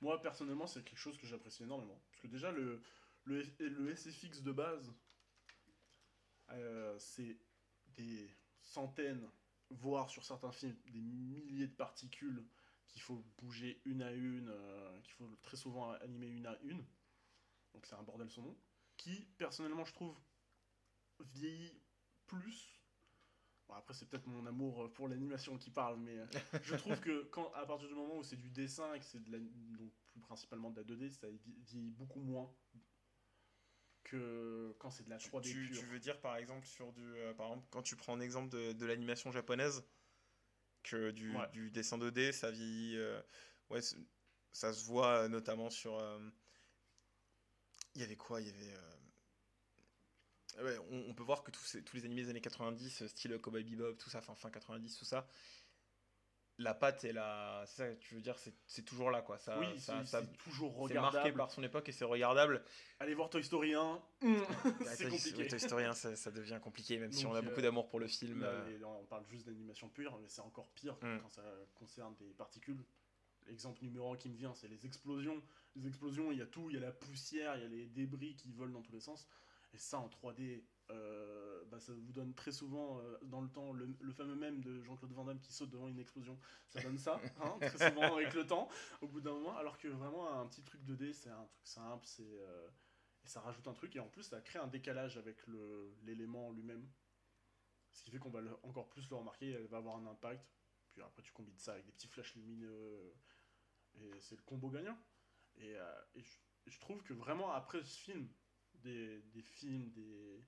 Moi, 0.00 0.20
personnellement, 0.22 0.66
c'est 0.66 0.84
quelque 0.84 0.98
chose 0.98 1.18
que 1.18 1.26
j'apprécie 1.26 1.62
énormément. 1.62 2.00
Parce 2.10 2.22
que 2.22 2.26
déjà, 2.28 2.50
le, 2.52 2.80
le, 3.24 3.42
le 3.58 3.94
SFX 3.94 4.42
de 4.42 4.52
base, 4.52 4.92
c'est 6.98 7.38
des 7.96 8.36
centaines, 8.60 9.30
voire 9.70 10.10
sur 10.10 10.24
certains 10.24 10.52
films, 10.52 10.76
des 10.86 11.00
milliers 11.00 11.66
de 11.66 11.74
particules 11.74 12.44
qu'il 12.88 13.00
faut 13.00 13.24
bouger 13.38 13.80
une 13.84 14.02
à 14.02 14.12
une, 14.12 14.48
euh, 14.48 15.00
qu'il 15.02 15.12
faut 15.14 15.36
très 15.42 15.56
souvent 15.56 15.92
animer 15.92 16.28
une 16.28 16.46
à 16.46 16.58
une. 16.62 16.84
Donc 17.72 17.86
c'est 17.86 17.94
un 17.94 18.02
bordel 18.02 18.30
son 18.30 18.42
nom. 18.42 18.56
Qui, 18.96 19.26
personnellement, 19.38 19.84
je 19.84 19.94
trouve, 19.94 20.18
vieillit 21.20 21.80
plus. 22.26 22.80
Bon, 23.68 23.74
après, 23.74 23.94
c'est 23.94 24.06
peut-être 24.06 24.26
mon 24.26 24.44
amour 24.46 24.92
pour 24.92 25.08
l'animation 25.08 25.56
qui 25.56 25.70
parle, 25.70 25.98
mais 26.00 26.18
euh, 26.18 26.26
je 26.64 26.74
trouve 26.74 27.00
que 27.00 27.22
quand, 27.30 27.52
à 27.54 27.64
partir 27.64 27.88
du 27.88 27.94
moment 27.94 28.18
où 28.18 28.24
c'est 28.24 28.36
du 28.36 28.50
dessin 28.50 28.92
et 28.94 28.98
que 28.98 29.04
c'est 29.06 29.22
de 29.22 29.30
la, 29.30 29.38
donc 29.38 29.92
plus 30.10 30.20
principalement 30.20 30.70
de 30.70 30.80
la 30.80 30.84
2D, 30.84 31.10
ça 31.10 31.28
vieillit 31.66 31.92
beaucoup 31.92 32.20
moins 32.20 32.52
que 34.10 34.74
quand 34.78 34.90
c'est 34.90 35.04
de 35.04 35.10
la 35.10 35.18
3D 35.18 35.50
tu, 35.50 35.66
pure. 35.66 35.80
tu 35.80 35.86
veux 35.86 35.98
dire 36.00 36.20
par 36.20 36.36
exemple 36.36 36.66
sur 36.66 36.92
du 36.92 37.14
euh, 37.14 37.32
par 37.34 37.46
exemple 37.48 37.66
quand 37.70 37.82
tu 37.82 37.96
prends 37.96 38.14
un 38.16 38.20
exemple 38.20 38.48
de, 38.50 38.72
de 38.72 38.86
l'animation 38.86 39.30
japonaise 39.30 39.84
que 40.82 41.10
du, 41.10 41.36
Ouais. 41.36 41.48
du 41.52 41.70
dessin 41.70 41.98
2D 41.98 42.32
ça 42.32 42.48
euh, 42.48 43.22
ouais 43.70 43.80
ça 44.52 44.72
se 44.72 44.84
voit 44.84 45.24
euh, 45.24 45.28
notamment 45.28 45.70
sur 45.70 45.98
euh, 45.98 46.18
il 47.94 48.00
y 48.00 48.04
avait 48.04 48.16
quoi 48.16 48.40
il 48.40 48.48
y 48.48 48.50
avait 48.50 48.74
ouais, 50.62 50.78
on, 50.90 51.10
on 51.10 51.14
peut 51.14 51.22
voir 51.22 51.42
que 51.42 51.50
tous, 51.50 51.64
ces- 51.64 51.82
tous 51.82 51.96
les 51.96 52.04
animés 52.04 52.22
des 52.22 52.30
années 52.30 52.40
90 52.40 53.02
euh, 53.02 53.08
style 53.08 53.38
Cowboy 53.38 53.64
Bebop 53.64 53.94
tout 53.98 54.10
ça 54.10 54.20
fin, 54.20 54.34
fin 54.34 54.50
90 54.50 54.96
tout 54.96 55.04
ça 55.04 55.26
la 56.62 56.74
patte 56.74 57.04
et 57.04 57.12
la 57.12 57.64
ça 57.66 57.92
tu 57.96 58.14
veux 58.14 58.20
dire 58.20 58.36
c'est 58.66 58.82
toujours 58.84 59.10
là 59.10 59.22
quoi 59.22 59.38
ça, 59.38 59.58
oui, 59.58 59.78
ça, 59.80 60.00
c'est 60.04 60.10
ça- 60.10 60.22
toujours 60.44 60.72
c'est 60.88 60.94
marqué 60.94 61.16
regardable. 61.18 61.36
par 61.38 61.50
son 61.50 61.62
époque 61.62 61.88
et 61.88 61.92
c'est 61.92 62.04
regardable 62.04 62.62
Allez 62.98 63.14
voir 63.14 63.30
Toy 63.30 63.42
Story 63.42 63.74
1, 63.74 64.00
Bah, 64.20 64.28
c'est 64.94 65.08
compliqué. 65.08 65.46
Toy 65.48 65.58
Story 65.58 65.84
1, 65.84 65.94
ça, 65.94 66.14
ça 66.16 66.30
devient 66.30 66.58
compliqué, 66.62 66.98
même 66.98 67.12
si 67.12 67.24
on 67.24 67.34
a 67.34 67.40
beaucoup 67.40 67.60
euh, 67.60 67.62
d'amour 67.62 67.88
pour 67.88 67.98
le 67.98 68.06
film. 68.08 68.40
Là, 68.42 68.48
euh, 68.48 68.78
on 68.84 69.06
parle 69.06 69.24
juste 69.26 69.46
d'animation 69.46 69.88
pure, 69.88 70.18
mais 70.20 70.28
c'est 70.28 70.42
encore 70.42 70.68
pire 70.74 70.96
Mm. 71.02 71.18
quand 71.22 71.30
ça 71.30 71.42
concerne 71.76 72.14
des 72.16 72.34
particules. 72.34 72.84
L'exemple 73.46 73.82
numéro 73.82 74.12
un 74.12 74.16
qui 74.18 74.28
me 74.28 74.36
vient, 74.36 74.52
c'est 74.54 74.68
les 74.68 74.84
explosions. 74.84 75.42
Les 75.76 75.86
explosions, 75.86 76.30
il 76.30 76.38
y 76.38 76.42
a 76.42 76.46
tout, 76.46 76.68
il 76.68 76.74
y 76.74 76.76
a 76.76 76.80
la 76.80 76.92
poussière, 76.92 77.56
il 77.56 77.62
y 77.62 77.64
a 77.64 77.68
les 77.68 77.86
débris 77.86 78.36
qui 78.36 78.52
volent 78.52 78.72
dans 78.74 78.82
tous 78.82 78.92
les 78.92 79.00
sens. 79.00 79.26
Et 79.72 79.78
ça, 79.78 79.98
en 79.98 80.08
3D, 80.08 80.62
euh, 80.90 81.64
bah, 81.66 81.78
ça 81.80 81.92
vous 81.92 82.12
donne 82.12 82.34
très 82.34 82.52
souvent 82.52 83.00
euh, 83.00 83.18
dans 83.22 83.40
le 83.40 83.48
temps 83.48 83.72
le, 83.72 83.86
le 84.00 84.12
fameux 84.12 84.34
même 84.34 84.60
de 84.60 84.82
Jean-Claude 84.82 85.12
Van 85.12 85.24
Damme 85.24 85.40
qui 85.40 85.52
saute 85.52 85.70
devant 85.70 85.88
une 85.88 85.98
explosion. 85.98 86.38
Ça 86.68 86.80
donne 86.82 86.98
ça, 86.98 87.20
hein, 87.40 87.58
très 87.60 87.90
souvent 87.90 88.16
avec 88.16 88.34
le 88.34 88.46
temps, 88.46 88.68
au 89.00 89.08
bout 89.08 89.20
d'un 89.20 89.32
moment. 89.32 89.56
Alors 89.56 89.78
que 89.78 89.88
vraiment, 89.88 90.40
un 90.40 90.46
petit 90.46 90.62
truc 90.62 90.82
2D, 90.84 91.12
c'est 91.12 91.30
un 91.30 91.44
truc 91.46 91.66
simple, 91.66 92.06
c'est. 92.06 92.22
euh, 92.40 92.68
et 93.24 93.28
ça 93.28 93.40
rajoute 93.42 93.68
un 93.68 93.74
truc, 93.74 93.94
et 93.96 94.00
en 94.00 94.08
plus, 94.08 94.22
ça 94.22 94.40
crée 94.40 94.58
un 94.58 94.66
décalage 94.66 95.18
avec 95.18 95.46
le- 95.46 95.94
l'élément 96.02 96.50
lui-même. 96.52 96.88
Ce 97.92 98.02
qui 98.02 98.10
fait 98.10 98.18
qu'on 98.18 98.30
va 98.30 98.40
le- 98.40 98.56
encore 98.62 98.88
plus 98.88 99.08
le 99.10 99.16
remarquer, 99.16 99.50
elle 99.50 99.66
va 99.66 99.76
avoir 99.78 99.96
un 99.96 100.06
impact. 100.06 100.48
Puis 100.92 101.02
après, 101.02 101.22
tu 101.22 101.32
combines 101.32 101.58
ça 101.58 101.72
avec 101.72 101.84
des 101.84 101.92
petits 101.92 102.08
flashs 102.08 102.34
lumineux, 102.34 103.14
et 103.94 104.20
c'est 104.20 104.36
le 104.36 104.42
combo 104.42 104.70
gagnant. 104.70 104.98
Et, 105.56 105.76
euh, 105.76 106.02
et 106.14 106.22
je, 106.22 106.38
je 106.66 106.80
trouve 106.80 107.02
que 107.02 107.12
vraiment, 107.12 107.52
après 107.52 107.82
ce 107.84 107.98
film, 107.98 108.28
des, 108.74 109.20
des 109.22 109.42
films, 109.42 109.90
des, 109.90 110.42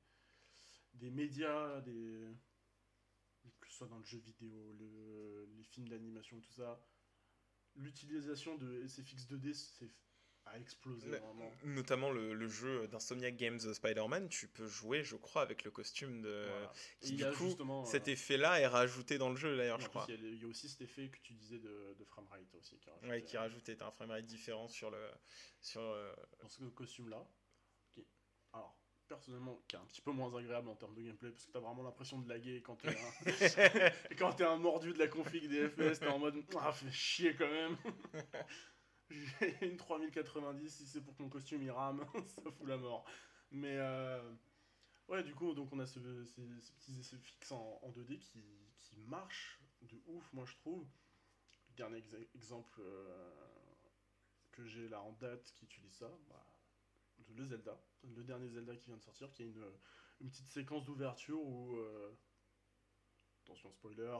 des 0.94 1.10
médias, 1.10 1.80
des, 1.82 2.28
que 3.60 3.68
ce 3.68 3.74
soit 3.76 3.88
dans 3.88 3.98
le 3.98 4.04
jeu 4.04 4.18
vidéo, 4.18 4.72
le- 4.78 5.48
les 5.56 5.64
films 5.64 5.88
d'animation, 5.88 6.40
tout 6.40 6.52
ça, 6.52 6.84
l'utilisation 7.74 8.56
de 8.56 8.82
SFX 8.84 9.26
2D 9.26 9.54
c'est- 9.54 9.90
a 10.44 10.58
explosé 10.58 11.08
vraiment. 11.08 11.52
Notamment 11.62 12.10
le, 12.10 12.34
le 12.34 12.48
jeu 12.48 12.88
d'Insomniac 12.88 13.36
Games 13.36 13.60
euh, 13.64 13.74
Spider-Man, 13.74 14.28
tu 14.28 14.48
peux 14.48 14.66
jouer, 14.66 15.04
je 15.04 15.14
crois, 15.14 15.42
avec 15.42 15.62
le 15.62 15.70
costume 15.70 16.20
de. 16.20 16.46
Voilà. 16.48 16.72
Qui, 17.00 17.12
du 17.14 17.24
coup, 17.30 17.44
justement, 17.46 17.84
cet 17.84 18.08
euh, 18.08 18.12
effet-là 18.12 18.58
est 18.60 18.66
rajouté 18.66 19.18
dans 19.18 19.30
le 19.30 19.36
jeu, 19.36 19.56
d'ailleurs, 19.56 19.80
je 19.80 19.86
crois. 19.88 20.04
Il 20.08 20.14
y, 20.14 20.18
a- 20.18 20.30
il 20.30 20.42
y 20.42 20.44
a 20.44 20.48
aussi 20.48 20.68
cet 20.68 20.80
effet 20.80 21.08
que 21.10 21.18
tu 21.20 21.34
disais 21.34 21.60
de, 21.60 21.94
de 21.96 22.04
framerate 22.04 22.52
aussi. 22.56 22.76
Qui 22.80 22.88
est 22.88 22.92
Ouais, 22.92 23.08
rajouté, 23.08 23.24
qui 23.30 23.36
euh, 23.36 23.40
rajoutait 23.40 23.82
un 23.82 23.90
framerate 23.92 24.26
différent 24.26 24.66
sur 24.66 24.90
le. 24.90 24.98
Sur, 25.60 25.80
euh, 25.80 26.12
dans 26.40 26.48
ce 26.48 26.64
costume-là. 26.64 27.24
Qui, 27.94 28.04
alors, 28.52 28.76
personnellement, 29.16 29.60
qui 29.68 29.76
est 29.76 29.78
un 29.78 29.84
petit 29.86 30.00
peu 30.00 30.10
moins 30.10 30.34
agréable 30.36 30.68
en 30.68 30.74
termes 30.74 30.94
de 30.94 31.02
gameplay, 31.02 31.30
parce 31.30 31.44
que 31.46 31.52
t'as 31.52 31.60
vraiment 31.60 31.82
l'impression 31.82 32.18
de 32.18 32.28
laguer 32.28 32.62
quand 32.62 32.76
t'es 32.76 32.88
un, 32.88 32.92
quand 34.18 34.32
t'es 34.32 34.44
un 34.44 34.56
mordu 34.56 34.92
de 34.92 34.98
la 34.98 35.08
config 35.08 35.48
des 35.48 35.68
FPS, 35.68 36.00
t'es 36.00 36.08
en 36.08 36.18
mode 36.18 36.42
Ah, 36.58 36.72
fait 36.72 36.90
chier 36.90 37.34
quand 37.34 37.50
même. 37.50 37.76
J'ai 39.10 39.66
une 39.66 39.76
3090, 39.76 40.70
si 40.74 40.86
c'est 40.86 41.02
pour 41.02 41.14
que 41.16 41.22
mon 41.22 41.28
costume 41.28 41.62
il 41.62 41.70
rame, 41.70 42.04
ça 42.26 42.50
fout 42.50 42.66
la 42.66 42.78
mort. 42.78 43.04
Mais 43.50 43.76
euh, 43.76 44.22
ouais, 45.08 45.22
du 45.22 45.34
coup, 45.34 45.52
donc 45.52 45.70
on 45.72 45.78
a 45.80 45.86
ce- 45.86 46.24
ces, 46.24 46.60
ces 46.60 46.72
petits 46.72 46.98
essais 46.98 47.18
fixes 47.18 47.52
en, 47.52 47.78
en 47.82 47.90
2D 47.90 48.18
qui, 48.18 48.42
qui 48.80 48.96
marchent 49.00 49.60
de 49.82 50.00
ouf, 50.06 50.32
moi 50.32 50.46
je 50.46 50.54
trouve. 50.56 50.86
Le 51.68 51.74
dernier 51.76 52.02
exemple 52.34 52.80
euh, 52.80 53.30
que 54.52 54.64
j'ai 54.64 54.88
là 54.88 55.00
en 55.02 55.12
date 55.12 55.52
qui 55.54 55.64
utilise 55.66 55.92
ça, 55.94 56.10
bah, 56.28 56.46
le 57.36 57.44
Zelda, 57.46 57.78
le 58.04 58.22
dernier 58.24 58.48
Zelda 58.48 58.74
qui 58.76 58.86
vient 58.88 58.96
de 58.96 59.02
sortir, 59.02 59.30
qui 59.32 59.42
a 59.42 59.46
une, 59.46 59.64
une 60.20 60.30
petite 60.30 60.48
séquence 60.48 60.84
d'ouverture 60.84 61.40
où. 61.42 61.76
euh, 61.76 62.10
attention, 63.44 63.70
spoiler. 63.72 64.18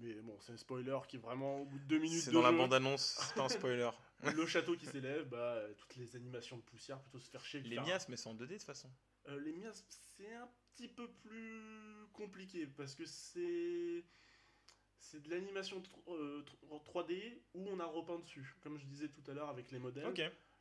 Mais 0.00 0.14
bon, 0.20 0.38
c'est 0.40 0.52
un 0.52 0.56
spoiler 0.56 0.96
qui 1.08 1.16
est 1.16 1.20
vraiment 1.20 1.60
au 1.62 1.64
bout 1.64 1.78
de 1.80 1.84
deux 1.84 1.98
minutes 1.98 2.22
C'est 2.22 2.30
de 2.30 2.34
dans 2.36 2.42
la 2.42 2.52
bande-annonce, 2.52 3.18
c'est 3.20 3.34
pas 3.34 3.44
un 3.44 3.48
spoiler. 3.48 3.90
le 4.36 4.46
château 4.46 4.76
qui 4.76 4.86
s'élève, 4.86 5.28
bah, 5.28 5.60
toutes 5.76 5.96
les 5.96 6.14
animations 6.14 6.56
de 6.56 6.62
poussière, 6.62 7.00
plutôt 7.02 7.18
se 7.18 7.28
faire 7.30 7.44
chier. 7.44 7.60
Les 7.62 7.74
faire- 7.76 7.84
miasmes, 7.84 8.12
mais 8.12 8.16
c'est 8.16 8.28
en 8.28 8.34
2D 8.34 8.46
de 8.46 8.54
toute 8.54 8.62
façon. 8.62 8.90
Euh, 9.26 9.40
les 9.40 9.52
miasmes, 9.52 9.86
c'est 10.16 10.32
un 10.34 10.48
petit 10.74 10.86
peu 10.88 11.08
plus 11.10 12.06
compliqué 12.12 12.66
parce 12.68 12.94
que 12.94 13.04
c'est 13.06 14.04
c'est 15.00 15.20
de 15.22 15.30
l'animation 15.30 15.80
tr- 15.80 16.12
euh, 16.12 16.44
tr- 16.44 16.84
3D 16.84 17.40
où 17.54 17.66
on 17.68 17.80
a 17.80 17.84
repeint 17.86 18.18
dessus, 18.18 18.56
comme 18.60 18.78
je 18.78 18.86
disais 18.86 19.08
tout 19.08 19.22
à 19.28 19.34
l'heure 19.34 19.48
avec 19.48 19.70
les 19.72 19.78
modèles. 19.78 20.06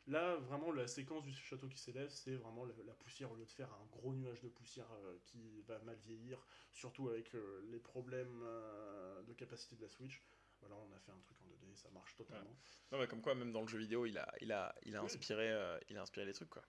Là, 0.07 0.37
vraiment, 0.37 0.71
la 0.71 0.87
séquence 0.87 1.23
du 1.25 1.33
château 1.33 1.67
qui 1.67 1.77
s'élève, 1.77 2.09
c'est 2.09 2.35
vraiment 2.35 2.63
la, 2.63 2.73
la 2.85 2.93
poussière 2.93 3.29
au 3.29 3.35
lieu 3.35 3.45
de 3.45 3.51
faire 3.51 3.71
un 3.73 3.85
gros 3.91 4.13
nuage 4.13 4.39
de 4.41 4.47
poussière 4.47 4.89
euh, 4.93 5.17
qui 5.25 5.61
va 5.63 5.79
mal 5.79 5.97
vieillir, 5.97 6.39
surtout 6.71 7.09
avec 7.09 7.35
euh, 7.35 7.61
les 7.69 7.79
problèmes 7.79 8.41
euh, 8.43 9.21
de 9.23 9.33
capacité 9.33 9.75
de 9.75 9.81
la 9.81 9.89
Switch. 9.89 10.23
Voilà, 10.61 10.75
on 10.75 10.91
a 10.95 10.99
fait 10.99 11.11
un 11.11 11.19
truc 11.19 11.37
en 11.41 11.45
2D, 11.47 11.75
ça 11.75 11.89
marche 11.91 12.15
totalement. 12.15 12.55
Non, 12.91 12.99
mais 12.99 13.07
comme 13.07 13.21
quoi, 13.21 13.35
même 13.35 13.51
dans 13.51 13.61
le 13.61 13.67
jeu 13.67 13.77
vidéo, 13.79 14.05
il 14.05 14.17
a, 14.17 14.33
il 14.39 14.51
a, 14.53 14.73
il 14.83 14.95
a, 14.95 15.01
Oui. 15.01 15.05
inspiré, 15.05 15.53
il 15.89 15.97
a 15.97 16.01
inspiré 16.01 16.25
les 16.25 16.33
trucs, 16.33 16.49
quoi. 16.49 16.63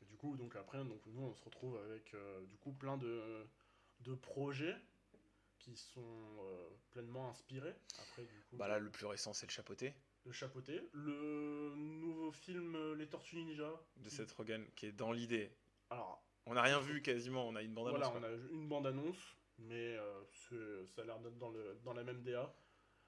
Et 0.00 0.04
du 0.04 0.16
coup, 0.16 0.36
donc 0.36 0.54
après, 0.54 0.82
donc 0.84 1.04
nous, 1.06 1.22
on 1.22 1.34
se 1.34 1.42
retrouve 1.44 1.76
avec 1.76 2.14
du 2.46 2.56
coup 2.56 2.72
plein 2.72 2.96
de, 2.96 3.44
de 4.00 4.14
projets 4.14 4.76
qui 5.58 5.76
sont 5.76 6.38
pleinement 6.92 7.28
inspirés. 7.28 7.74
Après, 7.98 8.22
du 8.22 8.40
coup, 8.44 8.56
Bah 8.56 8.68
là, 8.68 8.78
le 8.78 8.90
plus 8.90 9.06
récent, 9.06 9.34
c'est 9.34 9.46
le 9.46 9.52
chapeauté 9.52 9.92
le 10.28 10.32
chapeauté, 10.34 10.82
le 10.92 11.74
nouveau 11.74 12.30
film 12.30 12.76
euh, 12.76 12.94
Les 12.94 13.06
Tortues 13.06 13.36
Ninja. 13.36 13.72
de 13.96 14.08
Seth 14.10 14.30
Rogen, 14.32 14.64
qui 14.76 14.86
est 14.86 14.92
dans 14.92 15.10
l'idée. 15.10 15.50
Alors, 15.88 16.22
On 16.44 16.52
n'a 16.52 16.62
rien 16.62 16.80
vu 16.80 17.00
quasiment, 17.00 17.48
on 17.48 17.56
a 17.56 17.62
une 17.62 17.72
bande 17.72 17.88
voilà, 17.88 18.12
on 18.14 18.22
a 18.22 18.28
une 18.52 18.68
bande 18.68 18.86
annonce, 18.86 19.36
mais 19.58 19.96
euh, 19.96 20.84
ça 20.94 21.00
a 21.00 21.04
l'air 21.06 21.18
d'être 21.20 21.38
dans, 21.38 21.48
le, 21.48 21.80
dans 21.82 21.94
la 21.94 22.04
même 22.04 22.22
DA. 22.22 22.54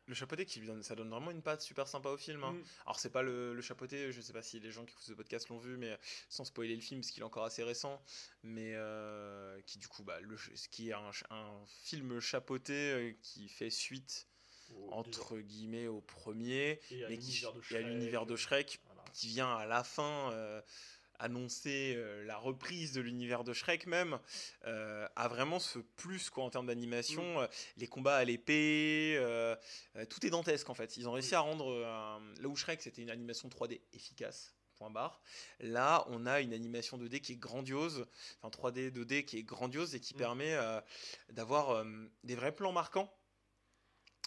Le 0.06 0.14
chapeauté, 0.14 0.46
qui 0.46 0.60
lui 0.60 0.66
donne, 0.66 0.82
ça 0.82 0.94
donne 0.96 1.10
vraiment 1.10 1.30
une 1.30 1.42
patte 1.42 1.60
super 1.60 1.86
sympa 1.86 2.08
au 2.08 2.16
film. 2.16 2.42
hein. 2.42 2.52
Mm. 2.52 2.62
Alors, 2.86 2.98
c'est 2.98 3.10
pas 3.10 3.22
le, 3.22 3.52
le 3.52 3.60
chapeauté, 3.60 4.12
je 4.12 4.20
sais 4.22 4.32
pas 4.32 4.42
si 4.42 4.58
les 4.58 4.70
gens 4.70 4.86
qui 4.86 4.92
écoutent 4.92 5.04
ce 5.04 5.12
podcast 5.12 5.50
l'ont 5.50 5.58
vu, 5.58 5.76
mais 5.76 5.98
sans 6.30 6.44
spoiler 6.46 6.74
le 6.74 6.80
film, 6.80 7.00
parce 7.00 7.10
qu'il 7.10 7.20
est 7.22 7.26
encore 7.26 7.44
assez 7.44 7.62
récent. 7.62 8.02
Mais 8.42 8.72
euh, 8.74 9.60
qui, 9.66 9.78
du 9.78 9.88
coup, 9.88 10.02
bah, 10.02 10.18
le, 10.20 10.38
ce 10.38 10.68
qui 10.68 10.88
est 10.88 10.94
un, 10.94 11.10
film 11.82 12.18
chapeauté 12.18 12.92
euh, 12.92 13.12
qui 13.22 13.48
fait 13.50 13.68
suite, 13.70 14.26
au- 14.76 14.92
entre 14.92 15.38
guillemets, 15.38 15.86
au 15.88 16.00
premier, 16.00 16.80
et 16.90 17.04
à 17.04 17.08
mais 17.08 17.18
qui 17.18 17.32
l'univers 17.32 17.52
de 17.52 17.60
et 17.70 17.76
à 17.76 17.80
l'univers 17.80 18.26
de 18.26 18.36
Shrek, 18.36 18.80
Voilà. 18.86 19.02
qui 19.12 19.28
vient 19.28 19.52
à 19.56 19.66
la 19.66 19.82
fin 19.84 20.30
euh, 20.32 20.60
annoncer 21.18 21.94
euh, 21.96 22.24
la 22.24 22.38
reprise 22.38 22.92
de 22.92 23.00
l'univers 23.02 23.44
de 23.44 23.52
Shrek 23.52 23.86
même, 23.86 24.18
euh, 24.66 25.06
a 25.16 25.28
vraiment 25.28 25.58
ce 25.60 25.78
plus 25.78 26.30
quoi 26.30 26.44
en 26.44 26.50
termes 26.50 26.66
d'animation, 26.66 27.40
euh, 27.42 27.46
les 27.76 27.86
combats 27.86 28.16
à 28.16 28.24
l'épée, 28.24 29.18
tout 30.08 30.24
est 30.26 30.30
dantesque 30.30 30.70
en 30.70 30.74
fait. 30.74 30.96
Ils 30.96 31.08
ont 31.08 31.12
réussi 31.12 31.30
Oui. 31.30 31.34
à 31.34 31.40
rendre 31.40 31.70
euh, 31.70 32.18
là 32.40 32.48
où 32.48 32.56
Shrek 32.56 32.80
c'était 32.80 33.02
une 33.02 33.10
animation 33.10 33.48
3D 33.48 33.80
efficace. 33.92 34.54
Point 34.76 34.88
barre. 34.88 35.20
Là, 35.58 36.06
on 36.08 36.24
a 36.24 36.40
une 36.40 36.54
animation 36.54 36.96
2D 36.96 37.20
qui 37.20 37.32
est 37.32 37.36
grandiose, 37.36 38.06
enfin 38.40 38.48
3D 38.48 38.90
2D 38.90 39.26
qui 39.26 39.36
est 39.36 39.42
grandiose 39.42 39.94
et 39.94 40.00
qui 40.00 40.14
Mm. 40.14 40.18
permet 40.18 40.56
d'avoir 41.28 41.84
des 42.24 42.34
vrais 42.34 42.54
plans 42.54 42.72
marquants. 42.72 43.12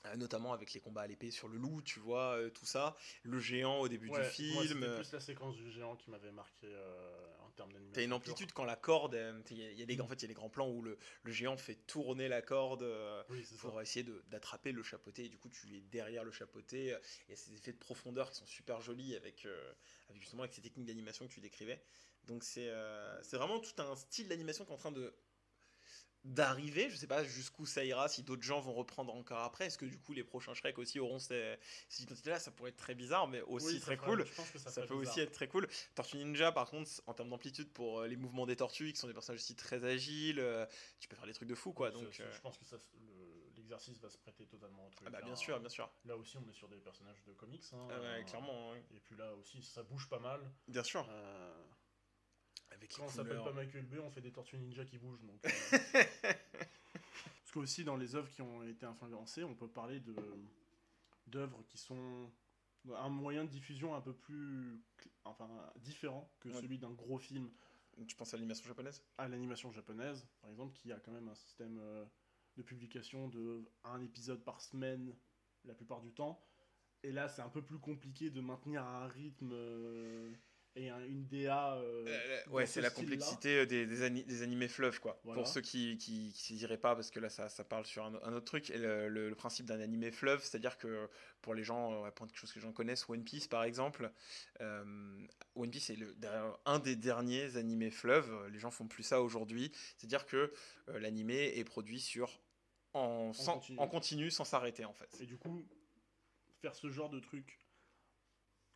Euh, 0.06 0.18
notamment 0.18 0.52
avec 0.52 0.74
les 0.74 0.82
combats 0.82 1.04
à 1.04 1.08
l'épée 1.08 1.32
sur 1.32 1.48
le 1.48 1.58
loup, 1.58 1.82
tu 1.82 2.02
vois, 2.02 2.36
euh, 2.38 2.50
tout 2.50 2.66
ça. 2.66 2.94
Le 3.24 3.40
géant 3.40 3.80
au 3.80 3.88
début 3.88 4.10
Ouais, 4.10 4.22
du 4.22 4.28
film. 4.30 4.82
c'était 4.82 4.96
plus 4.98 5.12
la 5.14 5.20
séquence 5.22 5.56
du 5.56 5.72
géant 5.72 5.96
qui 5.96 6.10
m'avait 6.12 6.34
marqué 6.34 6.68
euh, 6.68 7.28
en 7.40 7.50
termes 7.52 7.72
d'animation. 7.72 7.94
T'as 7.96 8.04
une 8.04 8.12
amplitude 8.12 8.52
quand 8.52 8.66
la 8.66 8.76
corde, 8.76 9.14
il 9.50 9.58
y 9.58 9.64
a, 9.64 9.72
y 9.72 9.98
Mm. 9.98 10.02
en 10.02 10.08
fait, 10.10 10.16
il 10.16 10.22
y 10.24 10.26
a 10.26 10.28
des 10.28 10.34
grands 10.34 10.50
plans 10.50 10.70
où 10.70 10.82
le, 10.82 10.98
le 11.24 11.32
géant 11.32 11.56
fait 11.56 11.76
tourner 11.76 12.28
la 12.28 12.42
corde 12.42 12.84
euh, 12.84 13.24
Oui, 13.30 13.46
c'est 13.46 13.56
ça. 13.56 13.62
pour 13.70 13.82
essayer 13.82 14.06
d'attraper 14.28 14.74
le 14.74 14.84
chapeauté. 14.84 15.24
Et 15.24 15.30
du 15.30 15.38
coup, 15.38 15.48
tu 15.48 15.74
es 15.74 15.80
derrière 15.80 16.26
le 16.26 16.32
chapeauté. 16.32 16.98
Il 17.28 17.30
y 17.30 17.34
a 17.34 17.38
ces 17.38 17.54
effets 17.54 17.72
de 17.72 17.78
profondeur 17.80 18.30
qui 18.30 18.36
sont 18.36 18.46
super 18.46 18.82
jolis 18.82 19.16
avec, 19.16 19.48
avec 20.10 20.22
justement 20.22 20.44
avec 20.44 20.54
ces 20.54 20.62
techniques 20.62 20.86
d'animation 20.88 21.26
que 21.30 21.32
tu 21.34 21.40
décrivais. 21.40 21.82
Donc 22.26 22.44
c'est 22.44 22.70
c'est 23.22 23.38
vraiment 23.38 23.60
tout 23.60 23.82
un 23.82 23.96
style 23.96 24.28
d'animation 24.28 24.66
qui 24.66 24.72
est 24.72 24.76
en 24.76 24.78
train 24.78 24.92
de 24.92 25.14
d'arriver. 26.24 26.90
Je 26.90 26.96
sais 26.96 27.08
pas 27.08 27.24
jusqu'où 27.24 27.66
ça 27.66 27.84
ira, 27.84 28.08
si 28.08 28.24
d'autres 28.24 28.44
gens 28.44 28.60
vont 28.62 28.74
reprendre 28.74 29.14
encore 29.14 29.40
après. 29.40 29.66
Est-ce 29.66 29.78
que 29.78 29.86
du 29.86 30.00
coup 30.00 30.14
les 30.14 30.24
prochains 30.24 30.54
Shrek 30.54 30.78
aussi 30.78 31.00
auront 31.00 31.20
ces, 31.20 31.58
ces 31.90 32.04
identités-là? 32.04 32.40
Ça 32.40 32.52
pourrait 32.52 32.70
être 32.70 32.78
très 32.78 32.96
bizarre, 32.96 33.28
mais 33.28 33.42
aussi 33.42 33.74
Oui, 33.76 33.80
très 33.80 33.98
cool. 33.98 34.26
Ça, 34.56 34.82
peut 34.86 34.94
aussi 34.94 35.20
être 35.20 35.32
très 35.32 35.48
cool. 35.48 35.68
Tortue 35.96 36.18
Ninja, 36.18 36.52
par 36.52 36.70
contre, 36.70 36.90
en 37.08 37.14
termes 37.14 37.30
d'amplitude 37.30 37.72
pour 37.72 38.00
euh, 38.02 38.08
les 38.08 38.16
mouvements 38.16 38.46
des 38.46 38.56
tortues, 38.56 38.94
qui 38.94 39.00
sont 39.00 39.08
des 39.08 39.14
personnages 39.14 39.42
aussi 39.42 39.56
très 39.56 39.84
agiles, 39.84 40.40
euh, 40.40 40.66
tu 41.00 41.08
peux 41.08 41.16
faire 41.16 41.26
des 41.26 41.34
trucs 41.34 41.50
de 41.50 41.56
fou, 41.56 41.74
quoi. 41.74 41.92
Donc, 41.92 42.20
euh, 42.20 42.32
Je 42.32 42.42
pense 42.42 42.58
que 42.58 42.64
le- 43.00 43.52
l'exercice 43.56 44.00
va 44.00 44.10
se 44.10 44.18
prêter 44.18 44.46
totalement 44.46 44.88
au 44.88 44.90
truc. 44.90 45.08
ah 45.08 45.12
bah, 45.12 45.20
hein. 45.22 45.26
bien 45.26 45.36
sûr, 45.36 45.60
bien 45.60 45.70
sûr. 45.70 45.90
Là 46.06 46.16
aussi, 46.18 46.38
on 46.38 46.48
est 46.50 46.54
sur 46.54 46.68
des 46.70 46.78
personnages 46.78 47.24
de 47.24 47.34
comics. 47.34 47.64
hein, 47.74 47.88
Ah 47.92 48.00
ouais, 48.00 48.06
euh, 48.06 48.24
clairement, 48.24 48.74
hein. 48.74 48.78
Et 48.96 49.00
puis 49.00 49.16
là 49.16 49.34
aussi, 49.36 49.62
ça 49.62 49.84
bouge 49.84 50.08
pas 50.10 50.20
mal. 50.20 50.42
bien 50.68 50.84
sûr. 50.84 51.08
Avec 52.74 52.94
quand 52.96 53.04
on 53.06 53.10
s'appelle 53.10 53.42
pas 53.44 53.54
Michael 53.54 53.86
Bay, 53.86 54.00
on 54.00 54.10
fait 54.10 54.22
des 54.22 54.32
tortues 54.32 54.58
ninja 54.58 54.84
qui 54.86 54.98
bougent. 54.98 55.24
Donc, 55.24 55.44
euh. 55.46 55.50
Parce 56.24 57.52
que 57.52 57.60
aussi, 57.60 57.84
dans 57.84 57.98
les 57.98 58.16
œuvres 58.16 58.30
qui 58.30 58.42
ont 58.42 58.64
été 58.64 58.86
influencées, 58.86 59.44
on 59.44 59.56
peut 59.56 59.68
parler 59.70 60.00
de 60.00 60.16
d'œuvres 61.28 61.64
qui 61.68 61.78
sont 61.78 62.32
un 62.96 63.10
moyen 63.10 63.46
de 63.46 63.50
diffusion 63.50 63.96
un 63.96 64.02
peu 64.02 64.14
plus 64.14 64.82
enfin 65.24 65.48
différent 65.78 66.30
que 66.40 66.50
Ouais. 66.50 66.56
celui 66.62 66.78
d'un 66.78 66.92
gros 66.92 67.18
film 67.18 67.50
Tu 68.08 68.16
penses 68.16 68.34
à 68.34 68.38
l'animation 68.38 68.66
japonaise? 68.68 69.04
À 69.18 69.28
l'animation 69.28 69.72
japonaise, 69.72 70.28
par 70.42 70.50
exemple, 70.50 70.74
qui 70.74 70.92
a 70.92 71.00
quand 71.00 71.12
même 71.12 71.28
un 71.30 71.36
système 71.36 71.78
euh, 71.80 72.04
de 72.58 72.64
publication 72.64 73.30
de 73.30 73.64
un 73.84 74.02
épisode 74.02 74.44
par 74.44 74.60
semaine 74.62 75.16
la 75.64 75.74
plupart 75.76 76.02
du 76.02 76.12
temps. 76.12 76.44
Et 77.04 77.12
là, 77.12 77.30
c'est 77.30 77.42
un 77.42 77.50
peu 77.50 77.62
plus 77.62 77.80
compliqué 77.80 78.30
de 78.32 78.42
maintenir 78.42 78.84
un 78.84 79.08
rythme 79.08 79.52
euh, 79.54 80.32
et 80.76 80.90
un- 80.90 81.04
une 81.06 81.26
DA. 81.28 81.76
euh, 81.76 82.06
Euh, 82.08 82.42
dans 82.48 82.52
Ouais, 82.54 82.66
ce 82.66 82.74
c'est 82.74 82.82
la 82.82 82.90
complexité 82.90 83.60
euh, 83.60 83.66
des, 83.66 83.86
des, 83.86 84.02
ani- 84.04 84.24
des 84.24 84.42
animés 84.42 84.68
fleuves, 84.68 85.00
quoi. 85.00 85.20
Voilà. 85.24 85.40
Pour 85.42 85.48
ceux 85.48 85.62
qui 85.62 85.98
qui, 85.98 86.34
qui 86.34 86.56
diraient 86.56 86.78
pas, 86.80 86.96
parce 86.96 87.12
que 87.12 87.20
là, 87.20 87.30
ça, 87.30 87.48
ça 87.50 87.64
parle 87.64 87.86
sur 87.86 88.04
un, 88.04 88.16
un 88.24 88.34
autre 88.34 88.46
truc. 88.46 88.70
Et 88.72 88.78
le, 88.78 89.08
le- 89.08 89.30
le 89.30 89.36
principe 89.36 89.66
d'un 89.68 89.80
animé 89.80 90.12
fleuve, 90.12 90.44
c'est-à-dire 90.44 90.78
que 90.78 91.08
pour 91.42 91.54
les 91.54 91.64
gens, 91.64 92.06
euh, 92.06 92.12
pour 92.12 92.26
quelque 92.28 92.38
chose 92.38 92.52
que 92.52 92.60
les 92.60 92.64
gens 92.64 92.72
connaissent, 92.74 93.08
One 93.10 93.24
Piece, 93.24 93.48
par 93.48 93.64
exemple, 93.64 94.12
euh, 94.62 95.26
One 95.56 95.70
Piece 95.70 95.90
est 95.92 95.96
le, 95.96 96.16
un 96.66 96.80
des 96.80 96.96
derniers 96.96 97.56
animés 97.58 97.92
fleuves. 97.92 98.48
Les 98.48 98.60
gens 98.60 98.72
font 98.72 98.88
plus 98.88 99.04
ça 99.04 99.22
aujourd'hui. 99.22 99.72
C'est-à-dire 99.98 100.26
que 100.26 100.52
euh, 100.90 101.00
l'animé 101.00 101.54
est 101.56 101.64
produit 101.64 102.00
sur 102.00 102.42
en, 102.94 103.32
sans- 103.34 103.54
continu. 103.56 103.80
en 103.80 103.88
continu, 103.88 104.32
sans 104.32 104.44
s'arrêter, 104.46 104.86
en 104.86 104.94
fait. 104.94 105.18
Et 105.20 105.26
du 105.26 105.38
coup, 105.38 105.68
faire 106.62 106.76
ce 106.76 106.90
genre 106.90 107.10
de 107.10 107.20
truc, 107.20 107.60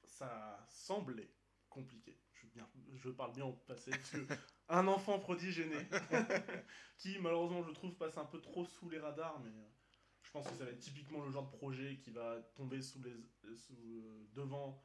ça 0.05 0.65
semblait 0.69 1.29
compliqué. 1.69 2.19
Je, 2.33 2.47
bien, 2.47 2.69
je 2.95 3.09
parle 3.09 3.33
bien 3.33 3.45
au 3.45 3.53
passé, 3.53 3.91
parce 3.91 4.11
que 4.11 4.25
un 4.69 4.87
enfant 4.87 5.19
prodige 5.19 5.59
né, 5.59 5.87
qui 6.97 7.17
malheureusement 7.19 7.63
je 7.63 7.71
trouve 7.71 7.95
passe 7.95 8.17
un 8.17 8.25
peu 8.25 8.39
trop 8.41 8.65
sous 8.65 8.89
les 8.89 8.99
radars, 8.99 9.39
mais 9.39 9.49
euh, 9.51 9.67
je 10.23 10.31
pense 10.31 10.47
que 10.47 10.55
ça 10.55 10.65
va 10.65 10.71
être 10.71 10.79
typiquement 10.79 11.23
le 11.25 11.31
genre 11.31 11.49
de 11.49 11.57
projet 11.57 11.97
qui 11.97 12.11
va 12.11 12.39
tomber 12.55 12.81
sous 12.81 13.01
les, 13.01 13.15
sous, 13.55 13.75
euh, 14.03 14.27
devant 14.33 14.83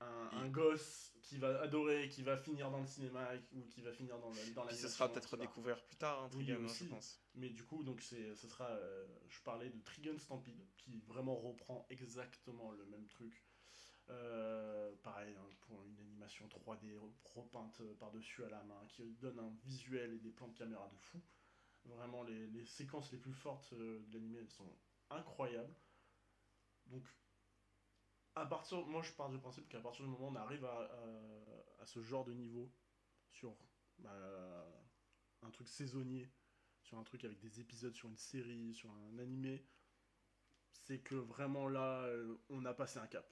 un, 0.00 0.28
un 0.32 0.48
gosse 0.48 1.14
qui 1.22 1.38
va 1.38 1.60
adorer, 1.62 2.08
qui 2.08 2.22
va 2.22 2.36
finir 2.36 2.70
dans 2.70 2.80
le 2.80 2.86
cinéma 2.86 3.30
ou 3.52 3.62
qui 3.66 3.80
va 3.80 3.92
finir 3.92 4.18
dans, 4.18 4.30
le- 4.30 4.54
dans 4.54 4.64
la 4.64 4.72
ce 4.72 4.88
sera 4.88 5.10
peut-être 5.10 5.36
découvert 5.36 5.82
plus 5.84 5.96
tard, 5.96 6.22
hein, 6.22 6.28
Trigun, 6.28 6.66
je 6.66 6.84
pense. 6.84 7.22
mais 7.34 7.48
du 7.50 7.64
coup, 7.64 7.82
donc 7.82 8.00
c'est, 8.02 8.34
ce 8.34 8.46
sera, 8.48 8.68
euh, 8.70 9.06
je 9.28 9.40
parlais 9.42 9.70
de 9.70 9.80
Trigun 9.82 10.18
Stampede, 10.18 10.66
qui 10.76 10.98
vraiment 11.06 11.36
reprend 11.36 11.86
exactement 11.90 12.72
le 12.72 12.84
même 12.86 13.06
truc. 13.06 13.45
Euh, 14.08 14.94
pareil, 15.02 15.34
hein, 15.36 15.48
pour 15.62 15.82
une 15.82 15.98
animation 15.98 16.46
3D 16.48 16.98
repeinte 17.24 17.82
par-dessus 17.98 18.44
à 18.44 18.48
la 18.48 18.62
main, 18.64 18.84
qui 18.88 19.14
donne 19.14 19.38
un 19.38 19.50
visuel 19.64 20.14
et 20.14 20.18
des 20.18 20.30
plans 20.30 20.48
de 20.48 20.56
caméra 20.56 20.88
de 20.88 20.96
fou. 20.96 21.20
Vraiment, 21.84 22.22
les, 22.22 22.64
séquences 22.64 23.12
les 23.12 23.18
plus 23.18 23.32
fortes 23.32 23.72
euh, 23.72 24.00
de 24.08 24.14
l'animé, 24.14 24.38
elles 24.40 24.50
sont 24.50 24.76
incroyables. 25.10 25.74
Donc, 26.86 27.06
à 28.34 28.44
partir, 28.46 28.84
moi 28.86 29.02
je 29.02 29.12
pars 29.12 29.30
du 29.30 29.38
principe 29.38 29.68
qu'à 29.68 29.80
partir 29.80 30.04
du 30.04 30.10
moment 30.10 30.28
où 30.28 30.32
on 30.32 30.36
arrive 30.36 30.64
à, 30.64 30.88
ce 31.84 32.02
genre 32.02 32.24
de 32.24 32.32
niveau, 32.32 32.70
sur 33.30 33.56
bah, 33.98 34.66
un 35.42 35.50
truc 35.50 35.68
saisonnier, 35.68 36.28
sur 36.82 36.98
un 36.98 37.04
truc 37.04 37.24
avec 37.24 37.38
des 37.38 37.60
épisodes, 37.60 37.94
sur 37.94 38.08
une 38.08 38.16
série, 38.16 38.74
sur 38.74 38.90
un 38.90 39.18
animé, 39.18 39.64
c'est 40.72 41.00
que 41.00 41.14
vraiment 41.14 41.68
là, 41.68 42.02
euh, 42.02 42.36
on 42.48 42.64
a 42.64 42.74
passé 42.74 42.98
un 42.98 43.06
cap. 43.06 43.28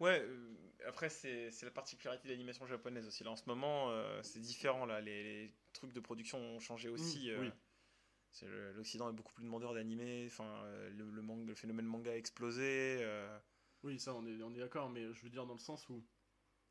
Ouais, 0.00 0.20
euh, 0.22 0.54
après, 0.86 1.08
c'est 1.08 1.50
la 1.62 1.70
particularité 1.70 2.28
de 2.28 2.32
l'animation 2.32 2.66
japonaise 2.66 3.06
aussi. 3.06 3.24
Là, 3.24 3.30
en 3.30 3.36
ce 3.36 3.44
moment, 3.46 3.90
euh, 3.90 4.22
c'est 4.22 4.40
différent. 4.40 4.86
Là. 4.86 5.00
Les, 5.00 5.22
les 5.46 5.54
trucs 5.72 5.92
de 5.92 6.00
production 6.00 6.38
ont 6.38 6.60
changé 6.60 6.88
aussi. 6.88 7.26
Mm, 7.28 7.30
euh, 7.30 7.40
oui. 7.40 7.50
L'Occident 8.76 9.08
est 9.10 9.14
beaucoup 9.14 9.32
plus 9.32 9.44
demandeur 9.44 9.74
d'animés. 9.74 10.24
Enfin, 10.30 10.62
le, 10.96 11.10
le, 11.10 11.22
manga- 11.22 11.46
le 11.46 11.54
phénomène 11.54 11.86
manga 11.86 12.12
a 12.12 12.16
explosé. 12.16 13.04
Oui, 13.82 13.98
ça, 13.98 14.14
on 14.14 14.24
est, 14.26 14.42
on 14.42 14.52
est 14.54 14.58
d'accord, 14.58 14.90
mais 14.90 15.12
je 15.12 15.22
veux 15.22 15.30
dire 15.30 15.46
dans 15.46 15.54
le 15.54 15.58
sens 15.60 15.88
où, 15.88 16.04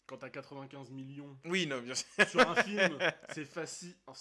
quand 0.06 0.18
t'as 0.18 0.30
95 0.30 0.92
millions 0.92 1.38
Oui, 1.46 1.66
non, 1.68 1.82
bien 1.82 1.96
sûr. 1.96 2.06
sur 2.30 2.40
un 2.50 2.56
film, 2.64 2.98
c'est 3.34 3.46
facile, 3.46 3.96
oh, 4.08 4.14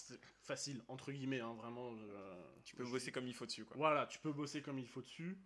facile, 0.42 0.82
entre 0.88 1.12
guillemets, 1.12 1.40
hein, 1.40 1.54
vraiment. 1.54 1.94
Tu 2.64 2.74
peux 2.74 2.84
je- 2.84 2.90
bosser 2.90 3.12
comme 3.12 3.26
il 3.28 3.34
faut 3.34 3.46
dessus. 3.46 3.64
Quoi. 3.64 3.76
Voilà, 3.76 4.06
tu 4.06 4.18
peux 4.18 4.32
bosser 4.32 4.62
comme 4.62 4.78
il 4.78 4.88
faut 4.88 5.02
dessus. 5.02 5.38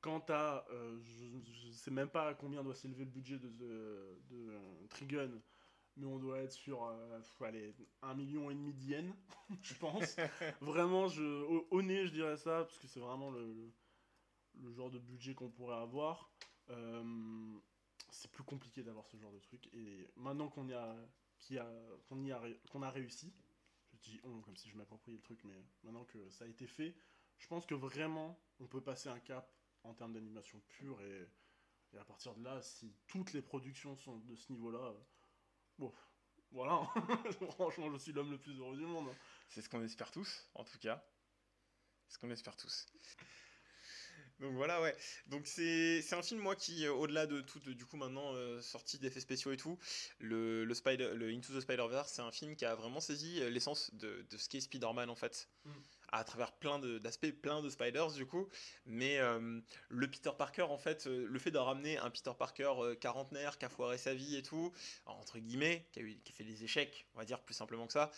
Quand 0.00 0.20
t'as, 0.20 0.64
euh, 0.70 0.98
je, 1.02 1.52
je 1.52 1.70
sais 1.72 1.90
même 1.90 2.08
pas 2.08 2.28
à 2.28 2.34
combien 2.34 2.62
doit 2.62 2.74
s'élever 2.74 3.04
le 3.04 3.10
budget 3.10 3.38
de, 3.38 3.48
de, 3.48 4.18
de, 4.30 4.50
euh, 4.50 4.86
Trigun, 4.88 5.30
mais 5.96 6.06
on 6.06 6.18
doit 6.18 6.38
être 6.38 6.52
sur, 6.52 6.84
euh, 6.84 7.20
allez, 7.40 7.74
un 8.02 8.14
million 8.14 8.50
et 8.50 8.54
demi 8.54 8.72
d'yens, 8.72 9.14
je 9.62 9.74
pense. 9.74 10.16
vraiment, 10.62 11.08
je, 11.08 11.22
au, 11.22 11.66
au 11.70 11.82
nez, 11.82 12.06
je 12.06 12.12
dirais 12.12 12.36
ça, 12.38 12.64
parce 12.64 12.78
que 12.78 12.86
c'est 12.86 13.00
vraiment 13.00 13.30
le, 13.30 13.52
le, 13.52 13.72
le 14.54 14.72
genre 14.72 14.90
de 14.90 14.98
budget 14.98 15.34
qu'on 15.34 15.50
pourrait 15.50 15.76
avoir. 15.76 16.30
Euh, 16.70 17.58
c'est 18.10 18.30
plus 18.30 18.44
compliqué 18.44 18.82
d'avoir 18.82 19.06
ce 19.06 19.16
genre 19.16 19.32
de 19.32 19.38
truc. 19.38 19.68
Et 19.72 20.08
maintenant 20.16 20.48
qu'on 20.48 20.66
y 20.68 20.74
a, 20.74 20.96
a, 21.58 21.66
qu'on 22.08 22.24
y 22.24 22.32
a, 22.32 22.42
qu'on 22.70 22.82
a 22.82 22.90
réussi, 22.90 23.32
je 23.92 23.98
dis 23.98 24.20
on 24.24 24.40
comme 24.40 24.56
si 24.56 24.68
je 24.70 24.76
m'appropriais 24.76 25.16
le 25.16 25.22
truc, 25.22 25.42
mais 25.44 25.64
maintenant 25.82 26.04
que 26.04 26.28
ça 26.30 26.44
a 26.44 26.48
été 26.48 26.66
fait, 26.66 26.94
je 27.38 27.46
pense 27.48 27.66
que 27.66 27.74
vraiment 27.74 28.38
on 28.60 28.66
peut 28.66 28.80
passer 28.80 29.08
un 29.08 29.20
cap 29.20 29.52
en 29.84 29.94
termes 29.94 30.12
d'animation 30.12 30.60
pure 30.68 31.00
et, 31.02 31.28
et 31.94 31.98
à 31.98 32.04
partir 32.04 32.34
de 32.34 32.44
là, 32.44 32.60
si 32.62 32.94
toutes 33.06 33.32
les 33.32 33.42
productions 33.42 33.96
sont 33.96 34.18
de 34.18 34.34
ce 34.36 34.52
niveau-là, 34.52 34.78
euh, 34.78 35.00
bon, 35.78 35.94
voilà, 36.52 36.82
franchement, 37.52 37.90
je 37.92 37.98
suis 37.98 38.12
l'homme 38.12 38.30
le 38.30 38.38
plus 38.38 38.58
heureux 38.58 38.76
du 38.76 38.86
monde. 38.86 39.08
hein. 39.10 39.16
C'est 39.48 39.62
ce 39.62 39.68
qu'on 39.68 39.82
espère 39.82 40.10
tous, 40.10 40.48
en 40.54 40.64
tout 40.64 40.78
cas. 40.78 41.04
C'est 42.08 42.14
ce 42.14 42.18
qu'on 42.18 42.30
espère 42.30 42.56
tous. 42.56 42.86
Donc 44.40 44.54
voilà, 44.54 44.80
ouais. 44.80 44.96
Donc 45.26 45.46
c'est 45.46 46.02
un 46.12 46.22
film, 46.22 46.40
moi, 46.40 46.56
qui, 46.56 46.86
euh, 46.86 46.92
au-delà 46.94 47.26
de 47.26 47.40
tout, 47.42 47.60
de- 47.60 47.74
du 47.74 47.84
coup, 47.84 47.96
maintenant, 47.98 48.32
euh, 48.34 48.62
sorti 48.62 48.98
d'effets 48.98 49.20
spéciaux 49.20 49.52
et 49.52 49.56
tout, 49.58 49.78
le, 50.18 50.64
le, 50.64 50.74
Spider, 50.74 51.12
le 51.14 51.28
Into 51.28 51.52
the 51.54 51.60
Spider-Verse, 51.60 52.10
c'est 52.12 52.22
un 52.22 52.32
film 52.32 52.56
qui 52.56 52.64
a 52.64 52.74
vraiment 52.74 53.00
saisi 53.00 53.40
euh, 53.42 53.50
l'essence 53.50 53.92
de, 53.94 54.26
de 54.30 54.36
ce 54.38 54.48
qu'est 54.48 54.60
Spider-Man, 54.60 55.10
en 55.10 55.16
fait. 55.16 55.50
Mm. 55.64 55.70
À 56.12 56.24
travers 56.24 56.52
plein 56.52 56.78
d'aspects, 56.78 57.30
plein 57.30 57.62
de 57.62 57.68
Spiders, 57.68 58.12
du 58.12 58.26
coup. 58.26 58.48
Mais 58.86 59.18
euh, 59.18 59.60
le 59.88 60.10
Peter 60.10 60.32
Parker, 60.36 60.62
en 60.62 60.78
fait, 60.78 61.06
euh, 61.06 61.26
le 61.28 61.38
fait 61.38 61.50
de 61.50 61.58
ramener 61.58 61.98
un 61.98 62.10
Peter 62.10 62.32
Parker 62.36 62.72
euh, 62.78 62.94
quarantenaire, 62.94 63.58
qui 63.58 63.64
a 63.64 63.68
foiré 63.68 63.98
sa 63.98 64.14
vie 64.14 64.36
et 64.36 64.42
tout, 64.42 64.72
entre 65.06 65.38
guillemets, 65.38 65.86
qui 65.92 66.00
a, 66.00 66.02
eu, 66.02 66.18
qui 66.24 66.32
fait 66.32 66.44
des 66.44 66.64
échecs, 66.64 67.06
on 67.14 67.18
va 67.18 67.24
dire 67.24 67.40
plus 67.40 67.54
simplement 67.54 67.86
que 67.86 67.92
ça, 67.92 68.10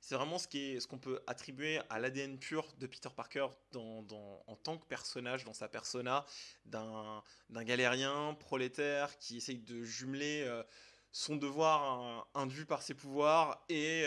c'est 0.00 0.14
vraiment 0.14 0.38
ce 0.38 0.86
qu'on 0.86 0.98
peut 0.98 1.22
attribuer 1.26 1.80
à 1.90 1.98
l'ADN 1.98 2.38
pur 2.38 2.66
de 2.78 2.86
Peter 2.86 3.10
Parker 3.14 3.48
dans, 3.72 4.06
en 4.46 4.56
tant 4.56 4.78
que 4.78 4.86
personnage, 4.86 5.44
dans 5.44 5.52
sa 5.52 5.68
persona, 5.68 6.24
d'un 6.64 7.22
galérien 7.50 8.34
prolétaire 8.40 9.18
qui 9.18 9.36
essaye 9.36 9.58
de 9.58 9.82
jumeler 9.82 10.50
son 11.12 11.36
devoir 11.36 12.26
induit 12.34 12.64
par 12.64 12.80
ses 12.80 12.94
pouvoirs 12.94 13.62
et, 13.68 14.06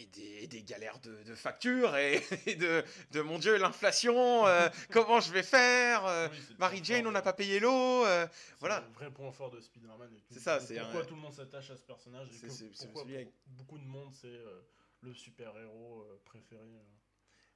et, 0.00 0.06
des, 0.06 0.38
et 0.42 0.46
des 0.46 0.62
galères 0.62 0.98
de, 1.00 1.22
de 1.24 1.34
factures 1.34 1.96
et, 1.96 2.22
et 2.46 2.54
de, 2.56 2.82
de 3.12 3.20
mon 3.20 3.38
dieu 3.38 3.56
l'inflation, 3.58 4.46
euh, 4.46 4.68
comment 4.90 5.20
je 5.20 5.30
vais 5.32 5.42
faire 5.42 6.06
euh, 6.06 6.28
Oui, 6.30 6.56
point 6.58 6.80
Jane, 6.84 7.06
on 7.06 7.12
n'a 7.12 7.22
pas 7.22 7.32
payé 7.34 7.60
l'eau. 7.60 8.04
euh, 8.06 8.26
c'est 8.32 8.54
voilà. 8.60 8.80
le 8.80 8.94
vrai 8.94 9.10
point 9.10 9.30
fort 9.32 9.50
de 9.50 9.60
Spider-Man. 9.60 10.10
C'est 10.30 10.40
ça, 10.40 10.58
c'est 10.60 10.78
Pourquoi 10.78 11.02
un- 11.02 11.04
tout 11.04 11.14
le 11.14 11.20
monde 11.20 11.32
s'attache 11.34 11.70
à 11.70 11.76
ce 11.76 11.82
personnage 11.84 12.28
et 12.28 12.48
C'est- 12.48 12.64
que- 12.70 12.78
pourquoi 12.84 13.04
pour 13.04 13.26
beaucoup 13.46 13.78
de 13.78 13.84
monde 13.84 14.12
c'est 14.12 14.28
euh, 14.28 14.60
le 15.02 15.12
super-héros 15.14 16.06
préféré. 16.24 16.66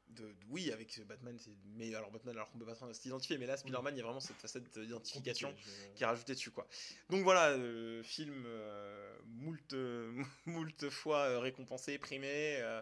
De, 0.09 0.23
de- 0.25 0.35
oui, 0.51 0.71
avec 0.73 1.01
Batman, 1.07 1.37
c'est 1.39 1.51
mais 1.77 1.95
alors 1.95 2.11
Batman, 2.11 2.35
alors 2.37 2.51
qu'on 2.51 2.59
peut 2.59 2.67
pas 2.67 2.77
s'identifier, 2.93 3.39
mais 3.39 3.47
là, 3.47 3.57
Spider-Man, 3.57 3.95
il 3.95 3.99
y 3.99 4.01
a 4.01 4.05
vraiment 4.05 4.21
cette 4.21 4.37
facette 4.37 4.79
d'identification 4.79 5.55
je- 5.59 5.97
qui 5.97 6.03
est 6.03 6.07
rajoutée 6.07 6.35
dessus, 6.35 6.51
quoi. 6.51 6.67
Donc 7.11 7.23
voilà, 7.25 7.51
euh, 7.51 8.03
film 8.03 8.45
euh, 8.47 9.19
moult, 9.27 9.73
euh, 9.73 10.13
moult 10.47 10.89
fois 10.91 11.21
euh, 11.29 11.39
récompensé, 11.41 11.99
primé, 11.99 12.59
euh, 12.61 12.81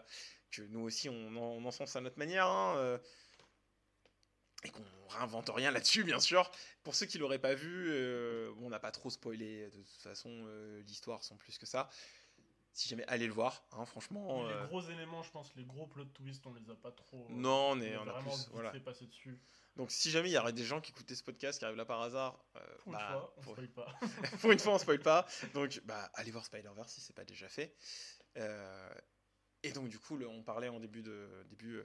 que 0.51 0.61
nous 0.63 0.81
aussi 0.81 1.09
on, 1.09 1.35
en- 1.35 1.65
encense 1.65 1.95
à 1.95 2.01
notre 2.01 2.19
manière, 2.19 2.47
hein, 2.47 2.99
et 4.65 4.69
qu'on 4.69 4.83
réinvente 5.09 5.49
rien 5.49 5.71
là-dessus, 5.71 6.03
bien 6.03 6.19
sûr. 6.21 6.49
Pour 6.83 6.95
ceux 6.95 7.05
qui 7.05 7.17
l'auraient 7.17 7.39
pas 7.39 7.53
vu, 7.53 7.91
on 8.61 8.69
n'a 8.69 8.79
pas 8.79 8.91
trop 8.91 9.09
spoilé, 9.09 9.65
de 9.71 9.81
toute 9.83 10.01
façon, 10.01 10.45
l'histoire 10.85 11.23
sans 11.23 11.35
plus 11.35 11.57
que 11.57 11.65
ça. 11.65 11.89
Si 12.75 12.89
jamais, 12.89 13.05
allez 13.07 13.27
le 13.27 13.33
voir, 13.33 13.63
hein, 13.73 13.85
franchement. 13.85 14.39
Oui, 14.41 14.51
euh, 14.51 14.61
Les 14.63 14.67
gros 14.67 14.81
éléments, 14.81 15.21
je 15.21 15.29
pense, 15.31 15.53
les 15.55 15.63
gros 15.63 15.85
plot 15.85 16.05
twists, 16.05 16.45
on 16.47 16.53
les 16.55 16.69
a 16.71 16.75
pas 16.75 16.91
trop. 16.91 17.27
euh, 17.29 17.33
Non, 17.33 17.71
on 17.71 17.81
est- 17.81 17.93
a 17.93 17.99
on 18.01 18.07
a 18.07 18.13
vraiment 18.13 18.31
plus, 18.31 18.49
voilà. 18.51 18.71
fait 18.71 18.79
passer 18.79 19.05
dessus. 19.05 19.39
Donc 19.75 19.91
si 19.91 20.09
jamais 20.09 20.29
il 20.29 20.33
y 20.33 20.37
aurait 20.39 20.53
des 20.53 20.63
gens 20.65 20.81
qui 20.81 20.91
écoutaient 20.91 21.13
ce 21.15 21.23
podcast 21.23 21.59
qui 21.59 21.65
arrivent 21.65 21.77
là 21.77 21.85
par 21.85 22.01
hasard, 22.01 22.43
euh, 22.55 22.59
Pour 22.83 22.93
bah, 22.93 22.99
une 22.99 23.11
fois, 23.11 23.33
on 23.37 23.41
pour, 23.41 23.53
spoil 23.53 23.67
pas. 23.69 23.99
pour 24.41 24.51
une 24.51 24.59
fois 24.59 24.73
on 24.73 24.77
spoil 24.79 24.99
pas. 24.99 25.27
Donc 25.53 25.81
bah 25.85 26.09
allez 26.15 26.31
voir 26.31 26.45
Spider-Verse 26.45 26.91
si 26.93 27.01
c'est 27.01 27.13
pas 27.15 27.25
déjà 27.25 27.47
fait. 27.47 27.75
Euh, 28.37 28.93
et 29.63 29.71
donc 29.71 29.89
du 29.89 29.97
coup 29.99 30.17
le- 30.17 30.27
on 30.27 30.41
parlait 30.43 30.69
en 30.69 30.79
début 30.79 31.01
de 31.03 31.27
début 31.49 31.81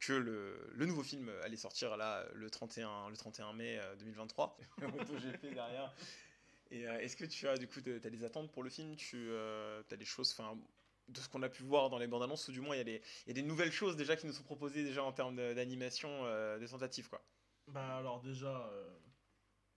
que 0.00 0.12
le, 0.12 0.70
le 0.72 0.86
nouveau 0.86 1.02
film 1.04 1.30
allait 1.44 1.56
sortir 1.56 1.96
là 1.96 2.24
le 2.34 2.50
31 2.50 3.08
le 3.10 3.16
31 3.16 3.52
mai 3.52 3.78
euh, 3.78 3.94
2023. 3.96 4.56
MotoGP 4.80 5.54
derrière. 5.54 5.92
Et 6.72 6.86
euh, 6.88 6.98
est-ce 7.00 7.16
que 7.16 7.24
tu 7.24 7.46
as 7.48 7.56
du 7.58 7.68
coup 7.68 7.80
t'as 7.80 8.10
des 8.10 8.24
attentes 8.24 8.50
pour 8.50 8.62
le 8.62 8.70
film? 8.70 8.96
Tu 8.96 9.30
as 9.36 9.96
des 9.96 10.04
choses 10.04 10.32
enfin 10.32 10.58
de 11.08 11.20
ce 11.20 11.28
qu'on 11.28 11.42
a 11.42 11.48
pu 11.48 11.62
voir 11.64 11.90
dans 11.90 11.98
les 11.98 12.06
bandes 12.06 12.22
annonces 12.22 12.48
ou 12.48 12.52
du 12.52 12.60
moins 12.60 12.74
il 12.74 12.78
y, 12.78 12.80
a 12.80 12.84
des- 12.84 13.02
il 13.26 13.28
y 13.28 13.30
a 13.32 13.34
des 13.34 13.42
nouvelles 13.42 13.72
choses 13.72 13.96
déjà 13.96 14.16
qui 14.16 14.26
nous 14.26 14.32
sont 14.32 14.44
proposées 14.44 14.82
déjà 14.82 15.02
en 15.04 15.12
termes 15.12 15.36
d'animation 15.36 16.08
euh, 16.24 16.58
des 16.58 16.68
tentatives 16.68 17.08
quoi? 17.08 17.22
Bah 17.68 17.96
alors 17.96 18.20
déjà, 18.20 18.66
euh, 18.72 18.88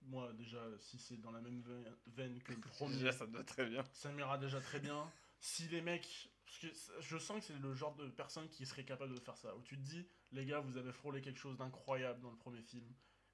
moi 0.02 0.32
déjà, 0.32 0.62
si 0.78 0.98
c'est 0.98 1.16
dans 1.18 1.30
la 1.32 1.40
même 1.40 1.62
veine- 2.06 2.38
que 2.40 2.52
le 2.52 2.60
premier, 2.70 2.94
Déjà 2.94 3.12
ça 3.12 3.26
te 3.26 3.32
va 3.32 3.44
très 3.44 3.66
bien. 3.66 3.84
ça 3.92 4.10
m'ira 4.12 4.38
déjà 4.38 4.60
très 4.60 4.80
bien. 4.80 5.10
Si 5.40 5.68
les 5.68 5.80
mecs, 5.82 6.30
parce 6.44 6.58
que 6.58 6.66
je 7.02 7.18
sens 7.18 7.40
que 7.40 7.46
c'est 7.52 7.58
le 7.60 7.74
genre 7.74 7.94
de 7.96 8.08
personne 8.08 8.48
qui 8.48 8.64
serait 8.66 8.84
capable 8.84 9.14
de 9.14 9.20
faire 9.20 9.36
ça, 9.36 9.54
où 9.54 9.62
tu 9.62 9.76
te 9.76 9.82
dis, 9.82 10.06
les 10.32 10.44
gars, 10.46 10.60
vous 10.60 10.76
avez 10.76 10.92
frôlé 10.92 11.20
quelque 11.20 11.38
chose 11.38 11.56
d'incroyable 11.56 12.20
dans 12.20 12.30
le 12.30 12.36
premier 12.38 12.62
film, 12.62 12.86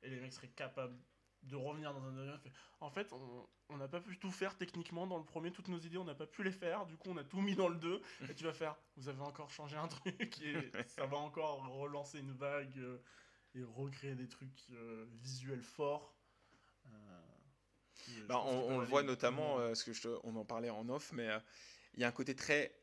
et 0.02 0.10
les 0.10 0.20
mecs 0.20 0.32
seraient 0.32 0.48
capables 0.48 0.98
de 1.42 1.56
revenir 1.56 1.92
dans 1.92 2.04
un 2.04 2.12
deuxième. 2.12 2.38
fait, 2.38 2.52
En 2.80 2.90
fait, 2.90 3.12
on- 3.12 3.76
n'a 3.76 3.88
pas 3.88 4.00
pu 4.00 4.18
tout 4.18 4.30
faire 4.30 4.56
techniquement 4.56 5.06
dans 5.06 5.18
le 5.18 5.24
premier, 5.24 5.50
toutes 5.50 5.68
nos 5.68 5.78
idées, 5.78 5.96
on 5.96 6.04
n'a 6.04 6.14
pas 6.14 6.26
pu 6.26 6.42
les 6.42 6.52
faire, 6.52 6.84
du 6.86 6.96
coup 6.96 7.08
on 7.10 7.16
a 7.16 7.24
tout 7.24 7.40
mis 7.40 7.54
dans 7.54 7.68
le 7.68 7.76
2, 7.76 8.02
et 8.30 8.34
tu 8.34 8.44
vas 8.44 8.52
faire, 8.52 8.76
vous 8.96 9.08
avez 9.08 9.22
encore 9.22 9.50
changé 9.50 9.76
un 9.76 9.88
truc, 9.88 10.40
et 10.42 10.70
ça 10.86 11.06
va 11.06 11.16
encore 11.16 11.66
relancer 11.78 12.18
une 12.18 12.32
vague, 12.32 12.78
euh, 12.78 13.02
et 13.54 13.62
recréer 13.64 14.14
des 14.14 14.28
trucs 14.28 14.68
euh, 14.72 15.06
visuels 15.22 15.62
forts. 15.62 16.14
Euh, 16.86 17.22
Bah, 18.28 18.42
on, 18.44 18.78
le 18.78 18.86
voit 18.86 19.02
notamment, 19.02 19.56
parce 19.56 19.84
que 19.84 19.92
je 19.92 20.08
on 20.24 20.36
en 20.36 20.44
parlait 20.44 20.70
en 20.70 20.88
off, 20.88 21.12
mais 21.12 21.28
il 21.94 22.00
y 22.00 22.04
a 22.04 22.08
un 22.08 22.12
côté 22.12 22.34
très 22.34 22.81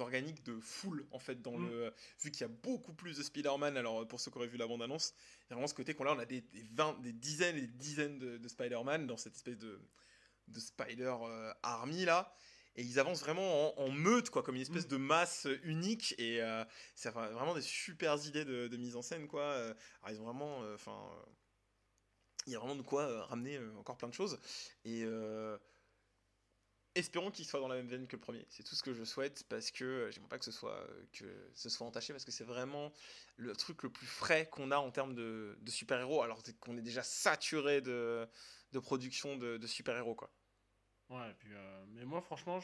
organique 0.00 0.42
de 0.44 0.58
foule 0.60 1.06
en 1.10 1.18
fait 1.18 1.42
dans 1.42 1.56
Mm. 1.58 1.68
le 1.68 1.92
vu 2.20 2.30
qu'il 2.30 2.40
y 2.42 2.44
a 2.44 2.48
beaucoup 2.48 2.92
plus 2.94 3.16
de 3.18 3.22
Spider-Man 3.22 3.76
alors 3.76 4.06
pour 4.08 4.20
ceux 4.20 4.30
qui 4.30 4.38
auraient 4.38 4.46
vu 4.46 4.56
la 4.56 4.66
bande 4.66 4.82
annonce 4.82 5.14
il 5.46 5.50
y 5.50 5.52
a 5.52 5.54
vraiment 5.56 5.66
ce 5.68 5.74
côté 5.74 5.94
qu'on 5.94 6.04
là 6.04 6.12
on 6.14 6.18
a 6.18 6.24
des, 6.26 6.40
des, 6.40 6.62
20 6.72 7.00
des 7.00 7.12
dizaines 7.12 7.56
et 7.56 7.62
des 7.62 7.66
dizaines 7.66 8.18
de, 8.18 8.38
de 8.38 8.48
Spider-Man 8.48 9.06
dans 9.06 9.16
cette 9.16 9.34
espèce 9.36 9.58
de, 9.58 9.80
de 10.48 10.60
Spider 10.60 11.14
euh, 11.22 11.52
Army 11.62 12.04
là 12.04 12.34
et 12.74 12.82
ils 12.82 12.98
avancent 12.98 13.20
vraiment 13.20 13.78
en, 13.78 13.84
en 13.84 13.90
meute 13.90 14.30
quoi 14.30 14.42
comme 14.42 14.56
une 14.56 14.62
espèce 14.62 14.86
Mm. 14.86 14.90
de 14.90 14.96
masse 14.96 15.46
unique 15.62 16.14
et 16.18 16.40
euh, 16.42 16.64
c'est 16.94 17.10
vraiment 17.10 17.54
des 17.54 17.60
super 17.62 18.16
idées 18.26 18.44
de, 18.46 18.68
de 18.68 18.76
mise 18.78 18.96
en 18.96 19.02
scène 19.02 19.26
quoi 19.28 19.42
Euh, 19.42 19.74
alors, 20.02 20.16
ils 20.16 20.20
ont 20.20 20.24
vraiment 20.24 20.62
euh, 20.62 20.74
enfin 20.74 20.98
euh, 21.12 21.30
il 22.46 22.52
y 22.52 22.56
a 22.56 22.58
vraiment 22.58 22.74
de 22.76 22.82
quoi 22.82 23.24
ramener 23.26 23.58
encore 23.78 23.96
plein 23.98 24.08
de 24.08 24.14
choses 24.14 24.40
et 24.84 25.04
espérons 26.94 27.30
qu'il 27.30 27.44
soit 27.44 27.60
dans 27.60 27.68
la 27.68 27.76
même 27.76 27.86
veine 27.86 28.06
que 28.06 28.16
le 28.16 28.20
premier 28.20 28.44
c'est 28.48 28.62
tout 28.62 28.74
ce 28.74 28.82
que 28.82 28.92
je 28.92 29.04
souhaite 29.04 29.44
parce 29.48 29.70
que 29.70 29.84
euh, 29.84 30.10
j'aimerais 30.10 30.28
pas 30.28 30.38
que 30.38 30.44
ce 30.44 30.52
soit 30.52 30.76
euh, 30.76 31.04
que 31.12 31.50
ce 31.54 31.68
soit 31.68 31.86
entaché 31.86 32.12
parce 32.12 32.24
que 32.24 32.32
c'est 32.32 32.44
vraiment 32.44 32.92
le 33.36 33.54
truc 33.56 33.82
le 33.82 33.90
plus 33.90 34.06
frais 34.06 34.48
qu'on 34.50 34.70
a 34.70 34.76
en 34.76 34.90
termes 34.90 35.14
de, 35.14 35.58
de 35.60 35.70
super 35.70 36.00
héros 36.00 36.22
alors 36.22 36.42
qu'on 36.60 36.76
est 36.76 36.82
déjà 36.82 37.02
saturé 37.02 37.80
de, 37.80 38.28
production 38.82 39.36
de, 39.36 39.56
de 39.56 39.66
super 39.66 39.96
héros 39.96 40.14
quoi 40.14 40.32
Ouais, 41.12 41.34
puis, 41.40 41.52
euh, 41.52 41.84
mais 41.88 42.06
moi, 42.06 42.22
franchement, 42.22 42.58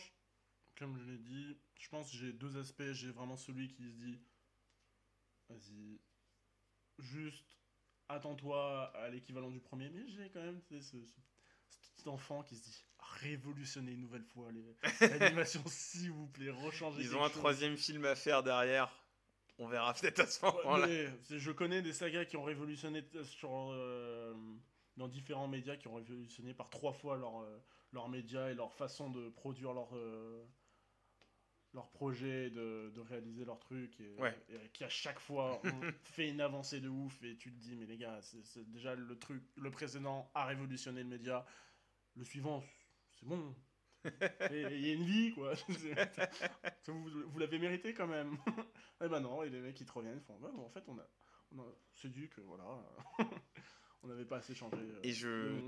comme 0.79 0.97
je 0.97 1.05
l'ai 1.05 1.19
dit, 1.19 1.59
je 1.79 1.89
pense 1.91 2.11
que 2.11 2.17
j'ai 2.17 2.33
deux 2.33 2.57
aspects. 2.57 2.93
J'ai 2.93 3.11
vraiment 3.11 3.37
celui 3.37 3.69
qui 3.69 3.85
se 3.85 3.93
dit, 3.93 4.19
vas-y, 5.51 6.01
juste 6.99 7.59
attends-toi 8.09 8.91
à 8.97 9.11
l'équivalent 9.11 9.51
du 9.51 9.61
premier, 9.61 9.91
mais 9.91 10.09
j'ai 10.09 10.31
quand 10.31 10.41
même 10.41 10.63
petit 11.99 12.09
enfant 12.09 12.43
qui 12.43 12.57
se 12.57 12.63
dit, 12.65 12.85
révolutionnez 12.99 13.93
une 13.93 14.01
nouvelle 14.03 14.25
fois 14.25 14.49
les- 14.53 14.77
l'animation, 15.19 15.63
s'il 15.67 16.13
vous 16.13 16.27
plaît, 16.29 16.51
rechangez 16.51 17.03
ils 17.03 17.17
ont 17.17 17.23
un 17.25 17.29
chose. 17.29 17.39
troisième 17.39 17.77
film 17.77 18.05
à 18.05 18.15
faire 18.15 18.43
derrière 18.43 18.91
on 19.61 19.67
verra 19.67 19.93
peut-être 19.93 20.21
à 20.21 20.27
ce 20.27 20.45
Ouais, 20.47 20.53
moment 20.53 20.77
là 20.77 20.87
mais 20.87 21.09
c'est- 21.25 21.39
je 21.39 21.51
connais 21.51 21.83
des 21.83 21.93
sagas 21.93 22.25
qui 22.27 22.37
ont 22.37 22.45
révolutionné 22.45 23.03
t- 23.05 23.25
sur, 23.25 23.51
euh, 23.73 24.33
dans 24.97 25.09
différents 25.09 25.49
médias, 25.49 25.77
qui 25.77 25.89
ont 25.89 25.95
révolutionné 25.95 26.55
par 26.55 26.71
trois 26.71 26.93
fois 26.93 27.17
leur, 27.17 27.41
euh, 27.43 27.59
leurs 27.93 28.09
médias 28.09 28.51
et 28.51 28.55
leur 28.55 28.73
façon 28.73 29.11
de 29.11 29.29
produire 29.31 29.73
leur, 29.73 29.89
euh, 29.97 30.45
leur 31.75 31.91
projet, 31.91 32.51
de, 32.51 32.91
de 32.95 33.01
réaliser 33.01 33.45
leur 33.45 33.59
truc, 33.59 33.99
et, 34.01 34.15
Ouais. 34.21 34.35
et 34.49 34.69
qui 34.71 34.85
à 34.85 34.89
chaque 34.89 35.19
fois 35.21 35.61
ont 35.65 35.93
fait 36.05 36.29
une 36.29 36.41
avancée 36.41 36.81
de 36.81 36.89
ouf, 36.89 37.23
et 37.25 37.37
tu 37.37 37.53
te 37.53 37.59
dis, 37.59 37.75
mais 37.77 37.87
les 37.87 37.97
gars, 37.99 38.21
c'est 38.23 38.69
déjà 38.71 38.95
le 38.95 39.19
truc, 39.19 39.43
le 39.57 39.71
précédent 39.71 40.31
a 40.35 40.45
révolutionné 40.47 41.03
le 41.03 41.09
média, 41.09 41.45
le 42.19 42.25
suivant, 42.25 42.63
c'est 43.19 43.27
bon. 43.27 43.55
Et 44.51 44.63
il 44.63 44.87
y 44.87 44.91
a 44.91 44.95
une 44.95 45.05
vie, 45.05 45.33
quoi. 45.35 45.53
Vous 46.87 47.09
vous 47.31 47.39
l'avez 47.39 47.59
mérité 47.59 47.95
quand 47.95 48.07
même. 48.07 48.37
Eh 49.01 49.09
ben 49.09 49.21
non, 49.21 49.45
et 49.45 49.49
les 49.49 49.61
mecs 49.61 49.81
ils 49.81 49.87
te 49.87 49.93
reviennent, 49.93 50.17
ils 50.19 50.25
font 50.25 50.37
bah, 50.41 50.51
bon, 50.53 50.65
en 50.65 50.71
fait 50.71 50.83
on 50.89 50.99
a, 50.99 51.09
on 51.53 51.61
a 51.61 51.65
c'est 51.95 52.09
dû 52.09 52.29
que 52.29 52.41
voilà, 52.41 52.65
on 54.03 54.09
n'avait 54.09 54.25
pas 54.25 54.39
assez 54.39 54.57
changé. 54.57 54.77
euh, 54.77 54.99
Et 55.05 55.13
je 55.13 55.61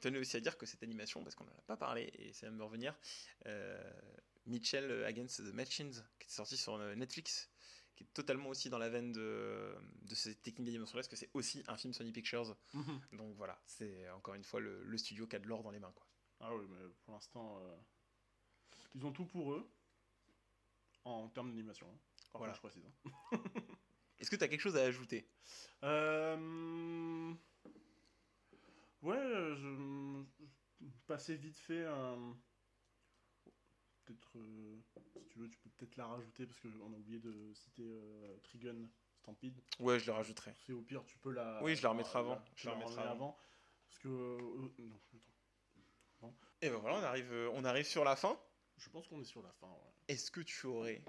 tenais 0.00 0.18
aussi 0.18 0.38
à 0.38 0.40
dire 0.40 0.56
que 0.56 0.64
cette 0.64 0.82
animation, 0.82 1.22
parce 1.22 1.34
qu'on 1.34 1.44
n'en 1.44 1.50
a 1.50 1.62
pas 1.66 1.76
parlé, 1.76 2.10
et 2.18 2.32
ça 2.32 2.46
va 2.46 2.52
me 2.52 2.64
revenir, 2.64 2.96
euh, 3.44 3.78
Mitchell 4.46 5.04
Against 5.04 5.44
the 5.44 5.52
Machines, 5.52 5.92
qui 6.18 6.28
est 6.28 6.32
sorti 6.32 6.56
sur 6.56 6.76
euh, 6.76 6.94
Netflix, 6.94 7.50
qui 7.98 8.04
est 8.04 8.14
totalement 8.14 8.48
aussi 8.50 8.70
dans 8.70 8.78
la 8.78 8.88
veine 8.88 9.10
de, 9.10 9.74
de 10.02 10.14
cette 10.14 10.40
technique 10.40 10.66
d'animation 10.66 10.94
parce 10.94 11.08
que 11.08 11.16
c'est 11.16 11.30
aussi 11.34 11.64
un 11.66 11.76
film 11.76 11.92
Sony 11.92 12.12
Pictures. 12.12 12.56
Mhm. 12.72 13.00
Donc 13.14 13.34
voilà, 13.36 13.60
c'est 13.66 14.08
encore 14.10 14.34
une 14.34 14.44
fois 14.44 14.60
le, 14.60 14.84
le 14.84 14.96
studio 14.98 15.26
qui 15.26 15.34
a 15.34 15.40
de 15.40 15.48
l'or 15.48 15.64
dans 15.64 15.72
les 15.72 15.80
mains. 15.80 15.90
Quoi. 15.96 16.06
Ah 16.40 16.54
oui, 16.54 16.64
mais 16.70 16.78
pour 17.04 17.14
l'instant, 17.14 17.58
euh, 17.60 17.76
ils 18.94 19.04
ont 19.04 19.10
tout 19.10 19.24
pour 19.26 19.52
eux 19.52 19.68
en 21.04 21.28
termes 21.28 21.50
d'animation. 21.50 21.88
hein. 21.88 21.98
Voilà. 22.34 22.52
je 22.52 22.60
précise. 22.60 22.84
hein. 22.86 23.38
Est-ce 24.20 24.30
que 24.30 24.36
tu 24.36 24.44
as 24.44 24.48
quelque 24.48 24.60
chose 24.60 24.76
à 24.76 24.82
ajouter 24.82 25.28
Euh, 25.82 27.34
Ouais, 29.02 29.16
euh, 29.16 29.54
je... 29.56 30.86
passer 31.06 31.36
vite 31.36 31.58
fait 31.58 31.84
un. 31.84 32.36
Peut-être. 34.08 34.36
euh, 34.38 34.78
Si 35.20 35.26
tu 35.28 35.38
veux, 35.38 35.48
tu 35.50 35.58
peux 35.58 35.70
peut-être 35.70 35.96
la 35.96 36.06
rajouter 36.06 36.46
parce 36.46 36.58
qu'on 36.60 36.92
a 36.92 36.96
oublié 36.96 37.18
de 37.20 37.52
citer 37.54 37.82
euh, 37.84 38.36
Trigun 38.44 38.88
Stampede. 39.20 39.60
Ouais, 39.80 39.98
je 40.00 40.06
le 40.06 40.12
rajouterai. 40.12 40.54
C'est 40.66 40.72
au 40.72 40.80
pire, 40.82 41.04
tu 41.04 41.18
peux 41.18 41.30
la. 41.32 41.62
Oui, 41.62 41.76
je 41.76 41.82
la 41.82 41.90
remettrai 41.90 42.18
avant. 42.18 42.42
Je 42.56 42.66
la 42.68 42.72
la 42.74 42.78
remettrai 42.84 43.02
avant. 43.02 43.12
avant. 43.12 43.38
Parce 43.86 43.98
que. 43.98 44.08
euh, 44.08 44.70
non, 44.78 44.96
attends. 46.22 46.34
Et 46.62 46.70
ben 46.70 46.78
voilà, 46.78 46.96
on 46.98 47.02
arrive, 47.02 47.50
on 47.52 47.64
arrive 47.64 47.86
sur 47.86 48.02
la 48.04 48.16
fin. 48.16 48.38
Je 48.78 48.88
pense 48.90 49.06
qu'on 49.08 49.20
est 49.20 49.24
sur 49.24 49.42
la 49.42 49.52
fin, 49.52 49.68
ouais. 49.68 49.92
Est-ce 50.08 50.30
que 50.30 50.40
tu 50.40 50.66
aurais 50.66 51.02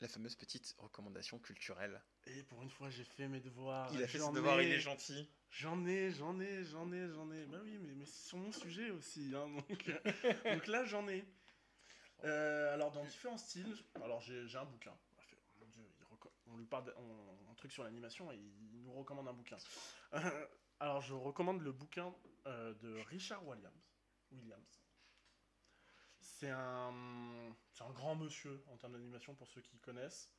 la 0.00 0.08
fameuse 0.08 0.34
petite 0.36 0.74
recommandation 0.78 1.38
culturelle? 1.38 2.00
Et 2.26 2.42
pour 2.44 2.62
une 2.62 2.70
fois, 2.70 2.88
j'ai 2.90 3.04
fait 3.04 3.28
mes 3.28 3.40
devoirs. 3.40 3.90
Il 3.92 4.02
a 4.02 4.06
fait 4.08 4.18
ses 4.18 4.32
devoirs, 4.32 4.62
il 4.62 4.70
est 4.72 4.80
gentil. 4.80 5.28
J'en 5.50 5.84
ai, 5.86 6.10
j'en 6.12 6.40
ai, 6.40 6.64
j'en 6.64 6.90
ai, 6.92 7.08
j'en 7.10 7.30
ai. 7.32 7.44
Bah 7.46 7.58
oui, 7.62 7.78
mais, 7.82 7.94
mais 7.94 8.06
c'est 8.06 8.28
sur 8.28 8.38
mon 8.38 8.52
sujet 8.52 8.90
aussi. 8.90 9.32
hein, 9.34 9.48
donc, 9.68 9.84
donc 10.54 10.66
là, 10.68 10.84
j'en 10.84 11.06
ai. 11.08 11.24
Euh, 12.24 12.72
alors, 12.74 12.90
dans 12.92 13.04
différents 13.04 13.38
styles. 13.38 13.76
Alors, 14.02 14.20
j'ai 14.20 14.56
un 14.56 14.64
bouquin. 14.64 14.96
On 15.16 15.18
a 15.20 15.22
fait- 15.24 15.38
mon 15.60 15.66
Dieu, 15.66 15.82
il 15.84 16.52
on 16.52 16.56
lui 16.56 16.66
parle 16.66 16.84
de- 16.84 16.94
on- 16.96 17.50
un 17.50 17.54
truc 17.54 17.72
sur 17.72 17.82
l'animation 17.84 18.30
et 18.32 18.36
il 18.36 18.82
nous 18.82 18.92
recommande 18.92 19.28
un 19.28 19.32
bouquin. 19.32 19.56
Euh, 20.14 20.46
alors, 20.80 21.00
je 21.00 21.14
recommande 21.14 21.60
le 21.62 21.72
bouquin 21.72 22.14
euh, 22.46 22.74
de 22.74 22.98
Richard 23.02 23.46
Williams. 23.46 23.92
Williams. 24.32 24.82
C'est 26.20 26.50
un, 26.50 26.92
un 27.80 27.90
grand 27.92 28.16
monsieur 28.16 28.62
en 28.68 28.76
termes 28.76 28.92
d'animation 28.94 29.34
pour 29.34 29.46
ceux 29.48 29.60
qui 29.60 29.78
connaissent. 29.78 30.30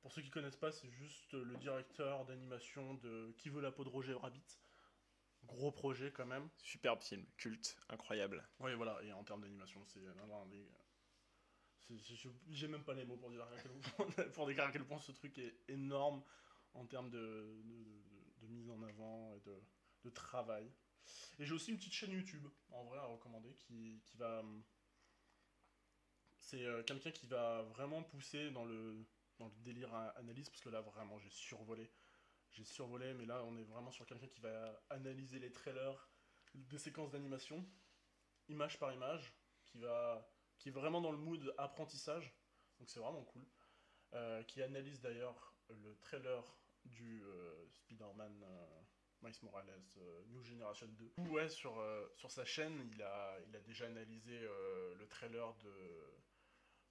Pour 0.00 0.12
ceux 0.12 0.22
qui 0.22 0.30
connaissent 0.30 0.56
pas, 0.56 0.72
c'est 0.72 0.90
juste 0.90 1.32
le 1.32 1.56
directeur 1.56 2.24
d'animation 2.24 2.94
de 2.94 3.34
Qui 3.38 3.50
veut 3.50 3.60
la 3.60 3.72
peau 3.72 3.84
de 3.84 3.88
Roger 3.88 4.14
Rabbit. 4.14 4.60
Gros 5.44 5.72
projet 5.72 6.12
quand 6.12 6.26
même. 6.26 6.48
Superbe 6.62 7.02
film, 7.02 7.26
culte, 7.36 7.76
incroyable. 7.88 8.46
Oui, 8.60 8.74
voilà, 8.74 9.02
et 9.02 9.12
en 9.12 9.24
termes 9.24 9.40
d'animation, 9.42 9.82
c'est 9.86 10.00
l'un 10.00 10.46
des- 10.46 10.68
J'ai 12.50 12.68
même 12.68 12.84
pas 12.84 12.94
les 12.94 13.04
mots 13.04 13.16
pour, 13.16 13.30
dire 13.30 13.46
pour 14.34 14.46
décrire 14.46 14.66
à 14.66 14.72
quel 14.72 14.84
point 14.84 14.98
ce 14.98 15.12
truc 15.12 15.38
est 15.38 15.54
énorme 15.68 16.22
en 16.74 16.86
termes 16.86 17.10
de, 17.10 17.62
de, 18.40 18.46
mise 18.46 18.70
en 18.70 18.82
avant 18.82 19.34
et 19.34 19.40
de, 19.40 20.10
travail. 20.10 20.70
Et 21.38 21.44
j'ai 21.44 21.52
aussi 21.52 21.70
une 21.70 21.78
petite 21.78 21.92
chaîne 21.92 22.12
YouTube, 22.12 22.46
en 22.70 22.84
vrai, 22.84 22.98
à 22.98 23.04
recommander, 23.04 23.54
qui, 23.54 24.00
qui 24.04 24.16
va... 24.16 24.42
C'est 26.38 26.64
euh, 26.64 26.82
quelqu'un 26.82 27.10
qui 27.10 27.26
va 27.26 27.62
vraiment 27.62 28.02
pousser 28.02 28.50
dans 28.50 28.64
le, 28.64 29.06
dans 29.38 29.46
le 29.46 29.52
délire 29.62 29.92
à 29.94 30.08
analyse, 30.18 30.48
parce 30.48 30.62
que 30.62 30.68
là, 30.68 30.80
vraiment, 30.80 31.18
j'ai 31.18 31.30
survolé. 31.30 31.90
J'ai 32.50 32.64
survolé, 32.64 33.14
mais 33.14 33.26
là, 33.26 33.44
on 33.44 33.56
est 33.56 33.64
vraiment 33.64 33.90
sur 33.90 34.06
quelqu'un 34.06 34.26
qui 34.26 34.40
va 34.40 34.82
analyser 34.90 35.38
les 35.38 35.52
trailers 35.52 36.08
des 36.54 36.78
séquences 36.78 37.10
d'animation, 37.10 37.64
image 38.48 38.78
par 38.78 38.92
image, 38.92 39.32
qui, 39.64 39.78
va, 39.78 40.28
qui 40.60 40.68
est 40.68 40.72
vraiment 40.72 41.00
dans 41.00 41.10
le 41.10 41.16
mood 41.16 41.54
apprentissage, 41.56 42.34
donc 42.78 42.90
c'est 42.90 43.00
vraiment 43.00 43.24
cool. 43.24 43.44
Euh, 44.12 44.42
qui 44.42 44.62
analyse 44.62 45.00
d'ailleurs 45.00 45.54
le 45.68 45.96
trailer 45.98 46.44
du 46.84 47.22
euh, 47.22 47.68
Spider-Man 47.70 48.42
euh, 48.42 48.82
Miles 49.22 49.38
Morales 49.42 49.80
New 50.28 50.42
Generation 50.42 50.88
2. 50.88 51.14
Ouais, 51.30 51.48
sur, 51.48 51.82
sur 52.14 52.30
sa 52.30 52.44
chaîne, 52.44 52.78
il 52.92 53.02
a, 53.02 53.38
il 53.46 53.56
a 53.56 53.60
déjà 53.60 53.86
analysé 53.86 54.38
le 54.40 55.06
trailer 55.08 55.54
de, 55.58 55.74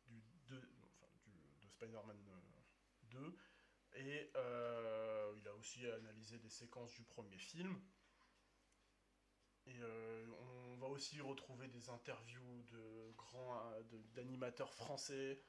du, 0.08 0.22
de, 0.48 0.62
de 1.62 1.68
Spider-Man 1.68 2.18
2. 3.04 3.38
Et 3.96 4.32
il 4.36 5.48
a 5.48 5.56
aussi 5.56 5.86
analysé 5.88 6.38
des 6.38 6.50
séquences 6.50 6.94
du 6.94 7.04
premier 7.04 7.40
film. 7.40 7.82
Et 9.66 9.80
va 10.80 10.88
aussi 10.88 11.22
retrouver 11.22 11.68
des 11.68 11.90
interviews 11.90 12.64
de 12.72 13.14
grands 13.18 13.62
d'animateurs 14.16 14.74
français 14.74 15.42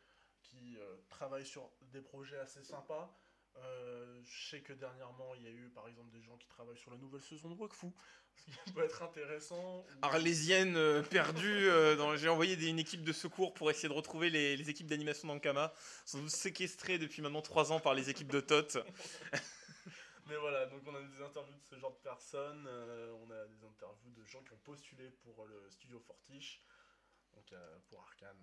qui 0.43 0.77
travaillent 1.09 1.47
sur 1.47 1.71
des 1.93 2.01
projets 2.01 2.39
assez 2.39 2.63
sympas. 2.63 3.17
Euh, 3.57 4.21
je 4.25 4.51
sais 4.51 4.61
que 4.61 4.73
dernièrement, 4.73 5.35
il 5.35 5.43
y 5.43 5.47
a 5.47 5.51
eu 5.51 5.71
par 5.75 5.89
exemple 5.89 6.11
des 6.11 6.23
gens 6.23 6.37
qui 6.37 6.47
travaillent 6.49 6.79
sur 6.79 6.91
la 6.91 6.97
nouvelle 6.97 7.21
saison 7.21 7.51
de 7.51 7.55
Wakfu, 7.55 7.87
ce 8.37 8.65
qui 8.65 8.73
peut 8.73 8.85
être 8.85 9.03
intéressant. 9.03 9.85
Arlésienne 10.03 10.77
euh, 10.77 11.03
perdue, 11.03 11.69
euh, 11.69 12.17
j'ai 12.17 12.29
envoyé 12.29 12.55
une 12.69 12.79
équipe 12.79 13.03
de 13.03 13.13
secours 13.13 13.53
pour 13.53 13.71
essayer 13.71 13.89
de 13.89 13.95
retrouver 13.95 14.31
les, 14.31 14.71
équipes 14.71 14.87
d'animation 14.87 15.29
d'Ankama, 15.29 15.73
sont 16.07 16.27
séquestrées 16.29 16.99
depuis 16.99 17.23
maintenant 17.23 17.43
3 17.43 17.73
ans 17.73 17.81
par 17.81 17.95
les 17.95 18.09
équipes 18.09 18.31
de 18.31 18.41
Tot. 18.41 18.79
Mais 20.31 20.37
voilà, 20.37 20.65
donc 20.67 20.83
on 20.87 20.95
a 20.95 21.03
des 21.03 21.21
interviews 21.21 21.57
de 21.57 21.63
ce 21.63 21.77
genre 21.77 21.93
de 21.93 22.03
personnes, 22.03 22.67
on 22.67 23.31
a 23.31 23.47
des 23.47 23.65
interviews 23.65 24.13
de 24.13 24.25
gens 24.25 24.43
qui 24.43 24.53
ont 24.53 24.61
postulé 24.65 25.11
pour 25.11 25.45
le 25.45 25.69
studio 25.71 26.01
Fortiche, 26.01 26.63
donc 27.35 27.53
pour 27.89 28.01
Arkane, 28.01 28.39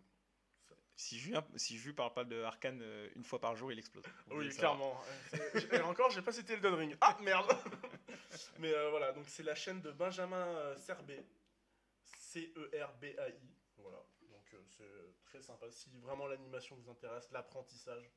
si 0.98 1.20
Julien, 1.20 1.46
si 1.56 1.78
parle 1.94 2.14
pas 2.14 2.26
de 2.26 2.42
Arkane 2.42 2.82
euh, 2.82 3.10
une 3.16 3.24
fois 3.24 3.40
par 3.40 3.56
jour, 3.56 3.72
il 3.72 3.78
explose. 3.78 4.04
Oui, 4.32 4.50
clairement. 4.50 5.00
Et 5.72 5.80
encore, 5.82 6.10
j'ai 6.10 6.24
pas 6.24 6.32
cité 6.32 6.54
Elden 6.54 6.74
Ring. 6.74 6.98
Ah 7.02 7.16
merde 7.22 7.56
Mais 8.60 8.74
euh, 8.74 8.90
voilà, 8.90 9.12
donc 9.14 9.30
c'est 9.30 9.44
la 9.44 9.54
chaîne 9.54 9.80
de 9.82 9.92
Benjamin 9.92 10.48
euh, 10.58 10.76
Serbé. 10.76 11.24
C-E-R-B-A-I. 12.04 13.54
Voilà, 13.78 14.04
donc 14.32 14.56
c'est 14.70 15.24
très 15.26 15.42
sympa. 15.42 15.70
Si 15.70 15.92
vraiment 16.00 16.26
l'animation 16.26 16.76
vous 16.76 16.90
intéresse, 16.90 17.30
l'apprentissage, 17.32 18.10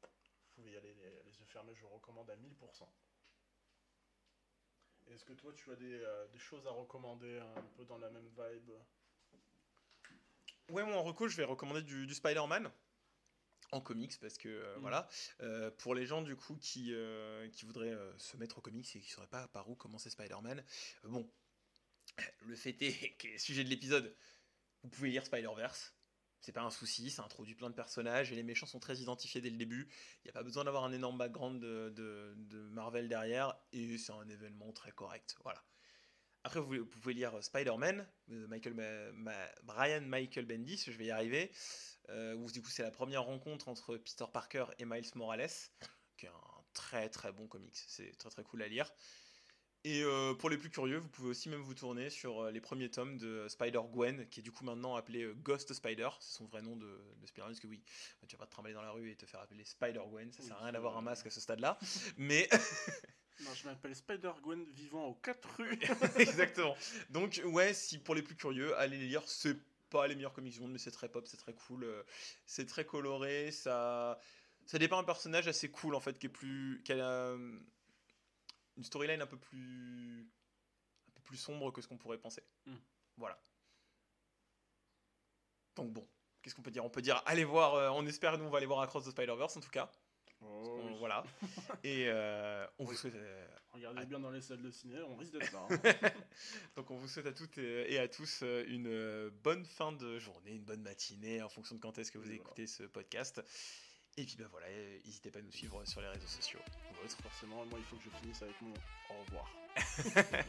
vous 0.00 0.08
pouvez 0.54 0.70
y 0.70 0.76
aller 0.76 0.94
les, 0.94 1.40
yeux 1.40 1.46
fermés, 1.46 1.74
je 1.74 1.86
recommande 1.86 2.30
à 2.30 2.36
1000%. 2.36 2.88
Est-ce 5.12 5.24
que 5.24 5.32
toi, 5.32 5.52
tu 5.54 5.70
as 5.70 5.76
des, 5.76 6.04
des 6.32 6.38
choses 6.38 6.66
à 6.66 6.70
recommander 6.70 7.38
un 7.38 7.62
peu 7.76 7.84
dans 7.84 7.98
la 7.98 8.10
même 8.10 8.28
vibe? 8.28 8.72
Ouais, 10.70 10.84
moi 10.84 10.96
en 10.96 11.02
reco, 11.02 11.28
je 11.28 11.36
vais 11.36 11.44
recommander 11.44 11.82
du, 11.82 12.12
Spider-Man 12.14 12.70
en 13.72 13.80
comics 13.80 14.18
parce 14.20 14.38
que 14.38 14.48
euh, 14.48 14.76
mm. 14.76 14.80
voilà. 14.80 15.08
Euh, 15.40 15.70
pour 15.70 15.94
les 15.94 16.06
gens 16.06 16.22
du 16.22 16.36
coup 16.36 16.56
qui, 16.56 16.92
euh, 16.92 17.48
qui 17.50 17.64
voudraient 17.64 17.96
se 18.18 18.36
mettre 18.36 18.58
au 18.58 18.60
comics 18.60 18.96
et 18.96 19.00
qui 19.00 19.10
sauraient 19.10 19.26
pas 19.26 19.48
par 19.48 19.68
où 19.68 19.74
commencer 19.74 20.10
Spider-Man 20.10 20.64
bon 21.04 21.30
le 22.40 22.56
fait 22.56 22.76
est 22.80 23.16
que 23.18 23.38
sujet 23.38 23.64
de 23.64 23.68
l'épisode 23.68 24.16
vous 24.82 24.88
pouvez 24.88 25.10
lire 25.10 25.24
Spider-Verse 25.26 25.94
c'est 26.40 26.52
pas 26.52 26.62
un 26.62 26.70
souci, 26.70 27.10
ça 27.10 27.24
introduit 27.24 27.54
plein 27.54 27.70
de 27.70 27.74
personnages 27.74 28.32
et 28.32 28.34
les 28.34 28.42
méchants 28.42 28.66
sont 28.66 28.78
très 28.78 28.98
identifiés 28.98 29.40
dès 29.40 29.50
le 29.50 29.56
début. 29.56 29.88
Il 30.24 30.26
n'y 30.26 30.30
a 30.30 30.32
pas 30.32 30.42
besoin 30.42 30.64
d'avoir 30.64 30.84
un 30.84 30.92
énorme 30.92 31.18
background 31.18 31.60
de, 31.60 32.68
Marvel 32.70 33.08
derrière 33.08 33.58
et 33.72 33.98
c'est 33.98 34.12
un 34.12 34.28
événement 34.28 34.72
très 34.72 34.92
correct. 34.92 35.36
Voilà. 35.42 35.62
Après, 36.44 36.60
vous, 36.60 36.86
pouvez 36.86 37.14
lire 37.14 37.42
Spider-Man, 37.42 38.06
Michael, 38.28 38.74
Brian 39.64 40.00
Michael 40.02 40.46
Bendis, 40.46 40.84
je 40.86 40.92
vais 40.92 41.06
y 41.06 41.10
arriver, 41.10 41.50
euh, 42.10 42.34
où 42.34 42.50
du 42.50 42.62
coup 42.62 42.70
c'est 42.70 42.84
la 42.84 42.90
première 42.90 43.24
rencontre 43.24 43.68
entre 43.68 43.96
Peter 43.96 44.24
Parker 44.32 44.66
et 44.78 44.84
Miles 44.84 45.10
Morales, 45.16 45.50
qui 46.16 46.26
est 46.26 46.30
un 46.30 46.64
très 46.72 47.08
très 47.10 47.32
bon 47.32 47.48
comics, 47.48 47.76
c'est 47.76 48.16
très 48.16 48.30
très 48.30 48.44
cool 48.44 48.62
à 48.62 48.68
lire. 48.68 48.90
Et 49.88 50.02
euh, 50.04 50.34
pour 50.34 50.50
les 50.50 50.58
plus 50.58 50.68
curieux, 50.68 50.98
vous 50.98 51.08
pouvez 51.08 51.30
aussi 51.30 51.48
même 51.48 51.62
vous 51.62 51.72
tourner 51.72 52.10
sur 52.10 52.42
euh, 52.42 52.50
les 52.50 52.60
premiers 52.60 52.90
tomes 52.90 53.16
de 53.16 53.48
Spider-Gwen, 53.48 54.28
qui 54.28 54.40
est 54.40 54.42
du 54.42 54.52
coup 54.52 54.62
maintenant 54.62 54.96
appelé 54.96 55.26
Ghost 55.42 55.72
Spider, 55.72 56.10
c'est 56.20 56.36
son 56.36 56.44
vrai 56.44 56.60
nom 56.60 56.76
de, 56.76 56.84
de 56.84 57.26
Spider-Man, 57.26 57.52
parce 57.52 57.60
que 57.60 57.68
oui, 57.68 57.82
tu 58.26 58.36
vas 58.36 58.40
pas 58.40 58.46
te 58.46 58.50
trimballer 58.50 58.74
dans 58.74 58.82
la 58.82 58.90
rue 58.90 59.10
et 59.10 59.16
te 59.16 59.24
faire 59.24 59.40
appeler 59.40 59.64
Spider-Gwen, 59.64 60.30
ça 60.30 60.42
sert 60.42 60.58
à 60.58 60.64
rien 60.64 60.72
d'avoir 60.72 60.98
un 60.98 61.00
masque 61.00 61.28
à 61.28 61.30
ce 61.30 61.40
stade-là, 61.40 61.78
mais... 62.18 62.50
Non, 63.44 63.54
je 63.54 63.64
m'appelle 63.66 63.94
Spider-Gwen 63.94 64.64
vivant 64.72 65.06
aux 65.06 65.14
quatre 65.14 65.48
rues. 65.56 65.78
Exactement. 66.18 66.76
Donc, 67.08 67.40
ouais, 67.44 67.72
si 67.72 67.96
pour 67.96 68.16
les 68.16 68.22
plus 68.22 68.34
curieux, 68.34 68.76
allez 68.76 68.98
les 68.98 69.06
lire. 69.06 69.22
C'est 69.26 69.56
pas 69.90 70.08
les 70.08 70.16
meilleurs 70.16 70.32
comics 70.32 70.52
du 70.52 70.60
monde, 70.60 70.72
mais 70.72 70.78
c'est 70.78 70.90
très 70.90 71.08
pop, 71.08 71.24
c'est 71.24 71.36
très 71.36 71.54
cool. 71.54 71.84
Euh, 71.84 72.02
c'est 72.46 72.66
très 72.66 72.84
coloré. 72.84 73.52
Ça, 73.52 74.18
ça 74.66 74.78
dépend 74.80 74.98
un 74.98 75.04
personnage 75.04 75.46
assez 75.46 75.70
cool, 75.70 75.94
en 75.94 76.00
fait, 76.00 76.18
qui 76.18 76.26
est 76.26 76.30
plus. 76.30 76.82
qui 76.84 76.90
a 76.90 76.96
euh, 76.96 77.60
une 78.78 78.84
storyline 78.84 79.20
un 79.20 79.26
peu 79.26 79.36
plus. 79.36 80.30
un 81.08 81.10
peu 81.10 81.22
plus 81.22 81.36
sombre 81.36 81.70
que 81.72 81.82
ce 81.82 81.88
qu'on 81.88 81.98
pourrait 81.98 82.18
penser. 82.18 82.42
Hmm. 82.64 82.76
Voilà. 83.18 83.38
Donc, 85.76 85.92
bon. 85.92 86.08
Qu'est-ce 86.40 86.54
qu'on 86.54 86.62
peut 86.62 86.70
dire? 86.70 86.84
On 86.84 86.90
peut 86.90 87.02
dire, 87.02 87.20
allez 87.26 87.44
voir, 87.44 87.74
euh, 87.74 87.90
on 87.90 88.06
espère, 88.06 88.38
nous, 88.38 88.44
on 88.44 88.50
va 88.50 88.58
aller 88.58 88.66
voir 88.66 88.80
Across 88.80 89.04
the 89.04 89.10
Spider-Verse, 89.10 89.56
en 89.56 89.60
tout 89.60 89.70
cas. 89.70 89.90
Oh, 90.40 90.80
voilà. 91.00 91.24
Et 91.84 92.04
euh, 92.06 92.64
on 92.78 92.84
vous 92.84 92.94
souhaite. 92.94 93.16
Euh, 93.16 93.46
Regardez 93.72 94.06
bien 94.06 94.20
dans 94.20 94.30
les 94.30 94.40
salles 94.40 94.62
de 94.62 94.70
ciné, 94.70 95.02
on 95.02 95.16
risque 95.16 95.32
d'être 95.32 95.52
là. 95.52 95.66
Hein. 95.68 96.10
Donc 96.76 96.90
on 96.92 96.96
vous 96.96 97.08
souhaite 97.08 97.26
à 97.26 97.32
toutes 97.32 97.58
et 97.58 97.98
à 97.98 98.08
tous 98.08 98.42
une 98.42 99.30
bonne 99.42 99.64
fin 99.64 99.92
de 99.92 100.18
journée, 100.18 100.52
une 100.52 100.64
bonne 100.64 100.82
matinée 100.82 101.42
en 101.42 101.48
fonction 101.48 101.74
de 101.74 101.80
quand 101.80 101.98
est-ce 101.98 102.12
que 102.12 102.18
vous 102.18 102.30
écoutez 102.30 102.66
ce 102.66 102.84
podcast. 102.84 103.42
Et 104.18 104.24
puis 104.24 104.34
ben 104.36 104.48
voilà, 104.50 104.66
n'hésitez 105.06 105.30
pas 105.30 105.38
à 105.38 105.42
nous 105.42 105.52
suivre 105.52 105.80
sur 105.84 106.00
les 106.00 106.08
réseaux 106.08 106.26
sociaux. 106.26 106.58
forcément, 107.22 107.64
moi 107.66 107.78
il 107.78 107.84
faut 107.84 107.94
que 107.94 108.02
je 108.02 108.10
finisse 108.20 108.42
avec 108.42 108.60
mon 108.60 108.72
au 109.10 109.20
revoir. 109.24 109.48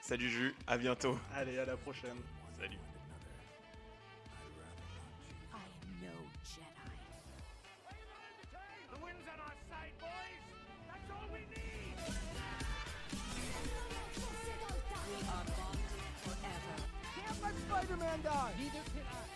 Salut 0.00 0.28
Jus, 0.28 0.52
à 0.66 0.76
bientôt. 0.76 1.16
Allez, 1.32 1.56
à 1.60 1.66
la 1.66 1.76
prochaine. 1.76 2.18
Salut. 2.58 2.78
Spider-Man 17.68 18.20
die! 18.22 18.52
Neither 18.58 18.82
can 18.94 19.06
I. 19.10 19.29